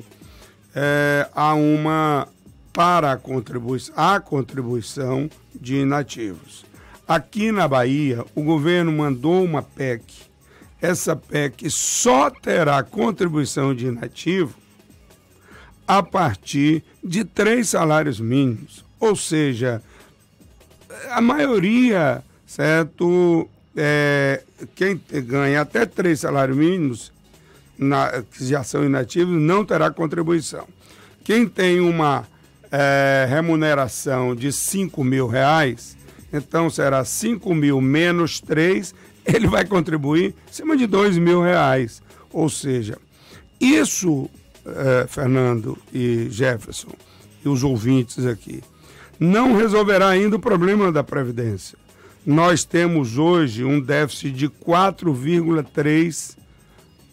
[0.74, 2.28] é, há uma
[2.72, 6.64] para a contribuição, a contribuição de inativos.
[7.06, 10.04] Aqui na Bahia, o governo mandou uma PEC.
[10.80, 14.54] Essa PEC só terá contribuição de inativo
[15.86, 18.84] a partir de três salários mínimos.
[19.00, 19.82] Ou seja,
[21.10, 23.48] a maioria, certo?
[23.76, 24.42] É,
[24.74, 27.12] quem ganha até três salários mínimos,
[27.80, 30.68] na, já são inativos, não terá contribuição.
[31.24, 32.26] Quem tem uma
[32.70, 35.96] é, remuneração de 5 mil reais,
[36.32, 38.94] então será 5 mil menos 3,
[39.24, 42.02] ele vai contribuir em cima de 2 mil reais.
[42.32, 42.96] Ou seja,
[43.60, 44.30] isso,
[44.64, 46.92] eh, Fernando e Jefferson,
[47.44, 48.62] e os ouvintes aqui,
[49.18, 51.76] não resolverá ainda o problema da Previdência.
[52.24, 56.36] Nós temos hoje um déficit de 4,3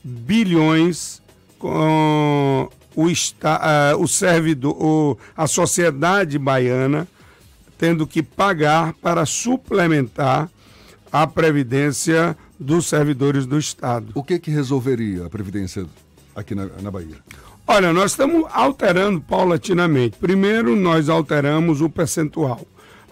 [0.08, 1.22] bilhões
[1.60, 3.60] com o, esta,
[3.92, 7.08] ah, o servidor, o- a sociedade baiana
[7.78, 10.50] tendo que pagar para suplementar
[11.12, 14.08] a previdência dos servidores do Estado.
[14.16, 15.86] O que que resolveria a Previdência
[16.36, 17.18] aqui na, na Bahia?
[17.68, 20.18] Olha, nós estamos alterando paulatinamente.
[20.18, 22.66] Primeiro, nós alteramos o percentual.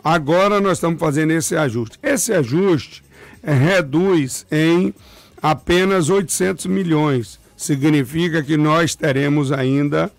[0.04, 2.00] Agora, nós estamos fazendo esse ajuste.
[2.02, 3.04] Esse ajuste
[3.44, 4.94] eh, reduz em
[5.42, 7.40] apenas 800 milhões.
[7.58, 10.12] Significa que nós teremos ainda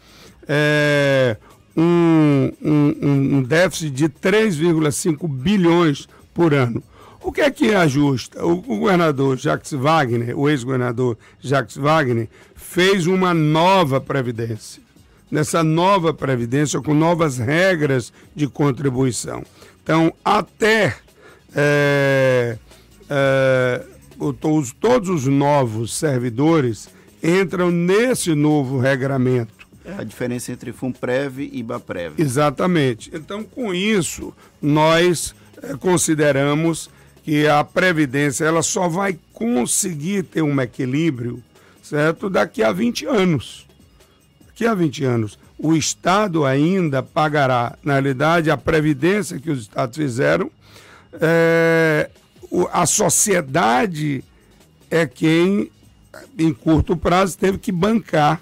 [0.49, 1.37] eh,
[1.77, 6.83] um, um- um- déficit de 3,5 bilhões por ano.
[7.21, 8.45] O que é que ajusta?
[8.45, 14.81] O, o governador Jacques Wagner, o ex-governador Jacques Wagner, fez uma nova previdência.
[15.31, 19.43] Nessa nova previdência, com novas regras de contribuição.
[19.83, 20.95] Então, até
[21.55, 22.57] eh,
[23.11, 23.83] é,
[24.19, 26.89] o- todos, os novos servidores
[27.23, 29.67] entram nesse novo regramento.
[29.85, 32.15] É a diferença entre FUNPREV e IBAPREV.
[32.21, 33.11] Exatamente.
[33.15, 36.91] Então, com isso, nós eh, consideramos
[37.23, 41.43] que a Previdência ela só vai conseguir ter um equilíbrio,
[41.83, 42.29] certo?
[42.29, 43.67] Daqui a 20 anos.
[44.47, 45.39] Daqui a 20 anos.
[45.59, 50.51] O Estado ainda pagará, na realidade, a Previdência que os Estados fizeram.
[51.21, 52.11] eh,
[52.51, 54.23] o- a sociedade
[54.91, 55.71] é quem,
[56.39, 58.41] em curto prazo, teve que bancar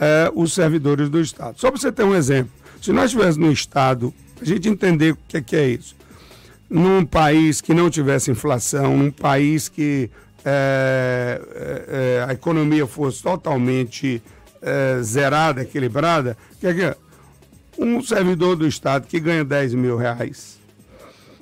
[0.00, 1.58] eh, os servidores do Estado.
[1.58, 5.18] Só para você ter um exemplo, se nós estivéssemos no Estado, a gente entender o
[5.26, 5.96] que é, que é isso,
[6.70, 10.08] num país que não tivesse inflação, num país que
[10.44, 11.40] eh,
[11.88, 14.22] eh, a economia fosse totalmente
[15.02, 16.96] zerada, equilibrada, que é que é?
[17.78, 20.58] Um servidor do Estado que ganha 10 mil reais,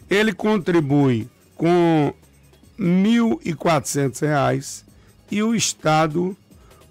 [0.08, 1.26] ele contribui
[1.56, 2.14] com
[2.78, 4.84] 1.400 reais
[5.30, 6.36] e o Estado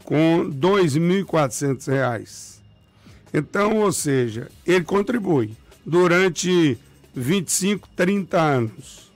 [0.03, 2.61] com 2.400 reais.
[3.33, 5.51] Então, ou seja, ele contribui
[5.85, 6.77] durante
[7.13, 9.11] 25, 30 anos.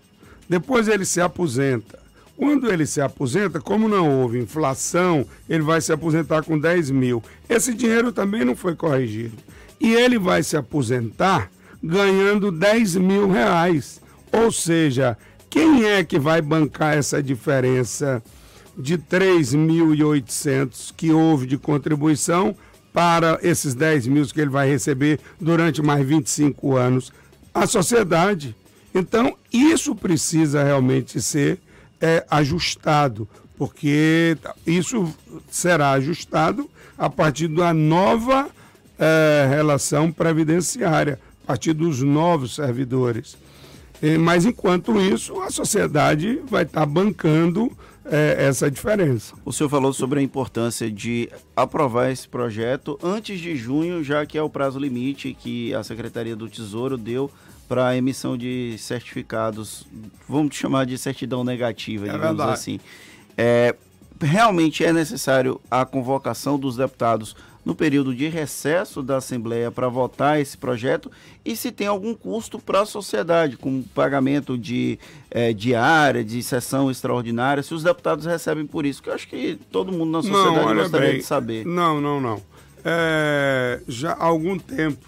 [0.47, 1.99] Depois ele se aposenta.
[2.35, 7.21] Quando ele se aposenta, como não houve inflação, ele vai se aposentar com 10 mil.
[7.49, 9.37] Esse dinheiro também não foi corrigido.
[9.79, 11.51] E ele vai se aposentar
[11.83, 14.01] ganhando 10 mil reais.
[14.31, 15.17] Ou seja,
[15.49, 18.21] quem é que vai bancar essa diferença
[18.77, 22.55] de 3.800 que houve de contribuição
[22.93, 27.11] para esses 10 mil que ele vai receber durante mais 25 anos?
[27.53, 28.55] A sociedade.
[28.93, 31.59] Então, isso precisa realmente ser
[32.01, 33.27] é, ajustado,
[33.57, 35.13] porque isso
[35.49, 38.49] será ajustado a partir da nova
[38.97, 43.37] é, relação previdenciária, a partir dos novos servidores.
[44.01, 47.71] Eh, Mas, enquanto isso, a sociedade vai estar bancando
[48.05, 49.35] eh, essa diferença.
[49.45, 54.37] O senhor falou sobre a importância de aprovar esse projeto antes de junho, já que
[54.37, 57.29] é o prazo limite que a Secretaria do Tesouro deu
[57.67, 59.85] para a emissão de certificados,
[60.27, 62.51] vamos chamar de certidão negativa, É digamos verdade.
[62.53, 62.79] assim.
[63.37, 63.75] É,
[64.19, 67.35] realmente é necessário a convocação dos deputados
[67.65, 71.11] no período de recesso da Assembleia para votar esse projeto
[71.43, 74.97] e se tem algum custo para a sociedade, com pagamento de
[75.29, 79.59] eh, diária, de sessão extraordinária, se os deputados recebem por isso, que eu acho que
[79.71, 81.65] todo mundo na sociedade olha gostaria bem, de saber.
[81.65, 82.41] Não, não, não.
[82.83, 85.05] É, já há algum tempo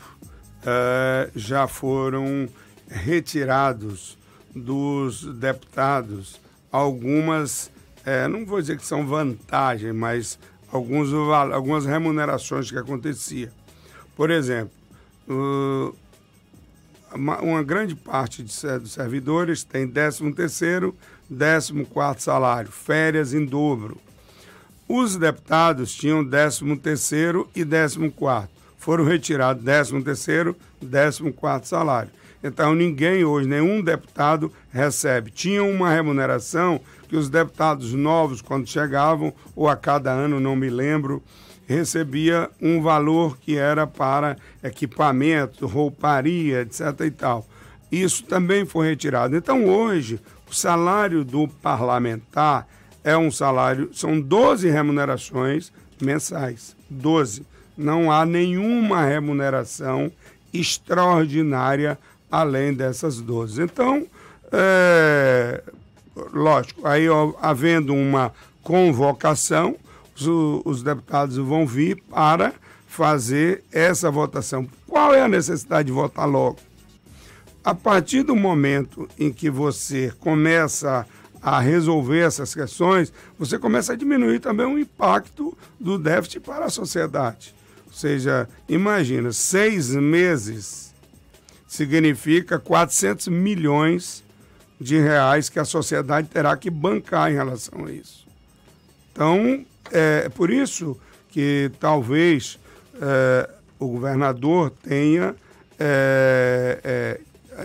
[0.66, 2.48] é, já foram
[2.88, 4.18] retirados
[4.54, 6.40] dos deputados
[6.72, 7.72] algumas,
[8.06, 10.40] é, não vou dizer que são vantagens, mas
[10.72, 13.52] alguns, algumas remunerações que acontecia.
[14.16, 14.72] Por exemplo,
[17.14, 20.96] uma, grande parte dos servidores tem 13 terceiro,
[21.30, 23.98] 14 quarto salário, férias em dobro.
[24.88, 28.52] Os deputados tinham 13 terceiro e 14 quarto.
[28.78, 32.12] Foram retirados 13 terceiro, 14 quarto salário.
[32.44, 35.30] Então ninguém hoje, nenhum deputado recebe.
[35.32, 36.82] Tinha uma remuneração
[37.12, 41.22] que os deputados novos, quando chegavam, ou a cada ano, não me lembro,
[41.68, 47.02] recebia um valor que era para equipamento, rouparia, etc.
[47.02, 47.46] e tal.
[47.92, 49.36] Isso também foi retirado.
[49.36, 52.66] Então hoje, o salário do parlamentar
[53.04, 55.70] é um salário, são 12 remunerações
[56.02, 56.78] mensais.
[56.90, 57.46] 12.
[57.78, 60.10] Não há nenhuma remuneração
[60.54, 62.00] extraordinária
[62.32, 63.64] além dessas 12.
[63.64, 64.08] Então,
[64.50, 65.62] é,
[66.16, 68.34] lógico, aí ó, havendo uma
[68.64, 69.76] convocação,
[70.16, 70.28] os,
[70.66, 72.54] os deputados vão vir para
[72.88, 74.68] fazer essa votação.
[74.88, 76.60] Qual é a necessidade de votar logo?
[77.64, 81.06] A partir do momento em que você começa
[81.42, 86.70] a resolver essas questões, você começa a diminuir também o impacto do déficit para a
[86.70, 87.56] sociedade.
[87.88, 90.94] Ou seja, imagina, seis meses
[91.68, 94.24] significa 400 milhões
[94.82, 98.26] de reais que a sociedade terá que bancar em relação a isso.
[99.12, 101.00] Então, é por isso
[101.30, 102.60] que talvez
[103.00, 105.36] é, o governador tenha
[105.80, 107.20] é, é,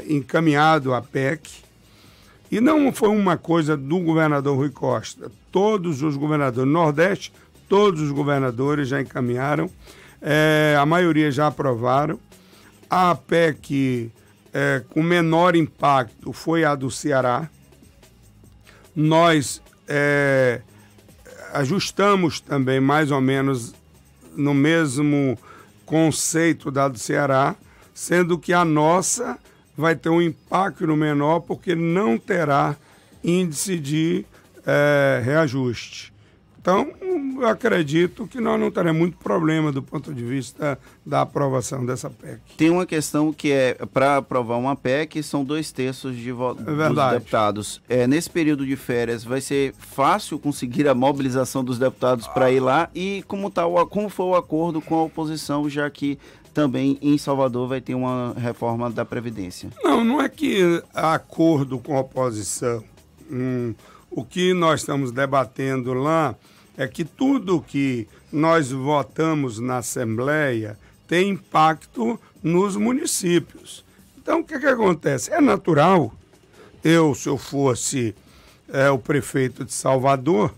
[0.09, 1.65] encaminhado a PEC,
[2.51, 5.33] e não foi uma coisa do governador Rui Costa.
[5.51, 7.33] Todos os governadores, no Nordeste,
[7.69, 9.71] todos os governadores já encaminharam,
[10.21, 12.21] é, a maioria já aprovaram.
[12.89, 14.13] A PEC
[14.59, 17.47] é, com menor impacto foi a do Ceará.
[18.95, 20.63] Nós é,
[21.53, 23.75] ajustamos também mais ou menos
[24.35, 25.39] no mesmo
[25.85, 27.55] conceito da do Ceará,
[27.93, 29.39] sendo que a nossa
[29.77, 32.77] vai ter um impacto menor porque não terá
[33.23, 34.25] índice de
[34.65, 36.15] é, reajuste.
[36.67, 36.89] Então,
[37.49, 42.41] acredito que nós não teremos muito problema do ponto de vista da aprovação dessa PEC.
[42.57, 46.89] Tem uma questão que é, para aprovar uma PEC, são dois terços de votos É
[46.89, 47.81] dos deputados.
[47.89, 52.59] É, nesse período de férias, vai ser fácil conseguir a mobilização dos deputados para ir
[52.59, 52.91] lá?
[52.93, 56.19] E como, tá, o- como foi o acordo com a oposição, já que
[56.53, 59.71] também em Salvador vai ter uma reforma da Previdência?
[59.85, 62.83] Não, não é que há acordo com a oposição.
[63.31, 63.73] Hum,
[64.11, 66.35] o que nós estamos debatendo lá
[66.77, 70.79] é que tudo que nós votamos na Assembleia
[71.09, 73.85] tem impacto nos municípios.
[74.19, 75.33] Então, o que, que acontece?
[75.33, 76.13] É natural,
[76.83, 78.15] eu, se eu fosse
[78.69, 80.53] é, o prefeito de Salvador,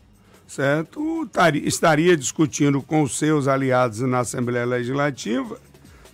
[0.47, 1.29] certo?
[1.33, 5.61] Tari- Estaria discutindo com os seus aliados na Assembleia Legislativa,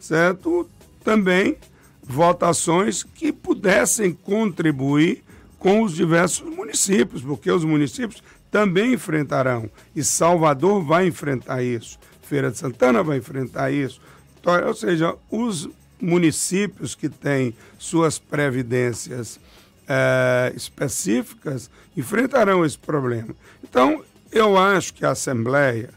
[0.01, 0.69] certo?
[1.05, 1.57] Também
[2.03, 5.23] votações que pudessem contribuir
[5.59, 8.23] com os diversos municípios, porque os municípios
[8.55, 9.69] também enfrentarão.
[9.97, 11.99] E Salvador vai enfrentar isso.
[12.23, 14.01] Feira de Santana vai enfrentar isso.
[14.41, 15.69] Então, ou seja, os
[16.01, 19.41] municípios que têm suas previdências
[19.89, 23.35] eh, específicas enfrentarão esse problema.
[23.61, 25.91] Então, eu acho que a Assembleia,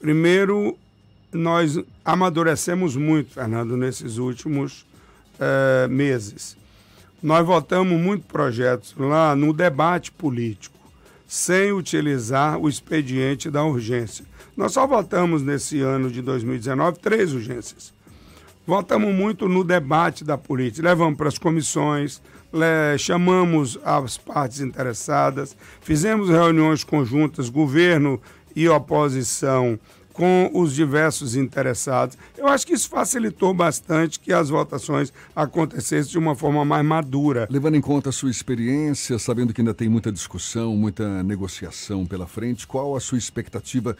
[0.00, 0.78] primeiro,
[1.30, 4.86] nós amadurecemos muito, Fernando, nesses últimos
[5.38, 6.56] eh, meses.
[7.22, 10.77] Nós votamos muitos projetos lá no debate político,
[11.28, 14.24] sem utilizar o expediente da urgência.
[14.56, 17.92] Nós só votamos nesse ano de 2019 três urgências.
[18.66, 22.20] Votamos muito no debate da política, levamos para as comissões,
[22.98, 28.20] chamamos as partes interessadas, fizemos reuniões conjuntas, governo
[28.56, 29.78] e oposição,
[30.18, 32.18] com os diversos interessados.
[32.36, 37.46] Eu acho que isso facilitou bastante que as votações acontecessem de uma forma mais madura.
[37.48, 42.26] Levando em conta a sua experiência, sabendo que ainda tem muita discussão, muita negociação pela
[42.26, 43.96] frente, qual a sua expectativa?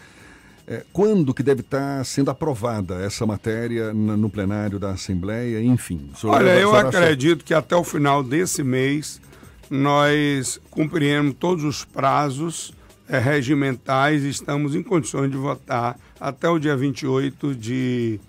[0.67, 6.11] eh, quando que deve estar sendo aprovada essa matéria no plenário da Assembleia, enfim?
[6.25, 9.21] Olha, eu acredito que até o final desse mês
[9.71, 12.73] nós cumpriremos todos os prazos
[13.09, 18.21] eh, regimentais estamos em condições de votar até o dia 28 de,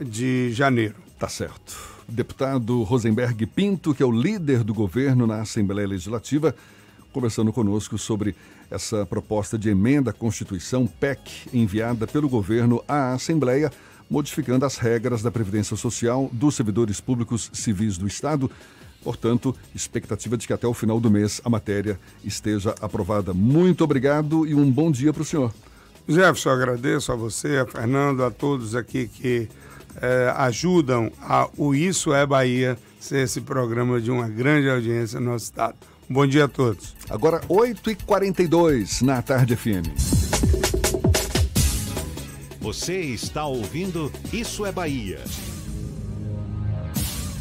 [0.00, 0.94] de janeiro.
[1.18, 1.92] Tá certo.
[2.08, 6.54] Deputado Rosenberg Pinto, que é o líder do governo na Assembleia Legislativa,
[7.12, 8.34] conversando conosco sobre
[8.70, 13.70] essa proposta de emenda à Constituição PEC enviada pelo governo à Assembleia,
[14.10, 18.50] modificando as regras da Previdência Social dos servidores públicos civis do Estado.
[19.02, 23.34] Portanto, expectativa de que até o final do mês a matéria esteja aprovada.
[23.34, 25.52] Muito obrigado e um bom dia para o senhor.
[26.08, 29.48] Jefferson, eu agradeço a você, a Fernando, a todos aqui que
[30.00, 35.32] eh, ajudam a o Isso é Bahia ser esse programa de uma grande audiência no
[35.32, 35.76] nosso estado.
[36.08, 36.94] Um bom dia a todos.
[37.08, 39.88] Agora, 8h42 na Tarde FM.
[42.60, 45.20] Você está ouvindo Isso é Bahia.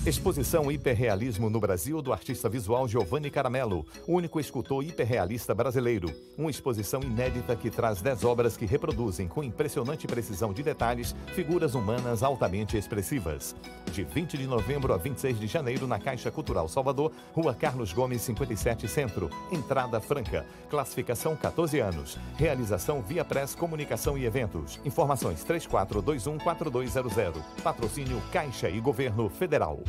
[0.03, 6.11] Exposição Hiperrealismo no Brasil do artista visual Giovanni Caramelo, único escultor hiperrealista brasileiro.
[6.35, 11.75] Uma exposição inédita que traz 10 obras que reproduzem com impressionante precisão de detalhes figuras
[11.75, 13.55] humanas altamente expressivas.
[13.91, 18.23] De 20 de novembro a 26 de janeiro na Caixa Cultural Salvador, Rua Carlos Gomes
[18.23, 20.47] 57 Centro, entrada franca.
[20.67, 22.17] Classificação 14 anos.
[22.37, 24.79] Realização Via Press Comunicação e Eventos.
[24.83, 27.43] Informações 34214200.
[27.61, 29.79] Patrocínio Caixa e Governo Federal.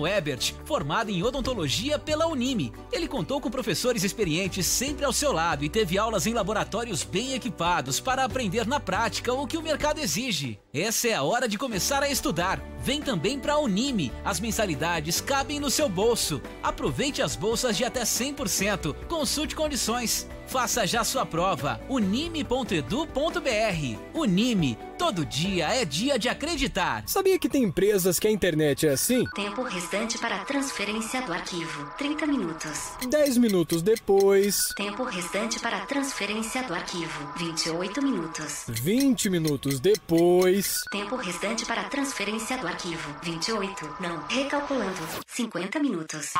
[0.00, 2.72] o Ebert, formado em odontologia pela Unime.
[2.92, 7.34] Ele contou com professores experientes sempre ao seu lado e teve aulas em laboratórios bem
[7.34, 10.58] equipados para aprender na prática o que o mercado exige.
[10.72, 12.60] Essa é a hora de começar a estudar.
[12.80, 14.12] Vem também para a Unime.
[14.24, 16.42] As mensalidades cabem no seu bolso.
[16.62, 18.94] Aproveite as bolsas de até 100%.
[19.06, 20.28] Consulte condições.
[20.46, 21.80] Faça já sua prova.
[21.88, 23.98] unime.edu.br.
[24.14, 24.78] Unime.
[24.98, 27.02] Todo dia é dia de acreditar.
[27.06, 29.24] Sabia que tem empresas que a internet é assim?
[29.34, 32.92] Tempo restante para transferência do arquivo: 30 minutos.
[33.08, 34.56] 10 minutos depois.
[34.76, 38.64] Tempo restante para transferência do arquivo: 28 minutos.
[38.68, 40.80] 20 minutos depois.
[40.90, 43.96] Tempo restante para transferência do arquivo: 28.
[44.00, 46.32] Não, recalculando: 50 minutos.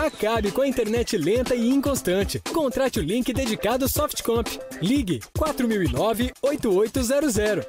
[0.00, 2.40] Acabe com a internet lenta e inconstante.
[2.54, 4.48] Contrate o link dedicado Softcomp.
[4.80, 7.66] Ligue 4009-8800.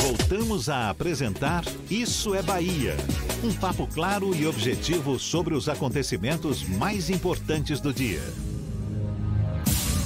[0.00, 2.96] Voltamos a apresentar Isso é Bahia.
[3.44, 8.22] Um papo claro e objetivo sobre os acontecimentos mais importantes do dia.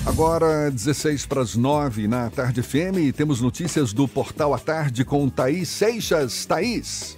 [0.05, 5.05] Agora, 16 para as 9 na Tarde FM e temos notícias do Portal à Tarde
[5.05, 6.45] com Thaís Seixas.
[6.45, 7.17] Thaís.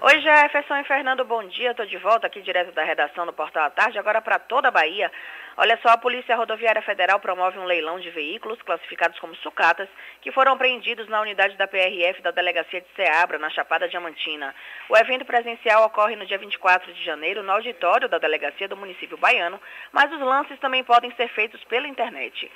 [0.00, 1.72] Oi, Jefferson e Fernando, bom dia.
[1.72, 4.70] Estou de volta aqui direto da redação do Portal à Tarde, agora para toda a
[4.70, 5.10] Bahia.
[5.56, 9.88] Olha só, a Polícia Rodoviária Federal promove um leilão de veículos classificados como sucatas
[10.22, 14.54] que foram apreendidos na unidade da PRF da Delegacia de Ceabra, na Chapada Diamantina.
[14.88, 19.18] O evento presencial ocorre no dia 24 de janeiro no auditório da Delegacia do município
[19.18, 19.60] baiano,
[19.90, 22.48] mas os lances também podem ser feitos pela internet.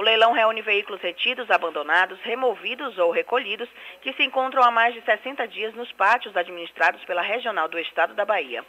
[0.00, 3.68] O leilão reúne veículos retidos, abandonados, removidos ou recolhidos
[4.00, 8.14] que se encontram há mais de 60 dias nos pátios administrados pela Regional do Estado
[8.14, 8.64] da Bahia.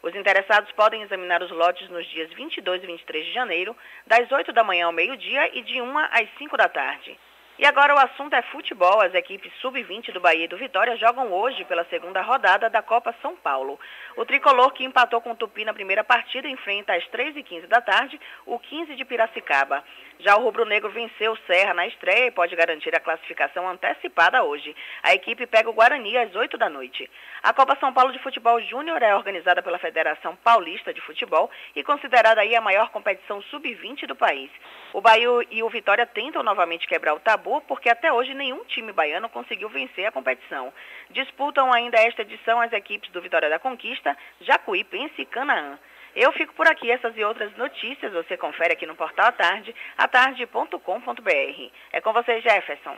[0.00, 3.76] Os interessados podem examinar os lotes nos dias 22 e 23 de janeiro,
[4.06, 7.18] das 8 da manhã ao meio-dia e de 1 às 5 da tarde.
[7.58, 9.00] E agora o assunto é futebol.
[9.00, 13.14] As equipes sub-20 do Bahia e do Vitória jogam hoje pela segunda rodada da Copa
[13.22, 13.80] São Paulo.
[14.14, 18.20] O tricolor que empatou com o Tupi na primeira partida enfrenta às 3h15 da tarde
[18.44, 19.82] o 15 de Piracicaba.
[20.18, 24.76] Já o rubro-negro venceu o Serra na estreia e pode garantir a classificação antecipada hoje.
[25.02, 27.10] A equipe pega o Guarani às 8 da noite.
[27.42, 31.82] A Copa São Paulo de Futebol Júnior é organizada pela Federação Paulista de Futebol e
[31.82, 34.50] considerada aí a maior competição sub-20 do país.
[34.92, 38.92] O Bahia e o Vitória tentam novamente quebrar o tabu porque até hoje nenhum time
[38.92, 40.72] baiano conseguiu vencer a competição.
[41.10, 45.78] Disputam ainda esta edição as equipes do Vitória da Conquista, Jacuipense e Canaã.
[46.14, 46.90] Eu fico por aqui.
[46.90, 51.70] Essas e outras notícias você confere aqui no portal tarde, atarde.com.br.
[51.92, 52.96] É com você, Jefferson.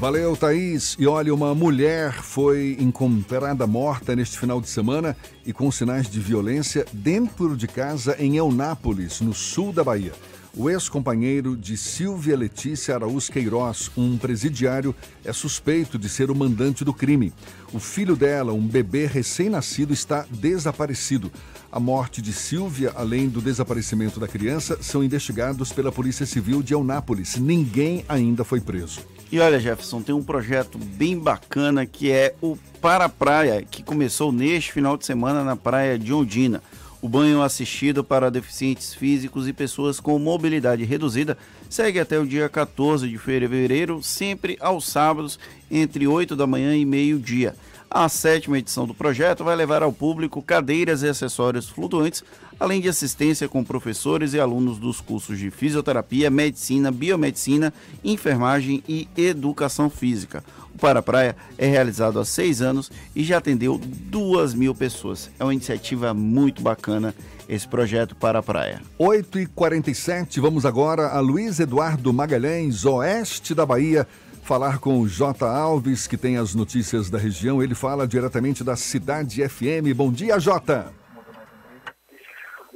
[0.00, 0.96] Valeu, Thaís.
[0.98, 5.16] E olha, uma mulher foi encontrada morta neste final de semana
[5.46, 10.12] e com sinais de violência dentro de casa em Eunápolis, no sul da Bahia.
[10.56, 14.94] O ex-companheiro de Silvia Letícia Araúz Queiroz, um presidiário,
[15.24, 17.32] é suspeito de ser o mandante do crime.
[17.72, 21.32] O filho dela, um bebê recém-nascido, está desaparecido.
[21.72, 26.72] A morte de Silvia, além do desaparecimento da criança, são investigados pela Polícia Civil de
[26.72, 27.34] Eunápolis.
[27.34, 29.00] Ninguém ainda foi preso.
[29.32, 34.30] E olha, Jefferson, tem um projeto bem bacana que é o Para Praia, que começou
[34.30, 36.62] neste final de semana na praia de Ondina.
[37.04, 41.36] O banho assistido para deficientes físicos e pessoas com mobilidade reduzida
[41.68, 45.38] segue até o dia 14 de fevereiro, sempre aos sábados,
[45.70, 47.54] entre 8 da manhã e meio-dia.
[47.94, 52.24] A sétima edição do projeto vai levar ao público cadeiras e acessórios flutuantes,
[52.58, 57.72] além de assistência com professores e alunos dos cursos de fisioterapia, medicina, biomedicina,
[58.02, 60.42] enfermagem e educação física.
[60.74, 65.30] O Para Praia é realizado há seis anos e já atendeu duas mil pessoas.
[65.38, 67.14] É uma iniciativa muito bacana
[67.48, 68.82] esse projeto Para a Praia.
[68.98, 74.04] 8h47, vamos agora a Luiz Eduardo Magalhães, oeste da Bahia,
[74.44, 75.46] falar com o J.
[75.46, 77.62] Alves, que tem as notícias da região.
[77.62, 79.96] Ele fala diretamente da Cidade FM.
[79.96, 80.92] Bom dia, Jota.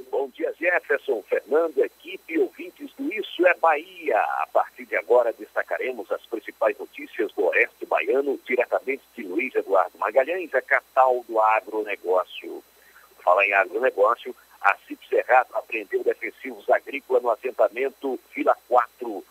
[0.09, 4.17] Bom dia, Jefferson, Fernando, equipe, ouvintes do Isso é Bahia.
[4.17, 9.95] A partir de agora destacaremos as principais notícias do Oeste Baiano, diretamente de Luiz Eduardo
[9.99, 12.63] Magalhães, a capital do agronegócio.
[13.23, 19.23] Fala em agronegócio, a CIP Cerrado apreendeu defensivos agrícolas no assentamento Vila 4.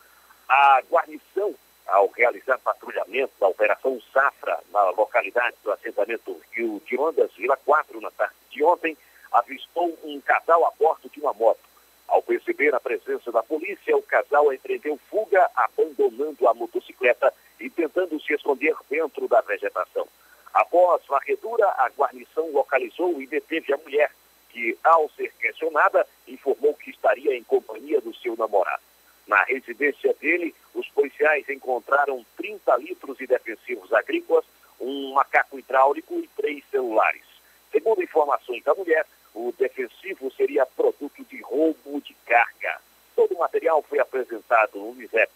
[0.48, 1.54] A guarnição,
[1.88, 8.00] ao realizar patrulhamento da Operação Safra na localidade do assentamento Rio de Ondas, Vila 4,
[8.00, 8.96] na tarde de ontem,
[9.32, 11.60] avistou um casal a bordo de uma moto.
[12.06, 18.20] Ao perceber a presença da polícia, o casal empreendeu fuga, abandonando a motocicleta e tentando
[18.20, 20.06] se esconder dentro da vegetação.
[20.52, 24.10] Após varredura, a guarnição localizou e deteve a mulher,
[24.50, 28.82] que, ao ser questionada, informou que estaria em companhia do seu namorado.
[29.28, 34.44] Na residência dele, os policiais encontraram 30 litros de defensivos agrícolas,
[34.80, 37.22] um macaco hidráulico e três celulares.
[37.70, 42.80] Segundo informações da mulher, o defensivo seria produto de roubo de carga.
[43.14, 45.30] Todo o material foi apresentado no Unisep.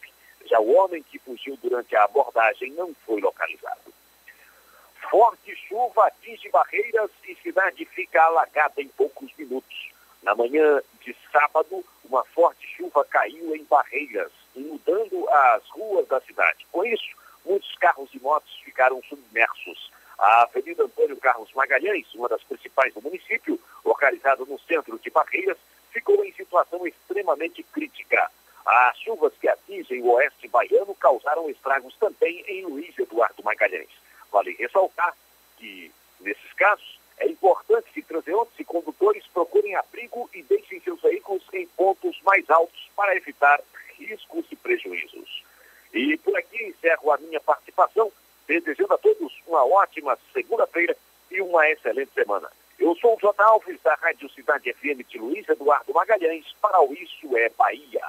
[0.47, 3.93] Já o homem que fugiu durante a abordagem não foi localizado.
[5.11, 9.92] Forte chuva atinge barreiras e cidade fica alagada em poucos minutos.
[10.23, 16.65] Na manhã de sábado, uma forte chuva caiu em barreiras, inundando as ruas da cidade.
[16.71, 19.91] Com isso, muitos carros e motos ficaram submersos.
[20.19, 25.59] A Avenida Antônio Carlos Magalhães, uma das principais do município, localizada no centro de Barreiras,
[25.91, 28.31] ficou em situação extremamente crítica.
[28.65, 33.91] As chuvas que atingem o oeste baiano causaram estragos também em Luiz Eduardo Magalhães.
[34.31, 35.17] Vale ressaltar
[35.59, 35.91] que,
[36.21, 41.67] nesses casos, É importante que transeuntes e condutores procurem abrigo e deixem seus veículos em
[41.69, 43.61] pontos mais altos para evitar
[43.99, 45.43] riscos e prejuízos.
[45.93, 48.11] E por aqui encerro a minha participação,
[48.47, 50.97] desejando a todos uma ótima segunda-feira
[51.31, 52.51] e uma excelente semana.
[52.79, 53.43] Eu sou o J.
[53.43, 58.03] Alves, da Rádio Cidade FM de Luiz Eduardo Magalhães, para o Isso é Bahia.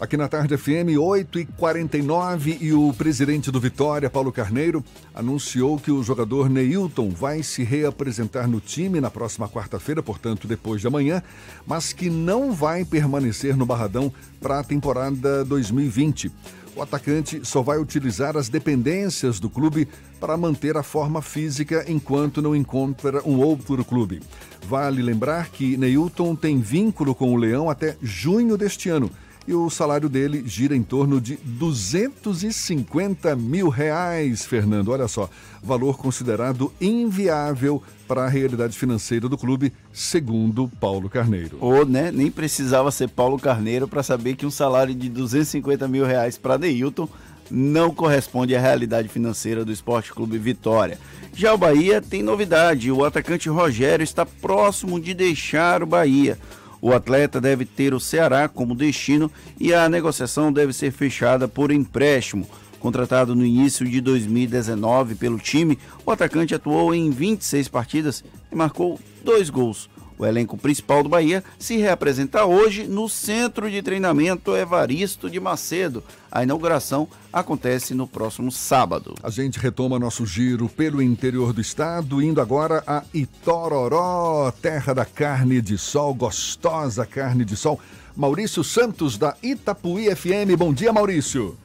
[0.00, 6.04] Aqui na Tarde FM, 8h49, e o presidente do Vitória, Paulo Carneiro, anunciou que o
[6.04, 11.20] jogador Neilton vai se reapresentar no time na próxima quarta-feira, portanto, depois de amanhã,
[11.66, 16.30] mas que não vai permanecer no Barradão para a temporada 2020.
[16.76, 19.88] O atacante só vai utilizar as dependências do clube
[20.20, 24.22] para manter a forma física enquanto não encontra um outro clube.
[24.68, 29.10] Vale lembrar que Neilton tem vínculo com o Leão até junho deste ano
[29.48, 34.90] e o salário dele gira em torno de 250 mil reais, Fernando.
[34.90, 35.30] Olha só,
[35.62, 41.56] valor considerado inviável para a realidade financeira do clube, segundo Paulo Carneiro.
[41.62, 46.04] Ou, né, nem precisava ser Paulo Carneiro para saber que um salário de 250 mil
[46.04, 47.08] reais para Neilton
[47.50, 50.98] não corresponde à realidade financeira do Esporte Clube Vitória.
[51.32, 56.38] Já o Bahia tem novidade: o atacante Rogério está próximo de deixar o Bahia.
[56.80, 61.72] O atleta deve ter o Ceará como destino e a negociação deve ser fechada por
[61.72, 62.48] empréstimo.
[62.78, 68.22] Contratado no início de 2019 pelo time, o atacante atuou em 26 partidas
[68.52, 69.90] e marcou dois gols.
[70.18, 76.02] O elenco principal do Bahia se reapresenta hoje no Centro de Treinamento Evaristo de Macedo.
[76.30, 79.14] A inauguração acontece no próximo sábado.
[79.22, 85.04] A gente retoma nosso giro pelo interior do estado, indo agora a Itororó, terra da
[85.04, 87.80] carne de sol, gostosa carne de sol.
[88.16, 90.56] Maurício Santos, da Itapuí FM.
[90.58, 91.56] Bom dia, Maurício.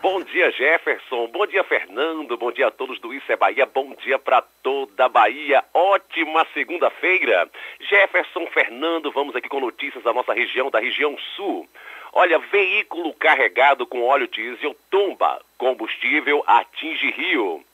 [0.00, 1.26] Bom dia, Jefferson.
[1.26, 2.36] Bom dia, Fernando.
[2.36, 3.66] Bom dia a todos do Isso é Bahia.
[3.66, 5.64] Bom dia para toda a Bahia.
[5.74, 7.50] Ótima segunda-feira.
[7.80, 11.68] Jefferson, Fernando, vamos aqui com notícias da nossa região, da região sul.
[12.12, 15.42] Olha, veículo carregado com óleo diesel tomba.
[15.58, 17.64] Combustível atinge Rio.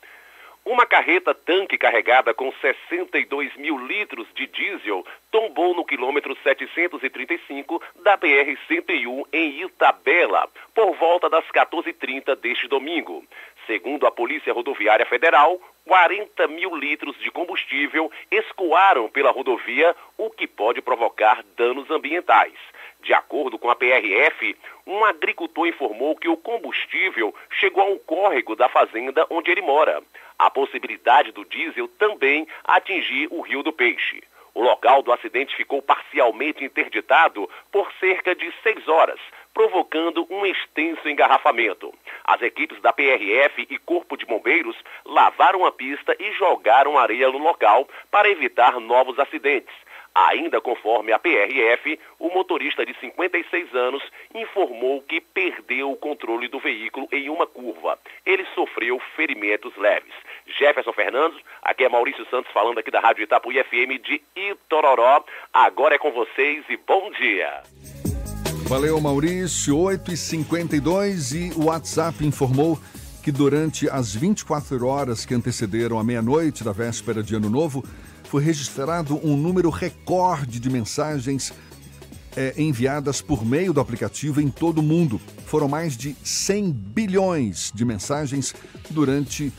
[0.64, 8.16] Uma carreta tanque carregada com 62 mil litros de diesel tombou no quilômetro 735 da
[8.16, 13.22] BR-101 em Itabela, por volta das 14h30 deste domingo.
[13.66, 20.46] Segundo a Polícia Rodoviária Federal, 40 mil litros de combustível escoaram pela rodovia, o que
[20.46, 22.54] pode provocar danos ambientais.
[23.04, 24.56] De acordo com a PRF,
[24.86, 30.02] um agricultor informou que o combustível chegou a um córrego da fazenda onde ele mora.
[30.38, 34.22] A possibilidade do diesel também atingir o Rio do Peixe.
[34.54, 39.20] O local do acidente ficou parcialmente interditado por cerca de seis horas,
[39.52, 41.92] provocando um extenso engarrafamento.
[42.24, 47.38] As equipes da PRF e Corpo de Bombeiros lavaram a pista e jogaram areia no
[47.38, 49.74] local para evitar novos acidentes.
[50.14, 56.60] Ainda conforme a PRF, o motorista de 56 anos informou que perdeu o controle do
[56.60, 57.98] veículo em uma curva.
[58.24, 60.14] Ele sofreu ferimentos leves.
[60.46, 65.24] Jefferson Fernandes, aqui é Maurício Santos falando aqui da Rádio Itapuí FM de Itororó.
[65.52, 67.62] Agora é com vocês e bom dia.
[68.68, 69.76] Valeu, Maurício.
[69.76, 72.78] 8h52 e o WhatsApp informou
[73.22, 77.82] que durante as 24 horas que antecederam a meia-noite da véspera de Ano Novo,
[78.34, 81.52] foi registrado um número recorde de mensagens
[82.36, 85.20] é, enviadas por meio do aplicativo em todo o mundo.
[85.46, 88.52] Foram mais de 100 bilhões de mensagens
[88.90, 89.52] durante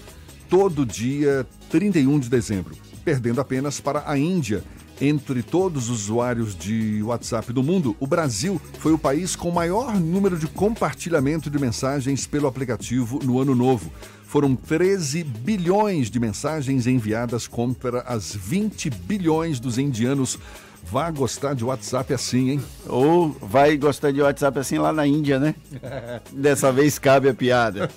[0.49, 2.75] todo o dia 31 de dezembro,
[3.05, 4.61] perdendo apenas para a Índia.
[4.99, 9.97] Entre todos os usuários de WhatsApp do mundo, o Brasil foi o país com maior
[9.97, 13.89] número de compartilhamento de mensagens pelo aplicativo no ano novo
[14.35, 20.37] foram 13 bilhões de mensagens enviadas contra as 20 bilhões dos indianos.
[20.83, 22.61] Vá gostar de WhatsApp assim, hein?
[22.85, 25.55] Ou vai gostar de WhatsApp assim lá na Índia, né?
[26.33, 27.89] Dessa vez cabe a piada.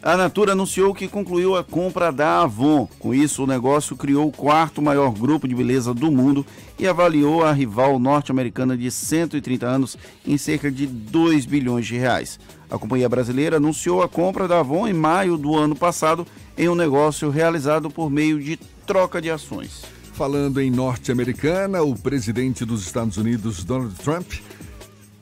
[0.00, 2.88] A Natura anunciou que concluiu a compra da Avon.
[3.00, 6.46] Com isso, o negócio criou o quarto maior grupo de beleza do mundo
[6.78, 12.38] e avaliou a rival norte-americana de 130 anos em cerca de 2 bilhões de reais.
[12.70, 16.26] A companhia brasileira anunciou a compra da Avon em maio do ano passado
[16.56, 18.56] em um negócio realizado por meio de
[18.86, 19.82] troca de ações.
[20.12, 24.32] Falando em norte-americana, o presidente dos Estados Unidos, Donald Trump,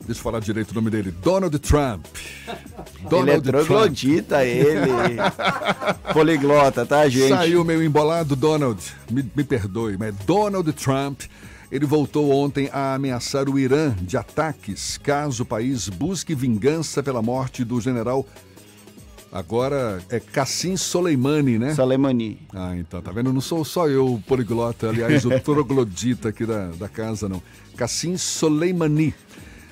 [0.09, 1.11] Deixa eu falar direito o nome dele.
[1.11, 2.03] Donald Trump.
[3.07, 4.89] Donald ele é troglodita, ele.
[6.11, 7.29] Poliglota, tá, gente?
[7.29, 8.81] Saiu meio embolado, Donald.
[9.11, 11.21] Me, me perdoe, mas Donald Trump
[11.71, 17.21] ele voltou ontem a ameaçar o Irã de ataques caso o país busque vingança pela
[17.21, 18.25] morte do general
[19.31, 21.75] Agora é Cassim Soleimani, né?
[21.75, 22.39] Soleimani.
[22.51, 23.31] Ah, então, tá vendo?
[23.31, 27.41] Não sou só eu o poliglota, aliás, o troglodita aqui da, da casa, não.
[27.77, 29.13] Cassim Soleimani.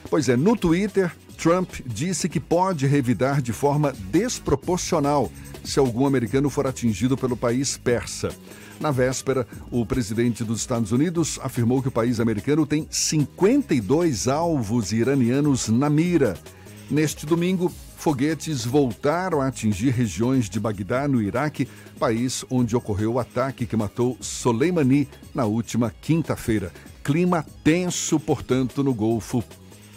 [0.10, 5.32] Pois é, no Twitter, Trump disse que pode revidar de forma desproporcional
[5.64, 8.30] se algum americano for atingido pelo país persa.
[8.80, 14.92] Na véspera, o presidente dos Estados Unidos afirmou que o país americano tem 52 alvos
[14.92, 16.38] iranianos na mira.
[16.90, 21.68] Neste domingo, foguetes voltaram a atingir regiões de Bagdá, no Iraque,
[22.00, 26.72] país onde ocorreu o ataque que matou Soleimani na última quinta-feira.
[27.04, 29.44] Clima tenso, portanto, no Golfo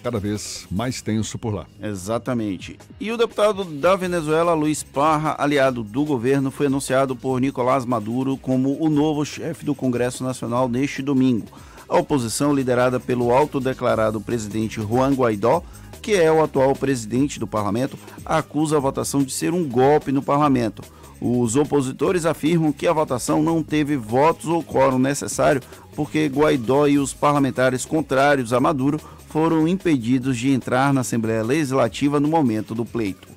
[0.02, 1.66] cada vez mais tenso por lá.
[1.82, 2.78] Exatamente.
[2.98, 8.36] E o deputado da Venezuela, Luiz Parra, aliado do governo, foi anunciado por Nicolás Maduro
[8.36, 11.47] como o novo chefe do Congresso Nacional neste domingo.
[11.89, 15.62] A oposição, liderada pelo autodeclarado presidente Juan Guaidó,
[16.01, 20.22] que é o atual presidente do parlamento, acusa a votação de ser um golpe no
[20.22, 20.82] parlamento.
[21.21, 25.61] Os opositores afirmam que a votação não teve votos ou quórum necessário
[25.95, 28.99] porque Guaidó e os parlamentares contrários a Maduro
[29.29, 33.29] foram impedidos de entrar na Assembleia Legislativa no momento do pleito.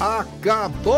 [0.00, 0.96] Acabou,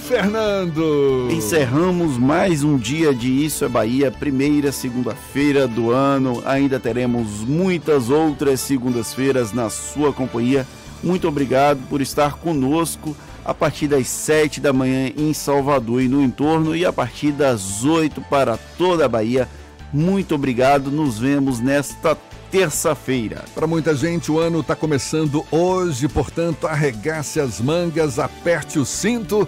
[0.00, 1.28] Fernando!
[1.30, 6.42] Encerramos mais um dia de Isso é Bahia, primeira segunda-feira do ano.
[6.44, 10.66] Ainda teremos muitas outras segundas-feiras na sua companhia.
[11.04, 13.14] Muito obrigado por estar conosco
[13.44, 17.84] a partir das 7 da manhã em Salvador e no entorno e a partir das
[17.84, 19.46] 8 para toda a Bahia.
[19.92, 22.16] Muito obrigado, nos vemos nesta
[22.50, 23.44] terça-feira.
[23.54, 29.46] Para muita gente, o ano está começando hoje, portanto, arregace as mangas, aperte o cinto.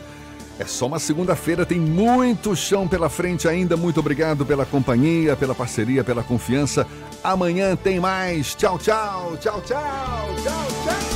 [0.59, 3.77] É só uma segunda-feira, tem muito chão pela frente ainda.
[3.77, 6.87] Muito obrigado pela companhia, pela parceria, pela confiança.
[7.25, 8.55] Amanhã tem mais.
[8.55, 11.16] Tchau, tchau, tchau, tchau, tchau, tchau.